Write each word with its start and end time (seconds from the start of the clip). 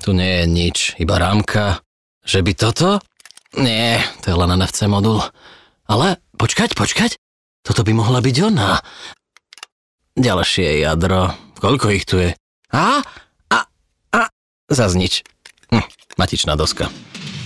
Tu 0.00 0.16
nie 0.16 0.40
je 0.40 0.44
nič, 0.48 0.76
iba 0.96 1.20
rámka. 1.20 1.84
Že 2.24 2.40
by 2.40 2.52
toto? 2.56 2.88
Nie, 3.60 4.00
to 4.24 4.32
je 4.32 4.36
len 4.36 4.56
NFC 4.56 4.88
modul. 4.88 5.20
Ale 5.84 6.16
počkať, 6.40 6.72
počkať. 6.72 7.20
Toto 7.60 7.84
by 7.84 7.92
mohla 7.92 8.24
byť 8.24 8.36
ona. 8.48 8.80
Ďalšie 10.16 10.80
jadro. 10.80 11.36
Koľko 11.60 11.86
ich 11.92 12.08
tu 12.08 12.16
je? 12.16 12.32
A? 12.72 13.04
A? 13.52 13.58
A? 14.16 14.20
Zas 14.72 14.96
nič. 14.96 15.20
Hm, 15.68 15.84
matičná 16.16 16.56
doska. 16.56 16.88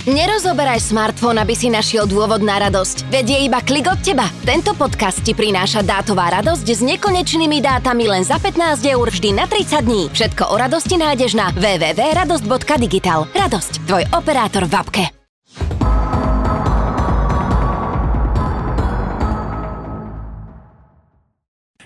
Nerozoberaj 0.04 0.92
smartfón, 0.92 1.40
aby 1.40 1.56
si 1.56 1.72
našiel 1.72 2.04
dôvod 2.04 2.44
na 2.44 2.60
radosť. 2.60 3.08
Veď 3.08 3.24
je 3.24 3.38
iba 3.48 3.64
klik 3.64 3.88
od 3.88 3.96
teba. 4.04 4.28
Tento 4.44 4.76
podcast 4.76 5.24
ti 5.24 5.32
prináša 5.32 5.80
dátová 5.80 6.28
radosť 6.28 6.66
s 6.68 6.80
nekonečnými 6.84 7.64
dátami 7.64 8.04
len 8.04 8.20
za 8.20 8.36
15 8.36 8.84
eur 8.84 9.08
vždy 9.08 9.32
na 9.32 9.48
30 9.48 9.80
dní. 9.80 10.02
Všetko 10.12 10.52
o 10.52 10.60
radosti 10.60 11.00
nájdeš 11.00 11.32
na 11.32 11.48
www.radosť.digital. 11.56 13.32
Radosť, 13.32 13.72
tvoj 13.88 14.04
operátor 14.12 14.68
v 14.68 14.74
apke. 14.76 15.23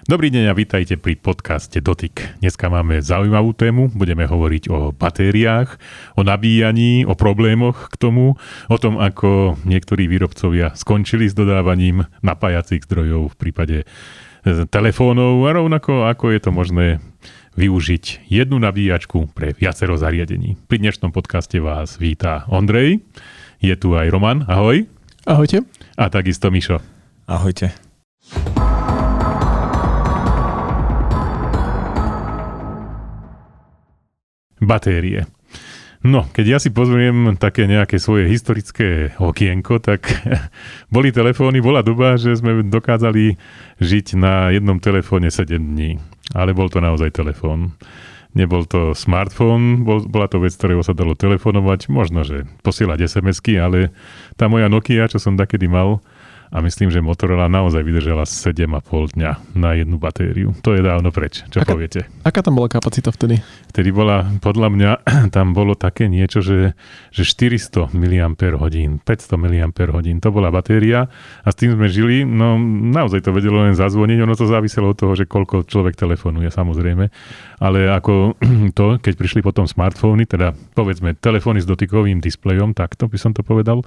Dobrý 0.08 0.32
deň 0.32 0.48
a 0.48 0.56
vítajte 0.56 0.96
pri 0.96 1.20
podcaste 1.20 1.84
Dotyk. 1.84 2.40
Dneska 2.40 2.72
máme 2.72 3.04
zaujímavú 3.04 3.52
tému, 3.52 3.92
budeme 3.92 4.24
hovoriť 4.24 4.72
o 4.72 4.88
batériách, 4.96 5.76
o 6.16 6.24
nabíjaní, 6.24 7.04
o 7.04 7.12
problémoch 7.12 7.92
k 7.92 8.08
tomu, 8.08 8.40
o 8.72 8.76
tom, 8.80 8.96
ako 8.96 9.60
niektorí 9.68 10.08
výrobcovia 10.08 10.72
skončili 10.72 11.28
s 11.28 11.36
dodávaním 11.36 12.08
napájacích 12.24 12.88
zdrojov 12.88 13.36
v 13.36 13.36
prípade 13.36 13.78
e, 13.84 13.86
telefónov 14.72 15.44
a 15.44 15.52
rovnako 15.52 16.08
ako 16.08 16.32
je 16.32 16.40
to 16.40 16.50
možné 16.56 17.04
využiť 17.60 18.32
jednu 18.32 18.56
nabíjačku 18.64 19.28
pre 19.36 19.52
viacero 19.52 20.00
zariadení. 20.00 20.56
Pri 20.72 20.80
dnešnom 20.80 21.12
podcaste 21.12 21.60
vás 21.60 22.00
víta 22.00 22.48
Ondrej, 22.48 23.04
je 23.60 23.76
tu 23.76 23.92
aj 23.92 24.08
Roman, 24.08 24.48
ahoj. 24.48 24.88
Ahojte. 25.28 25.68
A 26.00 26.08
takisto 26.08 26.48
Mišo. 26.48 26.80
Ahojte. 27.28 27.87
Batérie. 34.68 35.24
No, 35.98 36.30
keď 36.30 36.46
ja 36.46 36.58
si 36.62 36.70
pozriem 36.70 37.34
také 37.34 37.66
nejaké 37.66 37.98
svoje 37.98 38.30
historické 38.30 39.18
okienko, 39.18 39.82
tak 39.82 40.06
boli 40.94 41.10
telefóny, 41.10 41.58
bola 41.58 41.82
doba, 41.82 42.14
že 42.14 42.38
sme 42.38 42.62
dokázali 42.62 43.34
žiť 43.82 44.14
na 44.14 44.54
jednom 44.54 44.78
telefóne 44.78 45.32
7 45.32 45.58
dní. 45.58 45.98
Ale 46.36 46.54
bol 46.54 46.70
to 46.70 46.78
naozaj 46.78 47.10
telefón. 47.10 47.74
Nebol 48.36 48.68
to 48.68 48.94
smartfón, 48.94 49.82
bol, 49.82 50.04
bola 50.04 50.30
to 50.30 50.38
vec, 50.38 50.54
ktorého 50.54 50.84
sa 50.84 50.94
dalo 50.94 51.18
telefonovať, 51.18 51.90
možno, 51.90 52.22
že 52.22 52.46
posielať 52.62 53.08
SMS-ky, 53.08 53.58
ale 53.58 53.90
tá 54.38 54.46
moja 54.46 54.70
Nokia, 54.70 55.08
čo 55.10 55.18
som 55.18 55.34
takedy 55.34 55.66
mal, 55.66 55.98
a 56.48 56.64
myslím, 56.64 56.88
že 56.88 57.04
Motorola 57.04 57.46
naozaj 57.46 57.84
vydržala 57.84 58.24
7,5 58.24 59.16
dňa 59.16 59.30
na 59.54 59.70
jednu 59.76 59.96
batériu. 60.00 60.56
To 60.64 60.72
je 60.72 60.80
dávno 60.80 61.12
preč. 61.12 61.44
Čo 61.52 61.60
aká, 61.62 61.76
poviete? 61.76 62.08
Aká 62.24 62.40
tam 62.40 62.56
bola 62.56 62.72
kapacita 62.72 63.12
vtedy? 63.12 63.40
Vtedy 63.72 63.92
bola, 63.92 64.24
podľa 64.40 64.68
mňa, 64.72 64.90
tam 65.36 65.52
bolo 65.56 65.76
také 65.76 66.08
niečo, 66.08 66.40
že, 66.40 66.72
že 67.14 67.22
400 67.22 67.92
mAh, 67.94 68.32
500 68.34 69.04
mAh, 69.38 69.72
to 70.18 70.28
bola 70.34 70.48
batéria 70.48 71.12
a 71.44 71.48
s 71.52 71.56
tým 71.56 71.76
sme 71.78 71.86
žili, 71.86 72.26
no 72.26 72.58
naozaj 72.92 73.28
to 73.28 73.30
vedelo 73.30 73.62
len 73.62 73.76
zazvoniť, 73.78 74.18
ono 74.24 74.34
to 74.34 74.50
záviselo 74.50 74.90
od 74.92 74.98
toho, 74.98 75.12
že 75.14 75.30
koľko 75.30 75.68
človek 75.68 75.94
telefonuje, 75.94 76.50
samozrejme, 76.50 77.04
ale 77.62 77.78
ako 77.92 78.34
to, 78.78 78.96
keď 78.98 79.14
prišli 79.14 79.40
potom 79.44 79.68
smartfóny, 79.68 80.26
teda 80.26 80.56
povedzme 80.72 81.14
telefóny 81.14 81.62
s 81.62 81.68
dotykovým 81.68 82.24
displejom, 82.24 82.72
takto 82.72 83.06
by 83.06 83.18
som 83.20 83.30
to 83.36 83.44
povedal, 83.44 83.84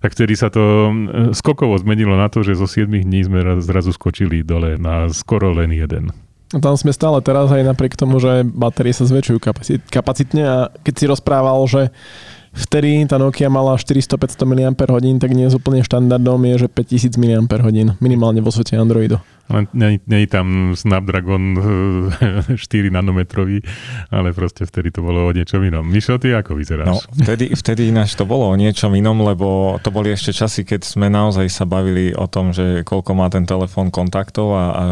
tak 0.00 0.16
vtedy 0.16 0.34
sa 0.34 0.48
to 0.50 0.90
e, 0.90 0.92
skokovo 1.36 1.76
zmenilo 1.76 1.97
zmenilo 1.98 2.14
na 2.14 2.30
to, 2.30 2.46
že 2.46 2.54
zo 2.54 2.70
7 2.70 2.86
dní 2.86 3.26
sme 3.26 3.42
zrazu 3.58 3.90
skočili 3.90 4.46
dole 4.46 4.78
na 4.78 5.10
skoro 5.10 5.50
len 5.50 5.74
jeden. 5.74 6.14
A 6.54 6.62
tam 6.62 6.78
sme 6.78 6.94
stále 6.94 7.18
teraz 7.26 7.50
aj 7.50 7.66
napriek 7.66 7.98
tomu, 7.98 8.22
že 8.22 8.46
batérie 8.46 8.94
sa 8.94 9.02
zväčšujú 9.02 9.42
kapacit- 9.42 9.84
kapacitne 9.90 10.44
a 10.46 10.56
keď 10.86 10.94
si 10.94 11.04
rozprával, 11.10 11.58
že 11.66 11.90
vtedy 12.54 13.02
tá 13.10 13.18
Nokia 13.18 13.50
mala 13.50 13.74
400-500 13.74 14.46
mAh, 14.46 14.72
tak 15.18 15.34
nie 15.34 15.50
je 15.50 15.58
úplne 15.58 15.82
štandardom 15.82 16.38
je, 16.54 16.64
že 16.64 16.68
5000 16.70 17.18
mAh 17.18 17.98
minimálne 17.98 18.38
vo 18.38 18.54
svete 18.54 18.78
Androidu. 18.78 19.18
Nie 19.48 20.20
je 20.24 20.28
tam 20.28 20.76
Snapdragon 20.76 21.56
4 22.52 22.92
nanometrový, 22.92 23.64
ale 24.12 24.36
proste 24.36 24.68
vtedy 24.68 24.92
to 24.92 25.00
bolo 25.00 25.28
o 25.28 25.32
niečom 25.32 25.64
inom. 25.64 25.84
Mišo, 25.88 26.20
ty 26.20 26.36
ako 26.36 26.56
vyzeráš? 26.56 26.88
No, 26.88 26.96
vtedy, 27.24 27.56
vtedy 27.56 27.88
ináč 27.88 28.12
to 28.12 28.28
bolo 28.28 28.52
o 28.52 28.56
niečom 28.56 28.92
inom, 28.92 29.24
lebo 29.24 29.76
to 29.80 29.88
boli 29.88 30.12
ešte 30.12 30.36
časy, 30.36 30.68
keď 30.68 30.84
sme 30.84 31.08
naozaj 31.08 31.48
sa 31.48 31.64
bavili 31.64 32.12
o 32.12 32.28
tom, 32.28 32.52
že 32.52 32.84
koľko 32.84 33.16
má 33.16 33.32
ten 33.32 33.48
telefón 33.48 33.88
kontaktov 33.88 34.52
a, 34.52 34.64
a 34.72 34.82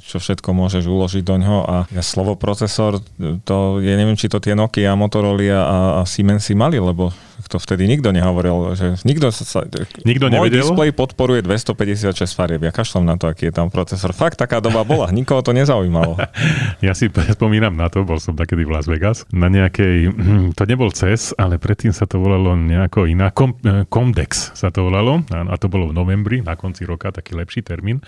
čo 0.00 0.16
všetko 0.16 0.56
môžeš 0.56 0.88
uložiť 0.88 1.22
do 1.24 1.36
ňoho 1.36 1.60
a 1.68 1.76
ja 1.92 2.02
slovo 2.02 2.34
procesor, 2.40 3.04
to 3.44 3.56
ja 3.84 3.94
neviem, 3.94 4.16
či 4.16 4.32
to 4.32 4.40
tie 4.40 4.56
Nokia, 4.56 4.96
Motorola 4.96 5.36
a, 5.38 5.78
a 6.00 6.02
Siemensy 6.08 6.56
mali, 6.56 6.80
lebo 6.80 7.12
to 7.48 7.56
vtedy 7.56 7.88
nikto 7.88 8.12
nehovoril, 8.12 8.76
že 8.76 9.00
nikto 9.08 9.32
sa... 9.32 9.64
Nikto 10.04 10.28
môj 10.28 10.52
nevedel? 10.52 10.68
displej 10.68 10.92
podporuje 10.92 11.40
256 11.40 12.12
farieb, 12.36 12.60
ja 12.60 12.72
kašlom 12.72 13.08
na 13.08 13.16
to, 13.16 13.32
aký 13.32 13.48
je 13.48 13.54
tam 13.56 13.72
procesor. 13.72 14.12
Fakt, 14.12 14.36
taká 14.36 14.60
doba 14.60 14.84
bola, 14.84 15.08
nikoho 15.16 15.40
to 15.40 15.56
nezaujímalo. 15.56 16.20
ja 16.86 16.92
si 16.92 17.08
spomínam 17.08 17.72
na 17.72 17.88
to, 17.88 18.04
bol 18.04 18.20
som 18.20 18.36
takedy 18.36 18.68
v 18.68 18.70
Las 18.76 18.84
Vegas, 18.84 19.24
na 19.32 19.48
nejakej, 19.48 20.12
to 20.58 20.62
nebol 20.68 20.92
CES, 20.92 21.32
ale 21.40 21.56
predtým 21.56 21.96
sa 21.96 22.04
to 22.04 22.20
volalo 22.20 22.52
nejako 22.52 23.08
iná, 23.08 23.32
Com, 23.32 23.56
eh, 23.64 23.88
Comdex 23.88 24.52
sa 24.52 24.68
to 24.68 24.84
volalo, 24.84 25.24
a 25.32 25.54
to 25.56 25.72
bolo 25.72 25.88
v 25.88 25.96
novembri, 25.96 26.44
na 26.44 26.54
konci 26.54 26.84
roka, 26.84 27.08
taký 27.08 27.32
lepší 27.32 27.64
termín. 27.64 28.04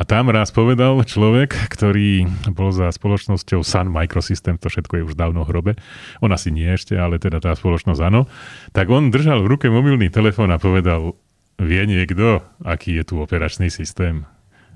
A 0.00 0.08
tam 0.08 0.32
raz 0.32 0.48
povedal 0.48 0.96
človek, 1.04 1.52
ktorý 1.68 2.24
bol 2.56 2.72
za 2.72 2.88
spoločnosťou 2.88 3.60
Sun 3.60 3.92
Microsystem, 3.92 4.56
to 4.56 4.72
všetko 4.72 5.00
je 5.00 5.06
už 5.12 5.14
dávno 5.18 5.44
hrobe, 5.44 5.76
on 6.24 6.32
asi 6.32 6.48
nie 6.48 6.66
ešte, 6.70 6.96
ale 6.96 7.20
teda 7.20 7.42
tá 7.42 7.52
spoločnosť 7.52 8.00
áno, 8.00 8.30
tak 8.70 8.86
on 8.88 9.10
držal 9.10 9.42
v 9.44 9.50
ruke 9.56 9.66
mobilný 9.66 10.10
telefón 10.10 10.54
a 10.54 10.58
povedal, 10.62 11.18
vie 11.58 11.82
niekto, 11.84 12.46
aký 12.62 12.96
je 12.96 13.04
tu 13.04 13.14
operačný 13.20 13.68
systém? 13.68 14.24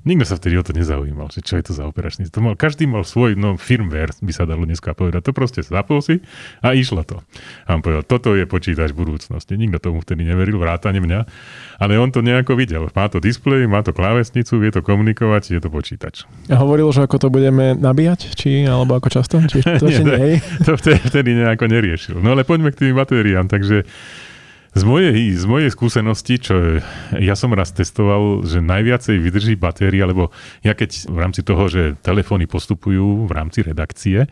Nikto 0.05 0.25
sa 0.29 0.37
vtedy 0.37 0.61
o 0.61 0.65
to 0.65 0.77
nezaujímal, 0.77 1.33
že 1.33 1.41
čo 1.41 1.57
je 1.57 1.65
to 1.65 1.73
za 1.73 1.89
operačný 1.89 2.29
systém. 2.29 2.45
Každý 2.45 2.85
mal 2.85 3.09
svoj 3.09 3.41
no, 3.41 3.57
firmware, 3.57 4.13
by 4.21 4.33
sa 4.37 4.45
dalo 4.45 4.69
dneska 4.69 4.93
povedať. 4.93 5.25
To 5.25 5.33
proste 5.33 5.65
zapol 5.65 6.05
si 6.05 6.21
a 6.61 6.77
išlo 6.77 7.09
to. 7.09 7.25
A 7.65 7.73
on 7.73 7.81
povedal, 7.81 8.05
toto 8.05 8.37
je 8.37 8.45
počítač 8.45 8.93
budúcnosti. 8.93 9.57
Nikto 9.57 9.81
tomu 9.81 10.05
vtedy 10.05 10.29
neveril, 10.29 10.61
vrátane 10.61 11.01
mňa. 11.01 11.21
Ale 11.81 11.97
on 11.97 12.13
to 12.13 12.21
nejako 12.21 12.53
videl. 12.53 12.93
Má 12.93 13.09
to 13.09 13.17
displej, 13.17 13.65
má 13.65 13.81
to 13.81 13.97
klávesnicu, 13.97 14.61
vie 14.61 14.69
to 14.69 14.85
komunikovať, 14.85 15.57
je 15.57 15.61
to 15.65 15.73
počítač. 15.73 16.29
A 16.53 16.61
hovoril, 16.61 16.93
že 16.93 17.09
ako 17.09 17.17
to 17.17 17.29
budeme 17.33 17.73
nabíjať? 17.73 18.37
Či, 18.37 18.69
alebo 18.69 19.01
ako 19.01 19.09
často? 19.09 19.41
Či 19.41 19.65
to, 19.81 19.89
nie, 19.89 20.37
to 20.69 20.77
vtedy, 20.77 21.01
vtedy 21.01 21.31
nejako 21.33 21.65
neriešil. 21.65 22.21
No 22.21 22.37
ale 22.37 22.45
poďme 22.45 22.77
k 22.77 22.85
tým 22.87 22.93
batériám. 22.93 23.49
Takže 23.49 23.89
z 24.75 24.83
mojej, 24.83 25.15
z 25.39 25.45
mojej 25.47 25.71
skúsenosti, 25.71 26.35
čo 26.43 26.83
ja 27.15 27.39
som 27.39 27.55
raz 27.55 27.71
testoval, 27.71 28.43
že 28.43 28.59
najviacej 28.59 29.23
vydrží 29.23 29.55
batéria, 29.55 30.03
lebo 30.03 30.35
ja 30.67 30.75
keď 30.75 31.07
v 31.07 31.19
rámci 31.23 31.47
toho, 31.47 31.71
že 31.71 31.95
telefóny 32.03 32.51
postupujú 32.51 33.31
v 33.31 33.33
rámci 33.33 33.63
redakcie, 33.63 34.27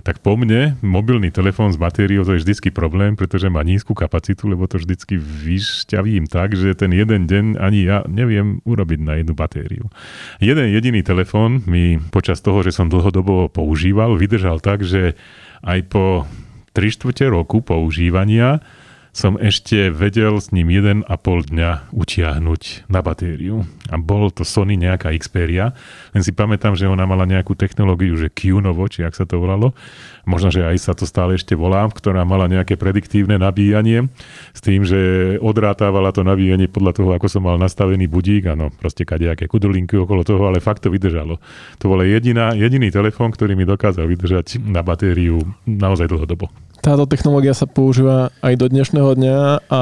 tak 0.00 0.24
po 0.24 0.40
mne 0.40 0.80
mobilný 0.80 1.28
telefón 1.28 1.70
s 1.70 1.78
batériou 1.78 2.24
to 2.24 2.34
je 2.34 2.42
vždycky 2.42 2.72
problém, 2.72 3.20
pretože 3.20 3.52
má 3.52 3.60
nízku 3.60 3.92
kapacitu, 3.92 4.48
lebo 4.48 4.64
to 4.64 4.80
vždycky 4.80 5.20
vyšťavím 5.20 6.24
tak, 6.24 6.56
že 6.56 6.72
ten 6.72 6.96
jeden 6.96 7.28
deň 7.28 7.60
ani 7.60 7.84
ja 7.84 8.00
neviem 8.08 8.64
urobiť 8.64 9.00
na 9.04 9.20
jednu 9.20 9.36
batériu. 9.36 9.92
Jeden 10.40 10.72
jediný 10.72 11.04
telefón 11.04 11.60
mi 11.68 12.00
počas 12.08 12.40
toho, 12.40 12.64
že 12.64 12.72
som 12.72 12.88
dlhodobo 12.88 13.52
používal, 13.52 14.16
vydržal 14.16 14.58
tak, 14.64 14.88
že 14.88 15.20
aj 15.60 15.78
po 15.92 16.24
3 16.72 16.88
čtvrte 16.88 17.28
roku 17.28 17.60
používania 17.60 18.64
som 19.12 19.36
ešte 19.36 19.92
vedel 19.92 20.40
s 20.40 20.56
ním 20.56 20.72
1,5 20.72 21.04
dňa 21.52 21.92
utiahnuť 21.92 22.88
na 22.88 23.04
batériu. 23.04 23.68
A 23.92 24.00
bol 24.00 24.32
to 24.32 24.40
Sony 24.40 24.80
nejaká 24.80 25.12
Xperia. 25.20 25.76
Len 26.16 26.24
si 26.24 26.32
pamätám, 26.32 26.72
že 26.72 26.88
ona 26.88 27.04
mala 27.04 27.28
nejakú 27.28 27.52
technológiu, 27.52 28.16
že 28.16 28.32
Qnovo, 28.32 28.88
či 28.88 29.04
ak 29.04 29.12
sa 29.12 29.28
to 29.28 29.36
volalo. 29.36 29.76
Možno, 30.24 30.48
že 30.48 30.64
aj 30.64 30.76
sa 30.80 30.92
to 30.96 31.04
stále 31.04 31.36
ešte 31.36 31.52
volá, 31.52 31.84
ktorá 31.92 32.24
mala 32.24 32.48
nejaké 32.48 32.80
prediktívne 32.80 33.36
nabíjanie 33.36 34.08
s 34.56 34.60
tým, 34.64 34.80
že 34.80 35.36
odrátávala 35.44 36.08
to 36.16 36.24
nabíjanie 36.24 36.72
podľa 36.72 36.96
toho, 36.96 37.10
ako 37.12 37.28
som 37.28 37.44
mal 37.44 37.60
nastavený 37.60 38.08
budík. 38.08 38.48
Áno, 38.48 38.72
proste 38.72 39.04
kadejaké 39.04 39.44
kudrlinky 39.44 39.92
okolo 40.00 40.24
toho, 40.24 40.48
ale 40.48 40.64
fakt 40.64 40.88
to 40.88 40.88
vydržalo. 40.88 41.36
To 41.84 41.84
bol 41.84 42.00
jediná, 42.00 42.56
jediný 42.56 42.88
telefón, 42.88 43.28
ktorý 43.28 43.60
mi 43.60 43.68
dokázal 43.68 44.08
vydržať 44.08 44.56
na 44.64 44.80
batériu 44.80 45.44
naozaj 45.68 46.08
dlhodobo. 46.08 46.48
Táto 46.82 47.06
technológia 47.06 47.54
sa 47.54 47.70
používa 47.70 48.34
aj 48.42 48.58
do 48.58 48.66
dnešného 48.66 49.14
dňa 49.14 49.38
a 49.70 49.80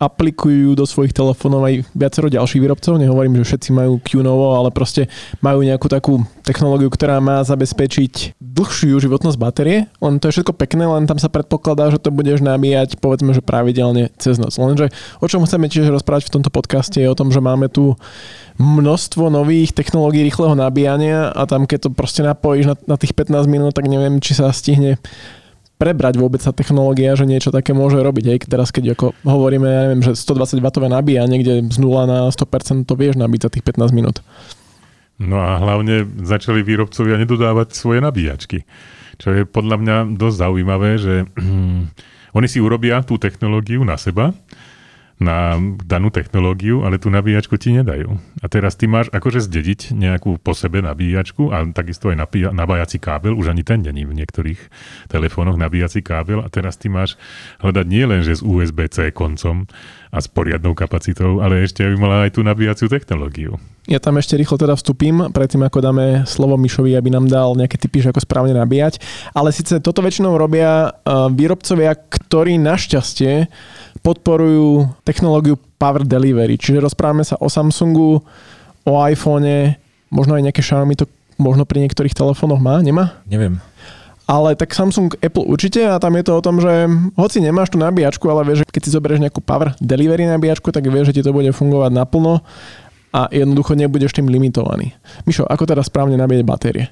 aplikujú 0.00 0.74
do 0.74 0.88
svojich 0.88 1.12
telefónov 1.14 1.68
aj 1.68 1.86
viacero 1.94 2.32
ďalších 2.32 2.64
výrobcov. 2.64 2.96
Nehovorím, 2.96 3.38
že 3.38 3.52
všetci 3.52 3.70
majú 3.76 4.00
QNOVO, 4.00 4.58
ale 4.58 4.74
proste 4.74 5.06
majú 5.38 5.60
nejakú 5.62 5.86
takú 5.86 6.24
technológiu, 6.42 6.88
ktorá 6.90 7.20
má 7.20 7.44
zabezpečiť 7.44 8.40
dlhšiu 8.40 8.98
životnosť 8.98 9.36
batérie. 9.36 9.86
Len 10.02 10.16
to 10.18 10.32
je 10.32 10.40
všetko 10.40 10.56
pekné, 10.56 10.88
len 10.88 11.04
tam 11.04 11.20
sa 11.20 11.30
predpokladá, 11.30 11.92
že 11.92 12.02
to 12.02 12.08
budeš 12.10 12.40
nabíjať 12.42 12.98
povedzme, 12.98 13.36
že 13.36 13.44
pravidelne 13.44 14.10
cez 14.16 14.40
noc. 14.42 14.56
Lenže 14.56 14.90
o 15.22 15.26
čom 15.28 15.44
chceme 15.44 15.70
tiež 15.70 15.92
rozprávať 15.92 16.32
v 16.32 16.34
tomto 16.40 16.50
podcaste 16.50 16.98
je 16.98 17.06
o 17.06 17.14
tom, 17.14 17.30
že 17.30 17.44
máme 17.44 17.70
tu 17.70 17.94
množstvo 18.58 19.28
nových 19.28 19.76
technológií 19.76 20.24
rýchleho 20.24 20.56
nabíjania 20.56 21.30
a 21.30 21.44
tam 21.44 21.68
keď 21.68 21.86
to 21.86 21.90
proste 21.92 22.26
napojíš 22.26 22.74
na, 22.74 22.76
na 22.90 22.96
tých 22.98 23.14
15 23.14 23.44
minút, 23.44 23.76
tak 23.76 23.86
neviem, 23.86 24.18
či 24.24 24.34
sa 24.34 24.50
stihne 24.50 24.98
prebrať 25.80 26.14
vôbec 26.20 26.38
sa 26.38 26.54
technológia, 26.54 27.18
že 27.18 27.26
niečo 27.26 27.50
také 27.50 27.74
môže 27.74 27.98
robiť. 27.98 28.24
Hej, 28.28 28.38
teraz 28.46 28.70
keď 28.70 28.94
ako 28.94 29.16
hovoríme, 29.26 29.66
ja 29.66 29.80
neviem, 29.88 30.02
že 30.02 30.14
120 30.14 30.62
W 30.62 30.86
nabíja 30.86 31.26
niekde 31.26 31.66
z 31.66 31.78
0 31.78 32.06
na 32.06 32.30
100% 32.30 32.86
to 32.86 32.94
vieš 32.94 33.18
nabiť 33.18 33.40
za 33.46 33.50
tých 33.50 33.64
15 33.66 33.90
minút. 33.90 34.22
No 35.22 35.38
a 35.38 35.58
hlavne 35.58 36.06
začali 36.22 36.66
výrobcovia 36.66 37.18
nedodávať 37.20 37.74
svoje 37.76 38.02
nabíjačky. 38.02 38.66
Čo 39.20 39.28
je 39.36 39.42
podľa 39.46 39.76
mňa 39.78 39.96
dosť 40.18 40.36
zaujímavé, 40.38 40.90
že 40.98 41.14
oni 42.38 42.48
si 42.48 42.58
urobia 42.58 43.02
tú 43.06 43.20
technológiu 43.20 43.82
na 43.86 43.94
seba, 44.00 44.34
na 45.22 45.56
danú 45.86 46.10
technológiu, 46.10 46.82
ale 46.82 46.98
tú 46.98 47.08
nabíjačku 47.08 47.56
ti 47.56 47.72
nedajú. 47.72 48.18
A 48.42 48.46
teraz 48.50 48.74
ty 48.74 48.90
máš 48.90 49.08
akože 49.14 49.40
zdediť 49.46 49.94
nejakú 49.94 50.42
po 50.42 50.52
sebe 50.52 50.82
nabíjačku 50.82 51.54
a 51.54 51.62
takisto 51.70 52.10
aj 52.10 52.28
nabájací 52.50 52.98
kábel, 52.98 53.38
už 53.38 53.54
ani 53.54 53.62
ten 53.62 53.80
není 53.80 54.02
v 54.02 54.18
niektorých 54.18 54.60
telefónoch 55.08 55.56
nabíjací 55.56 56.02
kábel 56.02 56.42
a 56.42 56.50
teraz 56.50 56.76
ty 56.76 56.90
máš 56.90 57.14
hľadať 57.62 57.86
nie 57.86 58.04
len, 58.04 58.20
že 58.26 58.38
s 58.38 58.42
USB-C 58.42 59.14
koncom 59.14 59.70
a 60.12 60.18
s 60.20 60.28
poriadnou 60.28 60.76
kapacitou, 60.76 61.40
ale 61.40 61.64
ešte 61.64 61.86
by 61.88 61.96
mala 61.96 62.16
aj 62.28 62.36
tú 62.36 62.44
nabíjaciu 62.44 62.90
technológiu. 62.92 63.56
Ja 63.88 63.98
tam 63.98 64.14
ešte 64.14 64.38
rýchlo 64.38 64.60
teda 64.60 64.78
vstupím, 64.78 65.34
predtým 65.34 65.66
ako 65.66 65.82
dáme 65.82 66.22
slovo 66.22 66.54
Mišovi, 66.54 66.94
aby 66.94 67.10
nám 67.10 67.26
dal 67.26 67.58
nejaké 67.58 67.80
typy, 67.80 67.98
že 67.98 68.14
ako 68.14 68.22
správne 68.22 68.54
nabíjať. 68.54 69.02
Ale 69.34 69.50
síce 69.50 69.82
toto 69.82 70.04
väčšinou 70.04 70.38
robia 70.38 70.94
výrobcovia, 71.08 71.96
ktorí 71.96 72.62
našťastie 72.62 73.50
podporujú 74.02 74.90
technológiu 75.06 75.54
Power 75.78 76.02
Delivery. 76.02 76.58
Čiže 76.58 76.82
rozprávame 76.82 77.22
sa 77.22 77.38
o 77.38 77.46
Samsungu, 77.46 78.22
o 78.82 78.92
iPhone, 79.06 79.78
možno 80.10 80.34
aj 80.34 80.42
nejaké 80.50 80.62
Xiaomi 80.62 80.98
to 80.98 81.06
možno 81.40 81.64
pri 81.64 81.82
niektorých 81.86 82.14
telefónoch 82.14 82.60
má, 82.60 82.82
nemá? 82.82 83.18
Neviem. 83.26 83.62
Ale 84.26 84.54
tak 84.54 84.70
Samsung, 84.70 85.18
Apple 85.18 85.44
určite 85.50 85.82
a 85.82 85.98
tam 85.98 86.14
je 86.14 86.24
to 86.24 86.32
o 86.38 86.44
tom, 86.44 86.62
že 86.62 86.86
hoci 87.18 87.42
nemáš 87.42 87.74
tú 87.74 87.78
nabíjačku, 87.82 88.22
ale 88.30 88.46
vieš, 88.46 88.62
že 88.62 88.70
keď 88.70 88.82
si 88.86 88.94
zoberieš 88.94 89.22
nejakú 89.22 89.42
Power 89.42 89.74
Delivery 89.82 90.24
nabíjačku, 90.30 90.70
tak 90.70 90.86
vieš, 90.86 91.10
že 91.10 91.20
ti 91.20 91.22
to 91.26 91.34
bude 91.34 91.50
fungovať 91.50 91.90
naplno 91.90 92.38
a 93.12 93.28
jednoducho 93.28 93.74
nebudeš 93.74 94.14
tým 94.14 94.30
limitovaný. 94.30 94.94
Mišo, 95.26 95.44
ako 95.44 95.66
teda 95.66 95.82
správne 95.82 96.14
nabíjať 96.16 96.44
batérie? 96.46 96.84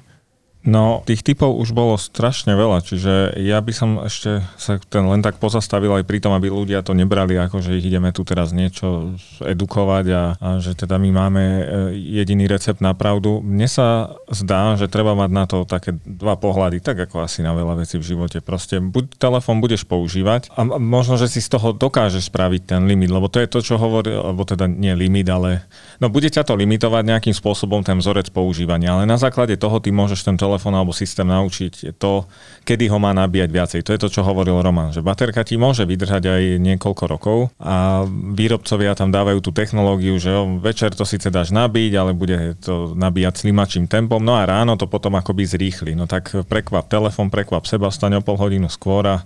No, 0.61 1.01
tých 1.09 1.25
typov 1.25 1.57
už 1.57 1.73
bolo 1.73 1.97
strašne 1.97 2.53
veľa, 2.53 2.85
čiže 2.85 3.33
ja 3.41 3.57
by 3.57 3.73
som 3.73 3.89
ešte 4.05 4.45
sa 4.61 4.77
ten 4.77 5.09
len 5.09 5.25
tak 5.25 5.41
pozastavil 5.41 5.89
aj 5.97 6.05
pri 6.05 6.21
tom, 6.21 6.37
aby 6.37 6.53
ľudia 6.53 6.85
to 6.85 6.93
nebrali 6.93 7.33
ako, 7.33 7.65
že 7.65 7.81
ich 7.81 7.89
ideme 7.89 8.13
tu 8.13 8.21
teraz 8.21 8.53
niečo 8.53 9.17
edukovať 9.41 10.05
a, 10.13 10.23
a 10.37 10.47
že 10.61 10.77
teda 10.77 11.01
my 11.01 11.09
máme 11.09 11.41
e, 11.41 11.63
jediný 11.97 12.45
recept 12.45 12.77
na 12.77 12.93
pravdu. 12.93 13.41
Mne 13.41 13.65
sa 13.65 14.13
zdá, 14.29 14.77
že 14.77 14.85
treba 14.85 15.17
mať 15.17 15.31
na 15.33 15.49
to 15.49 15.65
také 15.65 15.97
dva 16.05 16.37
pohľady, 16.37 16.77
tak 16.77 17.09
ako 17.09 17.25
asi 17.25 17.41
na 17.41 17.57
veľa 17.57 17.81
vecí 17.81 17.97
v 17.97 18.13
živote. 18.13 18.37
Proste 18.45 18.77
buď 18.77 19.17
telefón 19.17 19.65
budeš 19.65 19.81
používať 19.89 20.53
a 20.53 20.61
možno, 20.77 21.17
že 21.17 21.25
si 21.25 21.41
z 21.41 21.57
toho 21.57 21.73
dokážeš 21.73 22.29
spraviť 22.29 22.77
ten 22.77 22.85
limit, 22.85 23.09
lebo 23.09 23.33
to 23.33 23.41
je 23.41 23.49
to, 23.49 23.65
čo 23.65 23.81
hovorí, 23.81 24.13
alebo 24.13 24.45
teda 24.45 24.69
nie 24.69 24.93
limit, 24.93 25.25
ale 25.25 25.65
no 25.97 26.05
bude 26.13 26.29
ťa 26.29 26.45
to 26.45 26.53
limitovať 26.53 27.01
nejakým 27.01 27.33
spôsobom 27.33 27.81
ten 27.81 27.97
vzorec 27.97 28.29
používania, 28.29 28.93
ale 28.93 29.09
na 29.09 29.17
základe 29.17 29.57
toho 29.57 29.81
ty 29.81 29.89
môžeš 29.89 30.21
ten 30.21 30.37
telefón 30.37 30.50
telefón 30.51 30.75
alebo 30.75 30.91
systém 30.91 31.23
naučiť 31.23 31.95
to, 31.95 32.27
kedy 32.67 32.91
ho 32.91 32.99
má 32.99 33.15
nabíjať 33.15 33.49
viacej. 33.49 33.79
To 33.87 33.93
je 33.95 34.01
to, 34.03 34.09
čo 34.11 34.27
hovoril 34.27 34.59
Roman, 34.59 34.91
že 34.91 34.99
baterka 34.99 35.47
ti 35.47 35.55
môže 35.55 35.87
vydržať 35.87 36.27
aj 36.27 36.43
niekoľko 36.59 37.03
rokov 37.07 37.37
a 37.63 38.03
výrobcovia 38.35 38.91
tam 38.99 39.15
dávajú 39.15 39.39
tú 39.39 39.55
technológiu, 39.55 40.19
že 40.19 40.35
jo, 40.35 40.59
večer 40.59 40.91
to 40.91 41.07
síce 41.07 41.31
dáš 41.31 41.55
nabiť, 41.55 41.91
ale 41.95 42.11
bude 42.11 42.59
to 42.59 42.91
nabíjať 42.99 43.47
slimačím 43.47 43.87
tempom, 43.87 44.19
no 44.19 44.35
a 44.35 44.43
ráno 44.43 44.75
to 44.75 44.91
potom 44.91 45.15
akoby 45.15 45.47
zrýchli. 45.47 45.95
No 45.95 46.03
tak 46.03 46.35
prekvap 46.51 46.91
telefón, 46.91 47.31
prekvap 47.31 47.63
seba, 47.63 47.87
stane 47.87 48.19
o 48.19 48.23
pol 48.25 48.35
hodinu 48.35 48.67
skôr 48.67 49.07
a 49.07 49.23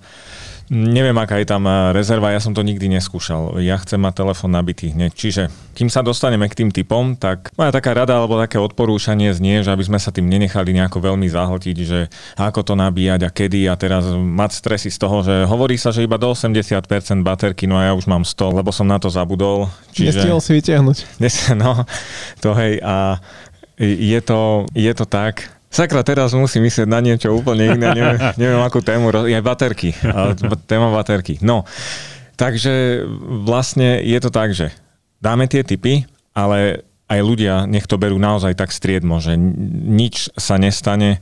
Neviem, 0.73 1.13
aká 1.21 1.37
je 1.37 1.45
tam 1.45 1.69
eh, 1.69 1.93
rezerva, 1.93 2.33
ja 2.33 2.41
som 2.41 2.57
to 2.57 2.65
nikdy 2.65 2.89
neskúšal. 2.89 3.61
Ja 3.61 3.77
chcem 3.77 4.01
mať 4.01 4.25
telefón 4.25 4.57
nabitý 4.57 4.89
hneď. 4.89 5.13
Čiže 5.13 5.43
kým 5.77 5.93
sa 5.93 6.01
dostaneme 6.01 6.49
k 6.49 6.57
tým 6.65 6.69
typom, 6.73 7.13
tak 7.13 7.53
moja 7.53 7.69
taká 7.69 7.93
rada 7.93 8.17
alebo 8.17 8.41
také 8.41 8.57
odporúčanie 8.57 9.29
znie, 9.35 9.61
že 9.61 9.69
aby 9.69 9.85
sme 9.85 10.01
sa 10.01 10.09
tým 10.09 10.25
nenechali 10.25 10.73
nejako 10.73 11.03
veľmi 11.05 11.29
zahltiť, 11.29 11.77
že 11.85 12.09
ako 12.39 12.65
to 12.65 12.73
nabíjať 12.73 13.21
a 13.27 13.29
kedy 13.29 13.69
a 13.69 13.77
teraz 13.77 14.09
mať 14.09 14.51
stresy 14.57 14.89
z 14.89 14.97
toho, 14.97 15.21
že 15.21 15.45
hovorí 15.45 15.77
sa, 15.77 15.93
že 15.93 16.01
iba 16.01 16.17
do 16.17 16.33
80% 16.33 16.81
baterky, 17.21 17.69
no 17.69 17.77
a 17.77 17.91
ja 17.91 17.93
už 17.93 18.09
mám 18.09 18.25
100, 18.25 18.57
lebo 18.63 18.73
som 18.73 18.89
na 18.89 18.97
to 18.97 19.11
zabudol. 19.11 19.69
Čiže... 19.93 20.23
Nestihol 20.23 20.41
si 20.41 20.51
vytiahnuť. 20.57 20.97
No, 21.55 21.87
to 22.43 22.51
hej 22.57 22.83
a 22.83 23.21
je 23.79 24.19
to, 24.23 24.65
je 24.75 24.91
to 24.91 25.05
tak, 25.07 25.54
Sakra, 25.75 26.07
teraz 26.07 26.31
musím 26.31 26.71
myslieť 26.71 26.87
na 26.87 27.03
niečo 27.03 27.35
úplne 27.35 27.75
iné, 27.75 27.91
neviem, 27.91 28.15
neviem 28.39 28.63
akú 28.63 28.79
tému, 28.79 29.11
je 29.27 29.35
baterky, 29.43 29.91
téma 30.71 30.87
baterky. 30.95 31.35
No, 31.43 31.67
takže 32.39 33.03
vlastne 33.43 33.99
je 33.99 34.19
to 34.23 34.31
tak, 34.31 34.55
že 34.55 34.71
dáme 35.19 35.51
tie 35.51 35.67
typy, 35.67 36.07
ale 36.31 36.87
aj 37.11 37.19
ľudia 37.19 37.67
nech 37.67 37.91
to 37.91 37.99
berú 37.99 38.15
naozaj 38.15 38.55
tak 38.55 38.71
striedmo, 38.71 39.19
že 39.19 39.35
nič 39.35 40.31
sa 40.39 40.55
nestane, 40.55 41.19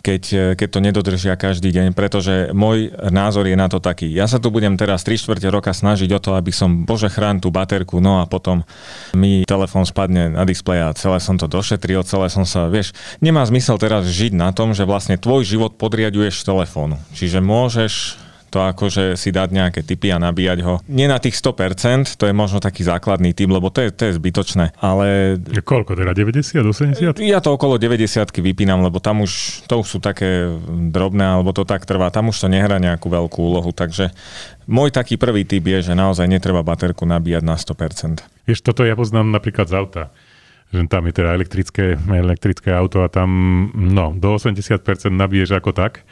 keď, 0.00 0.56
keď 0.56 0.68
to 0.68 0.80
nedodržia 0.80 1.34
každý 1.36 1.70
deň, 1.70 1.92
pretože 1.92 2.50
môj 2.56 2.92
názor 3.12 3.44
je 3.46 3.56
na 3.56 3.68
to 3.68 3.78
taký. 3.78 4.08
Ja 4.08 4.24
sa 4.24 4.40
tu 4.40 4.48
budem 4.48 4.76
teraz 4.80 5.04
3 5.04 5.20
čtvrte 5.20 5.48
roka 5.52 5.70
snažiť 5.70 6.10
o 6.16 6.20
to, 6.20 6.36
aby 6.36 6.50
som, 6.50 6.88
bože 6.88 7.12
chrán 7.12 7.38
tú 7.38 7.52
baterku, 7.52 8.00
no 8.00 8.20
a 8.20 8.28
potom 8.28 8.64
mi 9.12 9.44
telefón 9.44 9.84
spadne 9.84 10.32
na 10.32 10.44
displej 10.48 10.88
a 10.88 10.96
celé 10.96 11.20
som 11.20 11.36
to 11.36 11.46
došetril, 11.46 12.04
celé 12.04 12.32
som 12.32 12.48
sa, 12.48 12.72
vieš, 12.72 12.96
nemá 13.20 13.44
zmysel 13.44 13.76
teraz 13.76 14.08
žiť 14.08 14.32
na 14.32 14.50
tom, 14.56 14.72
že 14.72 14.88
vlastne 14.88 15.20
tvoj 15.20 15.44
život 15.44 15.76
podriaduješ 15.76 16.42
telefónu. 16.42 16.96
Čiže 17.12 17.44
môžeš 17.44 17.92
to 18.50 18.58
akože 18.58 19.14
si 19.14 19.30
dať 19.30 19.48
nejaké 19.54 19.80
typy 19.86 20.10
a 20.10 20.18
nabíjať 20.18 20.58
ho. 20.66 20.82
Nie 20.90 21.06
na 21.06 21.22
tých 21.22 21.38
100%, 21.38 22.18
to 22.18 22.26
je 22.26 22.34
možno 22.34 22.58
taký 22.58 22.82
základný 22.82 23.30
typ, 23.30 23.46
lebo 23.46 23.70
to 23.70 23.86
je, 23.86 23.94
to 23.94 24.10
je 24.10 24.18
zbytočné, 24.18 24.74
ale... 24.82 25.38
Koľko 25.62 25.94
teda, 25.94 26.10
90, 26.10 26.66
80? 26.66 27.22
Ja 27.22 27.38
to 27.38 27.54
okolo 27.54 27.78
90 27.78 28.26
vypínam, 28.42 28.82
lebo 28.82 28.98
tam 28.98 29.22
už, 29.22 29.64
to 29.70 29.80
už 29.80 29.86
sú 29.86 29.98
také 30.02 30.50
drobné, 30.90 31.38
alebo 31.38 31.54
to 31.54 31.62
tak 31.62 31.86
trvá, 31.86 32.10
tam 32.10 32.34
už 32.34 32.42
to 32.42 32.48
nehrá 32.50 32.82
nejakú 32.82 33.06
veľkú 33.06 33.38
úlohu, 33.38 33.70
takže 33.70 34.10
môj 34.66 34.90
taký 34.90 35.14
prvý 35.14 35.46
typ 35.46 35.62
je, 35.62 35.92
že 35.92 35.94
naozaj 35.94 36.26
netreba 36.26 36.66
baterku 36.66 37.06
nabíjať 37.06 37.46
na 37.46 37.54
100%. 37.54 38.50
Vieš, 38.50 38.66
toto 38.66 38.82
ja 38.82 38.98
poznám 38.98 39.30
napríklad 39.30 39.70
z 39.70 39.74
auta 39.78 40.04
že 40.70 40.86
tam 40.86 41.02
je 41.10 41.14
teda 41.18 41.34
elektrické, 41.34 41.98
elektrické 41.98 42.70
auto 42.70 43.02
a 43.02 43.10
tam 43.10 43.28
no, 43.74 44.14
do 44.14 44.38
80% 44.38 44.78
nabiješ 45.10 45.58
ako 45.58 45.74
tak 45.74 46.06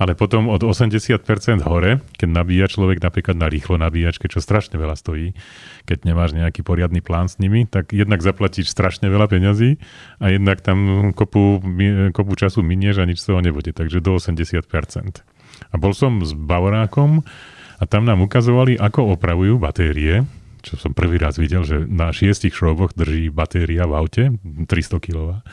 ale 0.00 0.16
potom 0.16 0.48
od 0.48 0.64
80% 0.64 1.20
hore, 1.68 2.00
keď 2.16 2.28
nabíja 2.32 2.72
človek 2.72 3.04
napríklad 3.04 3.36
na 3.36 3.52
rýchlo 3.52 3.76
nabíjačke, 3.76 4.32
čo 4.32 4.40
strašne 4.40 4.80
veľa 4.80 4.96
stojí, 4.96 5.36
keď 5.84 6.08
nemáš 6.08 6.32
nejaký 6.32 6.64
poriadny 6.64 7.04
plán 7.04 7.28
s 7.28 7.36
nimi, 7.36 7.68
tak 7.68 7.92
jednak 7.92 8.24
zaplatíš 8.24 8.72
strašne 8.72 9.12
veľa 9.12 9.28
peňazí 9.28 9.76
a 10.16 10.32
jednak 10.32 10.64
tam 10.64 11.12
kopu, 11.12 11.60
kopu 12.16 12.32
času 12.32 12.64
minieš 12.64 13.04
a 13.04 13.04
nič 13.04 13.20
z 13.20 13.28
toho 13.28 13.44
nebude, 13.44 13.76
takže 13.76 14.00
do 14.00 14.16
80%. 14.16 14.64
A 15.68 15.74
bol 15.76 15.92
som 15.92 16.24
s 16.24 16.32
Bavorákom 16.32 17.20
a 17.76 17.84
tam 17.84 18.08
nám 18.08 18.24
ukazovali, 18.24 18.80
ako 18.80 19.20
opravujú 19.20 19.60
batérie, 19.60 20.24
čo 20.64 20.80
som 20.80 20.96
prvý 20.96 21.20
raz 21.20 21.36
videl, 21.36 21.60
že 21.60 21.84
na 21.84 22.08
šiestich 22.08 22.56
šroboch 22.56 22.96
drží 22.96 23.28
batéria 23.28 23.84
v 23.84 23.92
aute, 24.00 24.24
300 24.64 24.96
kg 24.96 25.44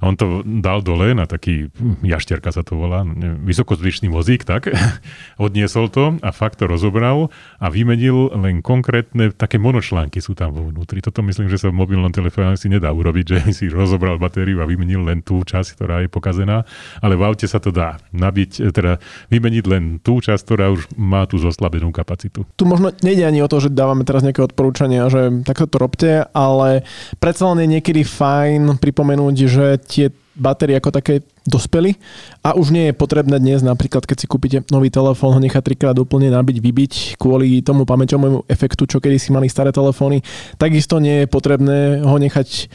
a 0.00 0.08
on 0.08 0.16
to 0.16 0.40
dal 0.44 0.80
dole 0.80 1.12
na 1.12 1.28
taký, 1.28 1.68
hm, 1.68 2.00
jašterka 2.00 2.48
sa 2.48 2.64
to 2.64 2.80
volá, 2.80 3.04
vysokozvyšný 3.44 4.08
vozík, 4.08 4.48
tak. 4.48 4.72
Odniesol 5.44 5.92
to 5.92 6.16
a 6.24 6.32
fakt 6.32 6.58
to 6.60 6.64
rozobral 6.64 7.28
a 7.60 7.68
vymenil 7.68 8.32
len 8.32 8.64
konkrétne, 8.64 9.28
také 9.36 9.60
monočlánky 9.60 10.24
sú 10.24 10.32
tam 10.32 10.56
vo 10.56 10.72
vnútri. 10.72 11.04
Toto 11.04 11.20
myslím, 11.20 11.52
že 11.52 11.60
sa 11.60 11.68
v 11.68 11.76
mobilnom 11.84 12.08
telefóne 12.08 12.56
si 12.56 12.72
nedá 12.72 12.88
urobiť, 12.88 13.24
že 13.28 13.38
si 13.58 13.68
rozobral 13.68 14.16
batériu 14.16 14.64
a 14.64 14.68
vymenil 14.68 15.04
len 15.04 15.20
tú 15.20 15.44
časť, 15.44 15.76
ktorá 15.76 16.00
je 16.04 16.08
pokazená, 16.08 16.64
ale 17.04 17.20
v 17.20 17.24
aute 17.28 17.44
sa 17.44 17.60
to 17.60 17.68
dá 17.68 18.00
nabiť, 18.16 18.72
teda 18.72 18.96
vymeniť 19.28 19.64
len 19.68 20.00
tú 20.00 20.24
časť, 20.24 20.42
ktorá 20.48 20.72
už 20.72 20.96
má 20.96 21.28
tú 21.28 21.36
zoslabenú 21.36 21.92
kapacitu. 21.92 22.48
Tu 22.56 22.64
možno 22.64 22.88
nejde 23.04 23.28
ani 23.28 23.44
o 23.44 23.50
to, 23.52 23.60
že 23.60 23.68
dávame 23.68 24.08
teraz 24.08 24.24
nejaké 24.24 24.40
odporúčania, 24.40 25.12
že 25.12 25.44
takto 25.44 25.68
to 25.68 25.76
robte, 25.76 26.10
ale 26.32 26.88
predsa 27.20 27.52
len 27.52 27.68
je 27.68 27.68
niekedy 27.76 28.00
fajn 28.00 28.80
pripomenúť, 28.80 29.36
že 29.44 29.66
tie 29.90 30.06
batérie 30.38 30.78
ako 30.78 30.94
také 30.94 31.26
dospeli 31.44 31.98
a 32.46 32.54
už 32.54 32.70
nie 32.70 32.88
je 32.88 32.94
potrebné 32.94 33.42
dnes 33.42 33.60
napríklad, 33.60 34.06
keď 34.06 34.16
si 34.22 34.26
kúpite 34.30 34.62
nový 34.70 34.88
telefón, 34.88 35.34
ho 35.34 35.40
nechať 35.42 35.60
trikrát 35.60 35.98
úplne 35.98 36.30
nabiť, 36.30 36.56
vybiť 36.62 36.92
kvôli 37.18 37.60
tomu 37.60 37.82
pamäťovému 37.82 38.46
efektu, 38.46 38.86
čo 38.86 39.02
kedy 39.02 39.18
si 39.18 39.34
mali 39.34 39.50
staré 39.50 39.74
telefóny. 39.74 40.22
Takisto 40.56 41.02
nie 41.02 41.26
je 41.26 41.26
potrebné 41.26 42.06
ho 42.06 42.16
nechať 42.16 42.70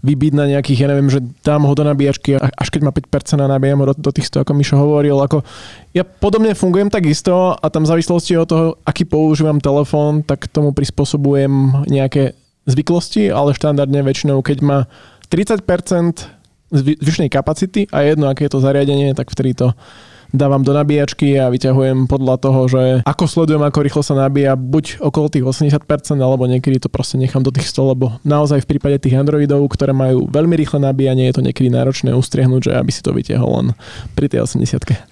vybiť 0.00 0.32
na 0.32 0.48
nejakých, 0.48 0.80
ja 0.80 0.88
neviem, 0.88 1.12
že 1.12 1.20
dám 1.44 1.68
ho 1.68 1.72
do 1.76 1.84
nabíjačky 1.84 2.40
až 2.40 2.68
keď 2.72 2.88
má 2.88 2.92
5% 2.94 3.36
a 3.36 3.52
nabíjam 3.52 3.84
ho 3.84 3.92
do, 3.92 3.94
do 4.00 4.10
tých 4.16 4.32
100, 4.32 4.48
ako 4.48 4.52
Mišo 4.56 4.80
hovoril. 4.80 5.20
Ako 5.20 5.44
ja 5.92 6.08
podobne 6.08 6.56
fungujem 6.56 6.88
takisto 6.88 7.52
a 7.52 7.66
tam 7.68 7.84
v 7.84 7.90
závislosti 7.92 8.32
od 8.40 8.48
toho, 8.48 8.66
aký 8.88 9.04
používam 9.04 9.60
telefón, 9.60 10.24
tak 10.24 10.48
tomu 10.48 10.72
prispôsobujem 10.72 11.84
nejaké 11.84 12.32
zvyklosti, 12.64 13.28
ale 13.28 13.52
štandardne 13.52 14.00
väčšinou, 14.00 14.40
keď 14.40 14.58
má 14.64 14.78
30% 15.28 16.39
zvyšnej 16.72 17.28
kapacity 17.28 17.90
a 17.90 18.06
jedno, 18.06 18.30
aké 18.30 18.46
je 18.46 18.52
to 18.54 18.62
zariadenie, 18.62 19.12
tak 19.12 19.30
vtedy 19.30 19.54
to 19.54 19.74
dávam 20.30 20.62
do 20.62 20.70
nabíjačky 20.70 21.36
a 21.42 21.50
vyťahujem 21.50 22.06
podľa 22.06 22.36
toho, 22.38 22.60
že 22.70 22.82
ako 23.02 23.24
sledujem, 23.26 23.62
ako 23.66 23.78
rýchlo 23.82 24.02
sa 24.02 24.14
nabíja, 24.14 24.54
buď 24.54 25.02
okolo 25.02 25.26
tých 25.26 25.42
80%, 25.42 25.82
alebo 26.22 26.46
niekedy 26.46 26.78
to 26.78 26.88
proste 26.88 27.18
nechám 27.18 27.42
do 27.42 27.50
tých 27.50 27.66
100, 27.70 27.92
lebo 27.94 28.06
naozaj 28.22 28.62
v 28.62 28.70
prípade 28.76 29.02
tých 29.02 29.18
Androidov, 29.18 29.66
ktoré 29.74 29.90
majú 29.90 30.30
veľmi 30.30 30.54
rýchle 30.54 30.78
nabíjanie, 30.82 31.26
je 31.30 31.42
to 31.42 31.44
niekedy 31.44 31.68
náročné 31.68 32.14
ustriehnúť, 32.14 32.70
že 32.70 32.72
aby 32.78 32.90
si 32.94 33.02
to 33.02 33.10
vytiahol 33.10 33.50
len 33.62 33.68
pri 34.14 34.30
tej 34.30 34.46
80 34.46 34.70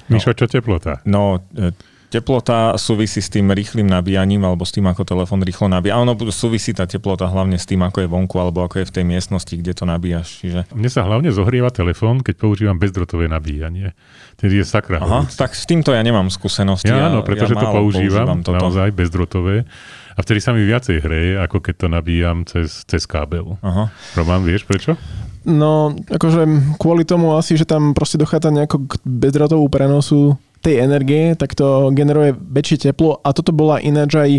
Mišo, 0.08 0.32
čo 0.32 0.46
teplota? 0.46 1.02
No, 1.04 1.42
e, 1.52 1.74
Teplota 2.08 2.72
súvisí 2.80 3.20
s 3.20 3.28
tým 3.28 3.52
rýchlým 3.52 3.84
nabíjaním 3.84 4.40
alebo 4.48 4.64
s 4.64 4.72
tým, 4.72 4.88
ako 4.88 5.04
telefón 5.04 5.44
rýchlo 5.44 5.68
nabíja. 5.68 6.00
A 6.00 6.00
ono 6.00 6.16
súvisí 6.32 6.72
tá 6.72 6.88
teplota 6.88 7.28
hlavne 7.28 7.60
s 7.60 7.68
tým, 7.68 7.84
ako 7.84 8.00
je 8.00 8.08
vonku 8.08 8.36
alebo 8.40 8.64
ako 8.64 8.80
je 8.80 8.88
v 8.88 8.92
tej 8.96 9.04
miestnosti, 9.04 9.52
kde 9.52 9.76
to 9.76 9.84
nabíjaš. 9.84 10.40
Čiže... 10.40 10.72
Mne 10.72 10.88
sa 10.88 11.04
hlavne 11.04 11.28
zohrieva 11.28 11.68
telefón, 11.68 12.24
keď 12.24 12.40
používam 12.40 12.80
bezdrotové 12.80 13.28
nabíjanie. 13.28 13.92
Tedy 14.40 14.56
je 14.56 14.64
sakra. 14.64 15.04
Aha, 15.04 15.28
tak 15.36 15.52
s 15.52 15.68
týmto 15.68 15.92
ja 15.92 16.00
nemám 16.00 16.32
skúsenosti. 16.32 16.88
Ja, 16.88 17.12
áno, 17.12 17.20
pretože 17.20 17.52
ja 17.52 17.60
to 17.60 17.76
používam, 17.76 18.40
používam 18.40 18.56
naozaj 18.56 18.88
bezdrotové. 18.96 19.68
A 20.16 20.24
vtedy 20.24 20.40
sa 20.40 20.56
mi 20.56 20.64
viacej 20.64 21.04
hreje, 21.04 21.36
ako 21.44 21.60
keď 21.60 21.74
to 21.76 21.86
nabíjam 21.92 22.48
cez, 22.48 22.88
cez 22.88 23.04
kábel. 23.04 23.60
Aha. 23.60 23.92
Roman, 24.16 24.42
vieš 24.48 24.64
prečo? 24.64 24.96
No, 25.44 25.92
akože 26.08 26.74
kvôli 26.80 27.04
tomu 27.04 27.36
asi, 27.36 27.54
že 27.54 27.68
tam 27.68 27.92
proste 27.92 28.16
dochádza 28.16 28.48
nejako 28.48 28.88
k 28.88 28.92
bezdrotovú 29.04 29.68
prenosu 29.70 30.40
tej 30.58 30.82
energie, 30.82 31.38
tak 31.38 31.54
to 31.54 31.94
generuje 31.94 32.34
väčšie 32.34 32.90
teplo 32.90 33.22
a 33.22 33.30
toto 33.30 33.54
bola 33.54 33.78
ináč 33.78 34.18
aj 34.18 34.30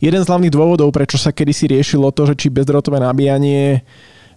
jeden 0.00 0.20
z 0.24 0.28
hlavných 0.28 0.54
dôvodov, 0.54 0.88
prečo 0.92 1.20
sa 1.20 1.36
kedysi 1.36 1.68
riešilo 1.68 2.12
to, 2.16 2.32
že 2.32 2.34
či 2.36 2.48
bezdrotové 2.48 2.96
nabíjanie 3.00 3.84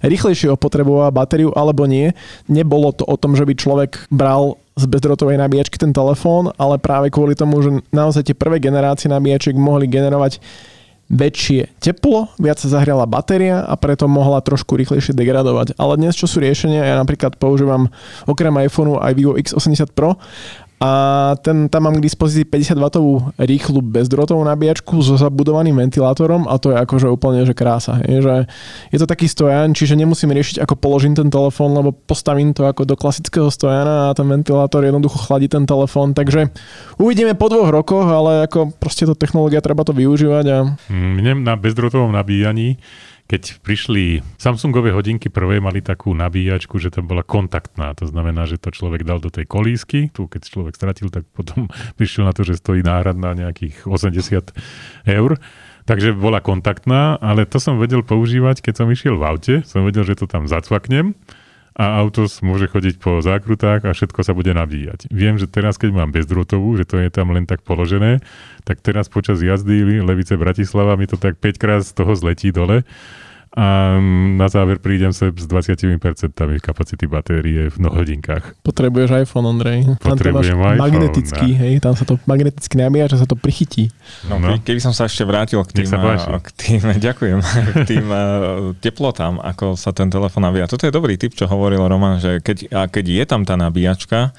rýchlejšie 0.04 0.52
opotrebovala 0.56 1.12
batériu 1.12 1.52
alebo 1.56 1.84
nie. 1.84 2.16
Nebolo 2.48 2.96
to 2.96 3.04
o 3.04 3.16
tom, 3.20 3.36
že 3.36 3.44
by 3.44 3.54
človek 3.56 4.08
bral 4.08 4.56
z 4.80 4.88
bezdrotovej 4.88 5.36
nabíjačky 5.36 5.76
ten 5.76 5.92
telefón, 5.92 6.56
ale 6.56 6.80
práve 6.80 7.12
kvôli 7.12 7.36
tomu, 7.36 7.60
že 7.60 7.84
naozaj 7.92 8.32
tie 8.32 8.36
prvé 8.36 8.64
generácie 8.64 9.12
nabíjačiek 9.12 9.56
mohli 9.60 9.92
generovať 9.92 10.40
väčšie 11.10 11.82
teplo, 11.82 12.30
viac 12.38 12.62
sa 12.62 12.70
zahriala 12.70 13.10
batéria 13.10 13.66
a 13.66 13.74
preto 13.76 14.06
mohla 14.06 14.46
trošku 14.46 14.78
rýchlejšie 14.78 15.18
degradovať. 15.18 15.74
Ale 15.82 15.98
dnes 15.98 16.14
čo 16.14 16.30
sú 16.30 16.38
riešenia, 16.38 16.86
ja 16.86 16.96
napríklad 17.02 17.36
používam 17.42 17.90
okrem 18.30 18.54
iPhoneu 18.62 19.02
aj 19.02 19.18
Vivo 19.18 19.34
X80 19.34 19.90
Pro 19.98 20.22
a 20.80 20.92
ten, 21.44 21.68
tam 21.68 21.92
mám 21.92 22.00
k 22.00 22.06
dispozícii 22.08 22.48
50W 22.48 23.36
rýchlu 23.36 23.84
bezdrotovú 23.84 24.40
nabíjačku 24.48 25.04
so 25.04 25.20
zabudovaným 25.20 25.76
ventilátorom 25.76 26.48
a 26.48 26.56
to 26.56 26.72
je 26.72 26.80
akože 26.80 27.12
úplne 27.12 27.44
že 27.44 27.52
krása. 27.52 28.00
Je, 28.08 28.24
že 28.24 28.48
je 28.96 28.98
to 29.04 29.04
taký 29.04 29.28
stojan, 29.28 29.76
čiže 29.76 30.00
nemusím 30.00 30.32
riešiť, 30.32 30.64
ako 30.64 30.80
položím 30.80 31.20
ten 31.20 31.28
telefón, 31.28 31.76
lebo 31.76 31.92
postavím 31.92 32.56
to 32.56 32.64
ako 32.64 32.88
do 32.88 32.96
klasického 32.96 33.52
stojana 33.52 34.08
a 34.08 34.16
ten 34.16 34.24
ventilátor 34.24 34.80
jednoducho 34.88 35.20
chladí 35.20 35.52
ten 35.52 35.68
telefón. 35.68 36.16
Takže 36.16 36.48
uvidíme 36.96 37.36
po 37.36 37.52
dvoch 37.52 37.76
rokoch, 37.76 38.08
ale 38.08 38.48
ako 38.48 38.72
proste 38.80 39.04
to 39.04 39.20
technológia, 39.20 39.60
treba 39.60 39.84
to 39.84 39.92
využívať. 39.92 40.46
A... 40.48 40.58
Mne 40.96 41.44
na 41.44 41.60
bezdrotovom 41.60 42.16
nabíjaní 42.16 42.80
keď 43.30 43.62
prišli 43.62 44.26
Samsungové 44.42 44.90
hodinky 44.90 45.30
prvé, 45.30 45.62
mali 45.62 45.86
takú 45.86 46.18
nabíjačku, 46.18 46.82
že 46.82 46.90
tam 46.90 47.06
bola 47.06 47.22
kontaktná. 47.22 47.94
To 48.02 48.10
znamená, 48.10 48.50
že 48.50 48.58
to 48.58 48.74
človek 48.74 49.06
dal 49.06 49.22
do 49.22 49.30
tej 49.30 49.46
kolísky. 49.46 50.10
Tu 50.10 50.26
keď 50.26 50.50
človek 50.50 50.74
stratil, 50.74 51.14
tak 51.14 51.30
potom 51.30 51.70
prišiel 52.02 52.26
na 52.26 52.34
to, 52.34 52.42
že 52.42 52.58
stojí 52.58 52.82
náhrad 52.82 53.22
na 53.22 53.38
nejakých 53.38 53.86
80 53.86 54.58
eur. 55.06 55.38
Takže 55.86 56.18
bola 56.18 56.42
kontaktná, 56.42 57.22
ale 57.22 57.46
to 57.46 57.62
som 57.62 57.78
vedel 57.78 58.02
používať, 58.02 58.66
keď 58.66 58.74
som 58.82 58.88
išiel 58.90 59.18
v 59.18 59.26
aute. 59.26 59.56
Som 59.66 59.86
vedel, 59.86 60.06
že 60.06 60.18
to 60.18 60.26
tam 60.26 60.50
zacvaknem 60.50 61.14
a 61.80 61.96
auto 61.96 62.28
môže 62.44 62.68
chodiť 62.68 63.00
po 63.00 63.24
zákrutách 63.24 63.88
a 63.88 63.96
všetko 63.96 64.20
sa 64.28 64.36
bude 64.36 64.52
nabíjať. 64.52 65.08
Viem, 65.08 65.40
že 65.40 65.48
teraz, 65.48 65.80
keď 65.80 65.96
mám 65.96 66.12
bezdrotovú, 66.12 66.76
že 66.76 66.84
to 66.84 67.00
je 67.00 67.08
tam 67.08 67.32
len 67.32 67.48
tak 67.48 67.64
položené, 67.64 68.20
tak 68.68 68.84
teraz 68.84 69.08
počas 69.08 69.40
jazdy 69.40 70.04
Levice 70.04 70.36
Bratislava 70.36 71.00
mi 71.00 71.08
to 71.08 71.16
tak 71.16 71.40
5 71.40 71.56
krát 71.56 71.82
z 71.88 71.96
toho 71.96 72.12
zletí 72.20 72.52
dole 72.52 72.84
a 73.50 73.98
na 74.38 74.46
záver 74.46 74.78
prídem 74.78 75.10
sa 75.10 75.34
s 75.34 75.46
20% 75.50 75.98
kapacity 76.62 77.10
batérie 77.10 77.74
v 77.74 77.76
hodinkách. 77.82 78.62
Potrebuješ 78.62 79.26
iPhone, 79.26 79.50
Ondrej. 79.50 79.90
Potrebujem 79.98 80.54
tam 80.54 80.78
iPhone. 80.78 80.82
Magnetický, 80.86 81.48
no. 81.58 81.60
hej, 81.66 81.74
tam 81.82 81.94
sa 81.98 82.06
to 82.06 82.22
magneticky 82.30 82.78
nabíja, 82.78 83.10
že 83.10 83.26
sa 83.26 83.28
to 83.28 83.34
prichytí. 83.34 83.90
No, 84.30 84.38
no. 84.38 84.54
keby 84.62 84.78
som 84.78 84.94
sa 84.94 85.10
ešte 85.10 85.26
vrátil 85.26 85.58
k 85.66 85.82
tým, 85.82 85.90
k 85.90 86.50
tým 86.54 86.82
ďakujem, 87.10 87.40
k 87.42 87.76
tým 87.90 88.06
teplotám, 88.78 89.42
ako 89.42 89.74
sa 89.74 89.98
ten 89.98 90.14
telefón 90.14 90.46
nabíja. 90.46 90.70
Toto 90.70 90.86
je 90.86 90.94
dobrý 90.94 91.18
tip, 91.18 91.34
čo 91.34 91.50
hovoril 91.50 91.82
Roman, 91.82 92.22
že 92.22 92.46
keď, 92.46 92.58
a 92.70 92.82
keď 92.86 93.06
je 93.10 93.24
tam 93.26 93.42
tá 93.50 93.58
nabíjačka, 93.58 94.30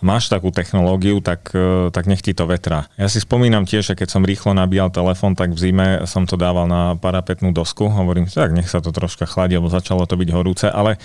máš 0.00 0.28
takú 0.32 0.50
technológiu, 0.50 1.20
tak, 1.20 1.52
e, 1.52 1.88
tak 1.92 2.08
nech 2.08 2.20
ti 2.24 2.32
to 2.32 2.48
vetra. 2.48 2.88
Ja 2.96 3.08
si 3.08 3.20
spomínam 3.22 3.64
tiež, 3.64 3.92
že 3.92 3.94
keď 3.96 4.08
som 4.12 4.22
rýchlo 4.26 4.52
nabíjal 4.56 4.92
telefón, 4.92 5.36
tak 5.36 5.52
v 5.54 5.58
zime 5.58 5.86
som 6.08 6.24
to 6.24 6.36
dával 6.36 6.66
na 6.68 6.96
parapetnú 6.96 7.52
dosku. 7.52 7.88
Hovorím, 7.88 8.28
tak 8.28 8.52
nech 8.52 8.68
sa 8.68 8.80
to 8.82 8.90
troška 8.90 9.28
chladí, 9.28 9.56
lebo 9.56 9.72
začalo 9.72 10.04
to 10.04 10.16
byť 10.16 10.30
horúce. 10.32 10.66
Ale 10.68 10.96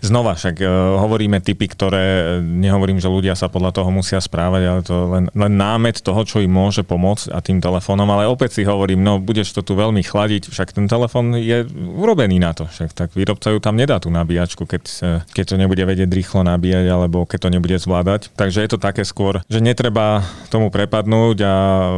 znova 0.00 0.34
však 0.34 0.56
uh, 0.60 0.68
hovoríme 1.00 1.40
typy, 1.40 1.68
ktoré, 1.68 2.38
nehovorím, 2.42 2.98
že 2.98 3.12
ľudia 3.12 3.36
sa 3.36 3.52
podľa 3.52 3.82
toho 3.82 3.90
musia 3.92 4.18
správať, 4.18 4.62
ale 4.64 4.80
to 4.82 4.96
len, 5.08 5.24
len 5.32 5.52
námet 5.54 6.00
toho, 6.00 6.22
čo 6.24 6.40
im 6.42 6.50
môže 6.50 6.82
pomôcť 6.84 7.32
a 7.32 7.38
tým 7.40 7.60
telefónom. 7.60 8.08
Ale 8.08 8.28
opäť 8.28 8.60
si 8.60 8.62
hovorím, 8.64 9.04
no 9.04 9.20
budeš 9.20 9.52
to 9.54 9.60
tu 9.64 9.76
veľmi 9.76 10.00
chladiť, 10.00 10.50
však 10.50 10.74
ten 10.74 10.86
telefón 10.88 11.36
je 11.36 11.64
urobený 11.76 12.40
na 12.40 12.56
to. 12.56 12.66
Však 12.66 12.96
tak 12.96 13.08
výrobca 13.12 13.52
ju 13.52 13.58
tam 13.60 13.76
nedá 13.76 14.00
tú 14.00 14.08
nabíjačku, 14.08 14.64
keď, 14.64 14.82
keď 15.30 15.44
to 15.44 15.56
nebude 15.60 15.82
vedieť 15.84 16.08
rýchlo 16.08 16.42
nabíjať 16.42 16.86
alebo 16.88 17.28
keď 17.28 17.38
to 17.46 17.48
nebude 17.52 17.76
zvládať. 17.78 18.32
Takže 18.38 18.62
je 18.62 18.70
to 18.70 18.78
také 18.78 19.02
skôr, 19.02 19.42
že 19.50 19.58
netreba 19.58 20.22
tomu 20.46 20.70
prepadnúť 20.70 21.36
a 21.42 21.54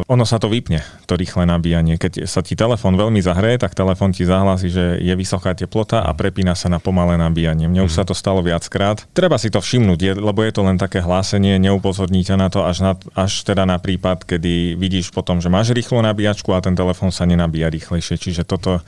ono 0.08 0.24
sa 0.24 0.40
to 0.40 0.48
vypne, 0.48 0.80
to 1.04 1.20
rýchle 1.20 1.44
nabíjanie. 1.44 2.00
Keď 2.00 2.24
sa 2.24 2.40
ti 2.40 2.56
telefón 2.56 2.96
veľmi 2.96 3.20
zahrie, 3.20 3.60
tak 3.60 3.76
telefón 3.76 4.16
ti 4.16 4.24
zahlási, 4.24 4.72
že 4.72 4.84
je 5.04 5.12
vysoká 5.12 5.52
teplota 5.52 6.00
a 6.00 6.16
prepína 6.16 6.56
sa 6.56 6.72
na 6.72 6.80
pomalé 6.80 7.20
nabíjanie. 7.20 7.68
Mne 7.68 7.84
už 7.84 7.92
mhm. 7.92 7.98
sa 8.00 8.04
to 8.08 8.16
stalo 8.16 8.40
viackrát. 8.40 9.04
Treba 9.12 9.36
si 9.36 9.52
to 9.52 9.60
všimnúť, 9.60 10.16
lebo 10.16 10.40
je 10.40 10.52
to 10.56 10.64
len 10.64 10.80
také 10.80 11.04
hlásenie, 11.04 11.60
neupozorníte 11.60 12.32
na 12.40 12.48
to 12.48 12.64
až, 12.64 12.80
na, 12.80 12.92
až 13.12 13.44
teda 13.44 13.68
na 13.68 13.76
prípad, 13.76 14.24
kedy 14.24 14.80
vidíš 14.80 15.12
potom, 15.12 15.44
že 15.44 15.52
máš 15.52 15.76
rýchlu 15.76 16.00
nabíjačku 16.00 16.56
a 16.56 16.64
ten 16.64 16.72
telefón 16.72 17.12
sa 17.12 17.28
nenabíja 17.28 17.68
rýchlejšie. 17.68 18.16
Čiže 18.16 18.48
toto 18.48 18.80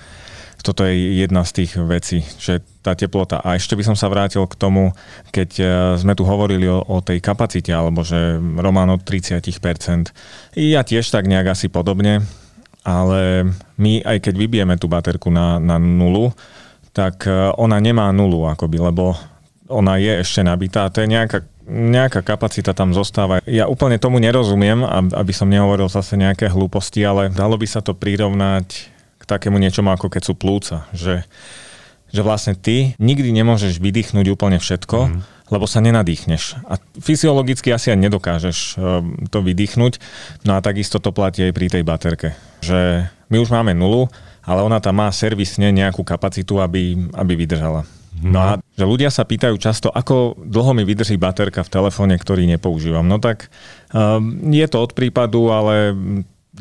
toto 0.62 0.86
je 0.86 1.18
jedna 1.18 1.42
z 1.42 1.62
tých 1.62 1.76
vecí, 1.78 2.22
že 2.38 2.62
tá 2.80 2.94
teplota. 2.94 3.42
A 3.42 3.58
ešte 3.58 3.74
by 3.74 3.82
som 3.82 3.96
sa 3.98 4.06
vrátil 4.06 4.46
k 4.46 4.58
tomu, 4.58 4.94
keď 5.34 5.50
e, 5.58 5.64
sme 5.98 6.14
tu 6.14 6.22
hovorili 6.22 6.66
o, 6.70 6.82
o 6.82 6.98
tej 7.02 7.18
kapacite, 7.18 7.70
alebo 7.74 8.06
že 8.06 8.38
Román 8.38 8.90
od 8.90 9.02
30%. 9.02 9.42
Ja 10.58 10.82
tiež 10.86 11.06
tak 11.10 11.26
nejak 11.26 11.58
asi 11.58 11.66
podobne, 11.66 12.22
ale 12.86 13.50
my 13.78 14.02
aj 14.02 14.18
keď 14.22 14.34
vybijeme 14.34 14.74
tú 14.78 14.86
baterku 14.90 15.30
na, 15.30 15.58
na 15.58 15.78
nulu, 15.78 16.34
tak 16.94 17.26
e, 17.26 17.54
ona 17.58 17.82
nemá 17.82 18.10
nulu 18.14 18.46
akoby, 18.46 18.78
lebo 18.78 19.18
ona 19.66 19.98
je 19.98 20.22
ešte 20.22 20.42
nabitá. 20.46 20.90
To 20.90 21.02
je 21.02 21.10
nejaká 21.10 21.42
nejaká 21.72 22.26
kapacita 22.26 22.74
tam 22.74 22.90
zostáva. 22.90 23.38
Ja 23.46 23.70
úplne 23.70 23.94
tomu 23.94 24.18
nerozumiem, 24.18 24.82
aby 25.14 25.30
som 25.30 25.46
nehovoril 25.46 25.86
zase 25.86 26.18
nejaké 26.18 26.50
hlúposti, 26.50 27.06
ale 27.06 27.30
dalo 27.30 27.54
by 27.54 27.66
sa 27.70 27.78
to 27.78 27.94
prirovnať 27.94 28.91
takému 29.32 29.56
niečomu, 29.56 29.88
ako 29.88 30.12
keď 30.12 30.22
sú 30.28 30.34
plúca. 30.36 30.84
Že, 30.92 31.24
že 32.12 32.20
vlastne 32.20 32.52
ty 32.52 32.92
nikdy 33.00 33.32
nemôžeš 33.32 33.80
vydýchnuť 33.80 34.26
úplne 34.28 34.60
všetko, 34.60 34.98
mm. 35.08 35.20
lebo 35.48 35.64
sa 35.64 35.80
nenadýchneš. 35.80 36.60
A 36.68 36.76
fyziologicky 37.00 37.72
asi 37.72 37.96
aj 37.96 37.98
nedokážeš 38.04 38.58
um, 38.76 39.16
to 39.32 39.40
vydýchnuť. 39.40 39.96
No 40.44 40.54
a 40.56 40.60
takisto 40.60 41.00
to 41.00 41.10
platí 41.16 41.48
aj 41.48 41.52
pri 41.56 41.66
tej 41.72 41.82
baterke. 41.82 42.36
Že 42.60 43.08
my 43.32 43.36
už 43.40 43.48
máme 43.48 43.72
nulu, 43.72 44.12
ale 44.44 44.60
ona 44.60 44.76
tam 44.82 45.00
má 45.00 45.08
servisne 45.08 45.72
nejakú 45.72 46.04
kapacitu, 46.04 46.60
aby, 46.60 47.08
aby 47.16 47.32
vydržala. 47.32 47.88
No 48.22 48.38
a 48.38 48.50
že 48.76 48.84
ľudia 48.84 49.08
sa 49.08 49.24
pýtajú 49.24 49.56
často, 49.56 49.88
ako 49.88 50.36
dlho 50.44 50.76
mi 50.76 50.84
vydrží 50.84 51.16
baterka 51.16 51.64
v 51.64 51.72
telefóne, 51.72 52.14
ktorý 52.20 52.44
nepoužívam. 52.44 53.08
No 53.08 53.16
tak 53.16 53.48
um, 53.90 54.52
je 54.52 54.66
to 54.68 54.84
od 54.84 54.92
prípadu, 54.92 55.48
ale 55.48 55.96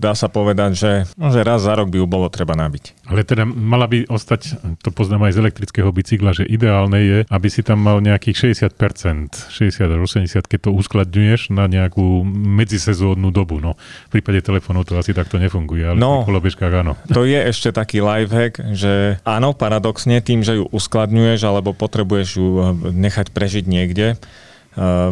dá 0.02 0.18
sa 0.18 0.26
povedať, 0.26 0.72
že, 0.74 0.92
no, 1.14 1.30
že 1.30 1.46
raz 1.46 1.62
za 1.62 1.78
rok 1.78 1.94
by 1.94 2.02
ju 2.02 2.08
bolo 2.10 2.26
treba 2.28 2.58
nabiť. 2.58 3.06
Ale 3.06 3.22
teda 3.22 3.46
mala 3.46 3.86
by 3.86 4.10
ostať, 4.10 4.58
to 4.82 4.90
poznám 4.90 5.30
aj 5.30 5.38
z 5.38 5.42
elektrického 5.46 5.86
bicykla, 5.88 6.34
že 6.34 6.44
ideálne 6.44 6.98
je, 6.98 7.20
aby 7.30 7.48
si 7.48 7.62
tam 7.62 7.78
mal 7.78 8.02
nejakých 8.02 8.58
60%, 8.58 9.54
60 9.54 9.86
až 9.86 10.00
80, 10.02 10.42
keď 10.42 10.60
to 10.66 10.72
uskladňuješ 10.74 11.54
na 11.54 11.70
nejakú 11.70 12.26
medzisezónnu 12.26 13.30
dobu. 13.30 13.62
No, 13.62 13.78
v 14.10 14.20
prípade 14.20 14.42
telefónov 14.42 14.90
to 14.90 14.98
asi 14.98 15.14
takto 15.14 15.38
nefunguje, 15.38 15.86
ale 15.86 15.98
No. 16.00 16.26
pri 16.26 16.34
kolobežkách 16.34 16.74
áno. 16.74 16.98
To 17.14 17.22
je 17.22 17.38
ešte 17.38 17.70
taký 17.70 18.02
lifehack, 18.02 18.74
že 18.74 19.22
áno, 19.22 19.54
paradoxne 19.54 20.18
tým, 20.20 20.42
že 20.42 20.58
ju 20.58 20.66
uskladňuješ 20.66 21.40
alebo 21.44 21.76
potrebuješ 21.76 22.30
ju 22.34 22.48
eh, 22.48 22.64
nechať 22.90 23.30
prežiť 23.30 23.66
niekde, 23.68 24.16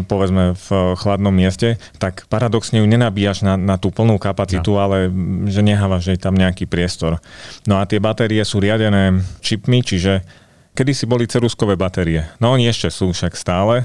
povedzme 0.08 0.56
v 0.56 0.68
chladnom 0.96 1.36
mieste, 1.36 1.75
tak 2.00 2.24
paradoxne 2.32 2.80
ju 2.80 2.88
nenabíjaš 2.88 3.44
na, 3.44 3.60
na 3.60 3.75
tú 3.75 3.92
plnú 3.92 4.16
kapacitu, 4.16 4.75
no. 4.75 4.80
ale 4.80 5.12
že 5.51 5.60
nehávaš 5.60 6.16
jej 6.16 6.20
tam 6.20 6.36
nejaký 6.36 6.63
priestor. 6.63 7.20
No 7.68 7.80
a 7.80 7.84
tie 7.84 8.00
batérie 8.00 8.39
sú 8.48 8.63
riadené 8.63 9.20
čipmi, 9.44 9.84
čiže 9.84 10.24
kedy 10.80 10.96
si 10.96 11.04
boli 11.04 11.28
ceruskové 11.28 11.75
batérie. 11.75 12.24
No 12.39 12.56
oni 12.56 12.72
ešte 12.72 12.88
sú 12.88 13.12
však 13.12 13.36
stále. 13.36 13.84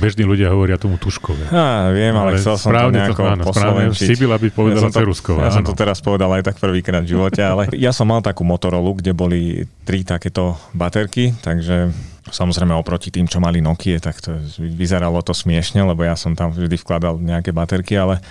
Bežní 0.00 0.24
ľudia 0.24 0.48
hovoria 0.48 0.80
tomu 0.80 0.96
tuškové. 0.96 1.52
Á, 1.52 1.92
viem, 1.92 2.16
ale, 2.16 2.40
chcel 2.40 2.56
som 2.56 2.72
to 2.72 2.88
nejako 2.88 3.22
áno, 3.28 3.44
správne. 3.44 3.92
Sibila 3.92 4.40
by 4.40 4.48
povedala 4.48 4.88
som 4.88 4.94
to, 4.94 5.04
cerusková. 5.04 5.44
Ja 5.44 5.52
som 5.52 5.66
to 5.68 5.76
áno. 5.76 5.80
teraz 5.84 6.00
povedal 6.00 6.32
aj 6.32 6.48
tak 6.48 6.56
prvýkrát 6.56 7.04
v 7.04 7.12
živote, 7.12 7.44
ale 7.44 7.68
ja 7.76 7.92
som 7.92 8.08
mal 8.08 8.24
takú 8.24 8.48
Motorola, 8.48 8.88
kde 8.96 9.12
boli 9.12 9.68
tri 9.84 10.00
takéto 10.00 10.56
baterky, 10.72 11.36
takže 11.44 11.92
samozrejme 12.30 12.72
oproti 12.74 13.10
tým, 13.12 13.26
čo 13.26 13.42
mali 13.42 13.60
Nokia, 13.62 14.00
tak 14.00 14.22
to 14.22 14.38
vyzeralo 14.58 15.20
to 15.20 15.34
smiešne, 15.34 15.82
lebo 15.84 16.06
ja 16.06 16.14
som 16.14 16.32
tam 16.34 16.54
vždy 16.54 16.78
vkladal 16.80 17.18
nejaké 17.20 17.50
baterky, 17.52 17.98
ale 17.98 18.22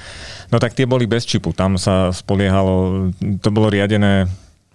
no 0.50 0.58
tak 0.58 0.74
tie 0.74 0.89
boli 0.89 1.06
bez 1.06 1.27
čipu, 1.27 1.51
tam 1.51 1.75
sa 1.75 2.10
spoliehalo, 2.10 3.10
to 3.44 3.50
bolo 3.51 3.70
riadené 3.70 4.25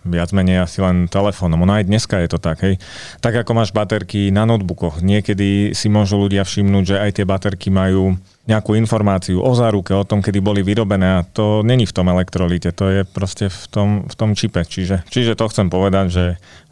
viac 0.05 0.31
menej 0.31 0.65
asi 0.65 0.85
len 0.85 1.09
telefónom. 1.09 1.65
Ono 1.65 1.73
aj 1.75 1.89
dneska 1.89 2.21
je 2.21 2.29
to 2.29 2.39
tak, 2.39 2.61
hej. 2.63 2.77
Tak 3.25 3.45
ako 3.45 3.53
máš 3.57 3.73
baterky 3.73 4.29
na 4.29 4.45
notebookoch, 4.45 5.01
niekedy 5.01 5.73
si 5.73 5.89
môžu 5.89 6.21
ľudia 6.21 6.45
všimnúť, 6.45 6.85
že 6.85 6.97
aj 7.01 7.11
tie 7.17 7.27
baterky 7.27 7.69
majú 7.73 8.15
nejakú 8.45 8.77
informáciu 8.77 9.41
o 9.41 9.53
záruke, 9.57 9.97
o 9.97 10.05
tom, 10.05 10.21
kedy 10.21 10.45
boli 10.45 10.61
vyrobené 10.61 11.21
a 11.21 11.25
to 11.25 11.65
není 11.65 11.89
v 11.89 11.97
tom 11.97 12.13
elektrolite, 12.13 12.77
to 12.77 12.93
je 12.93 13.01
proste 13.09 13.49
v 13.49 13.65
tom, 13.73 13.89
v 14.05 14.15
tom 14.15 14.37
čipe. 14.37 14.61
Čiže, 14.61 15.09
čiže 15.09 15.33
to 15.33 15.49
chcem 15.49 15.73
povedať, 15.73 16.07
že 16.13 16.25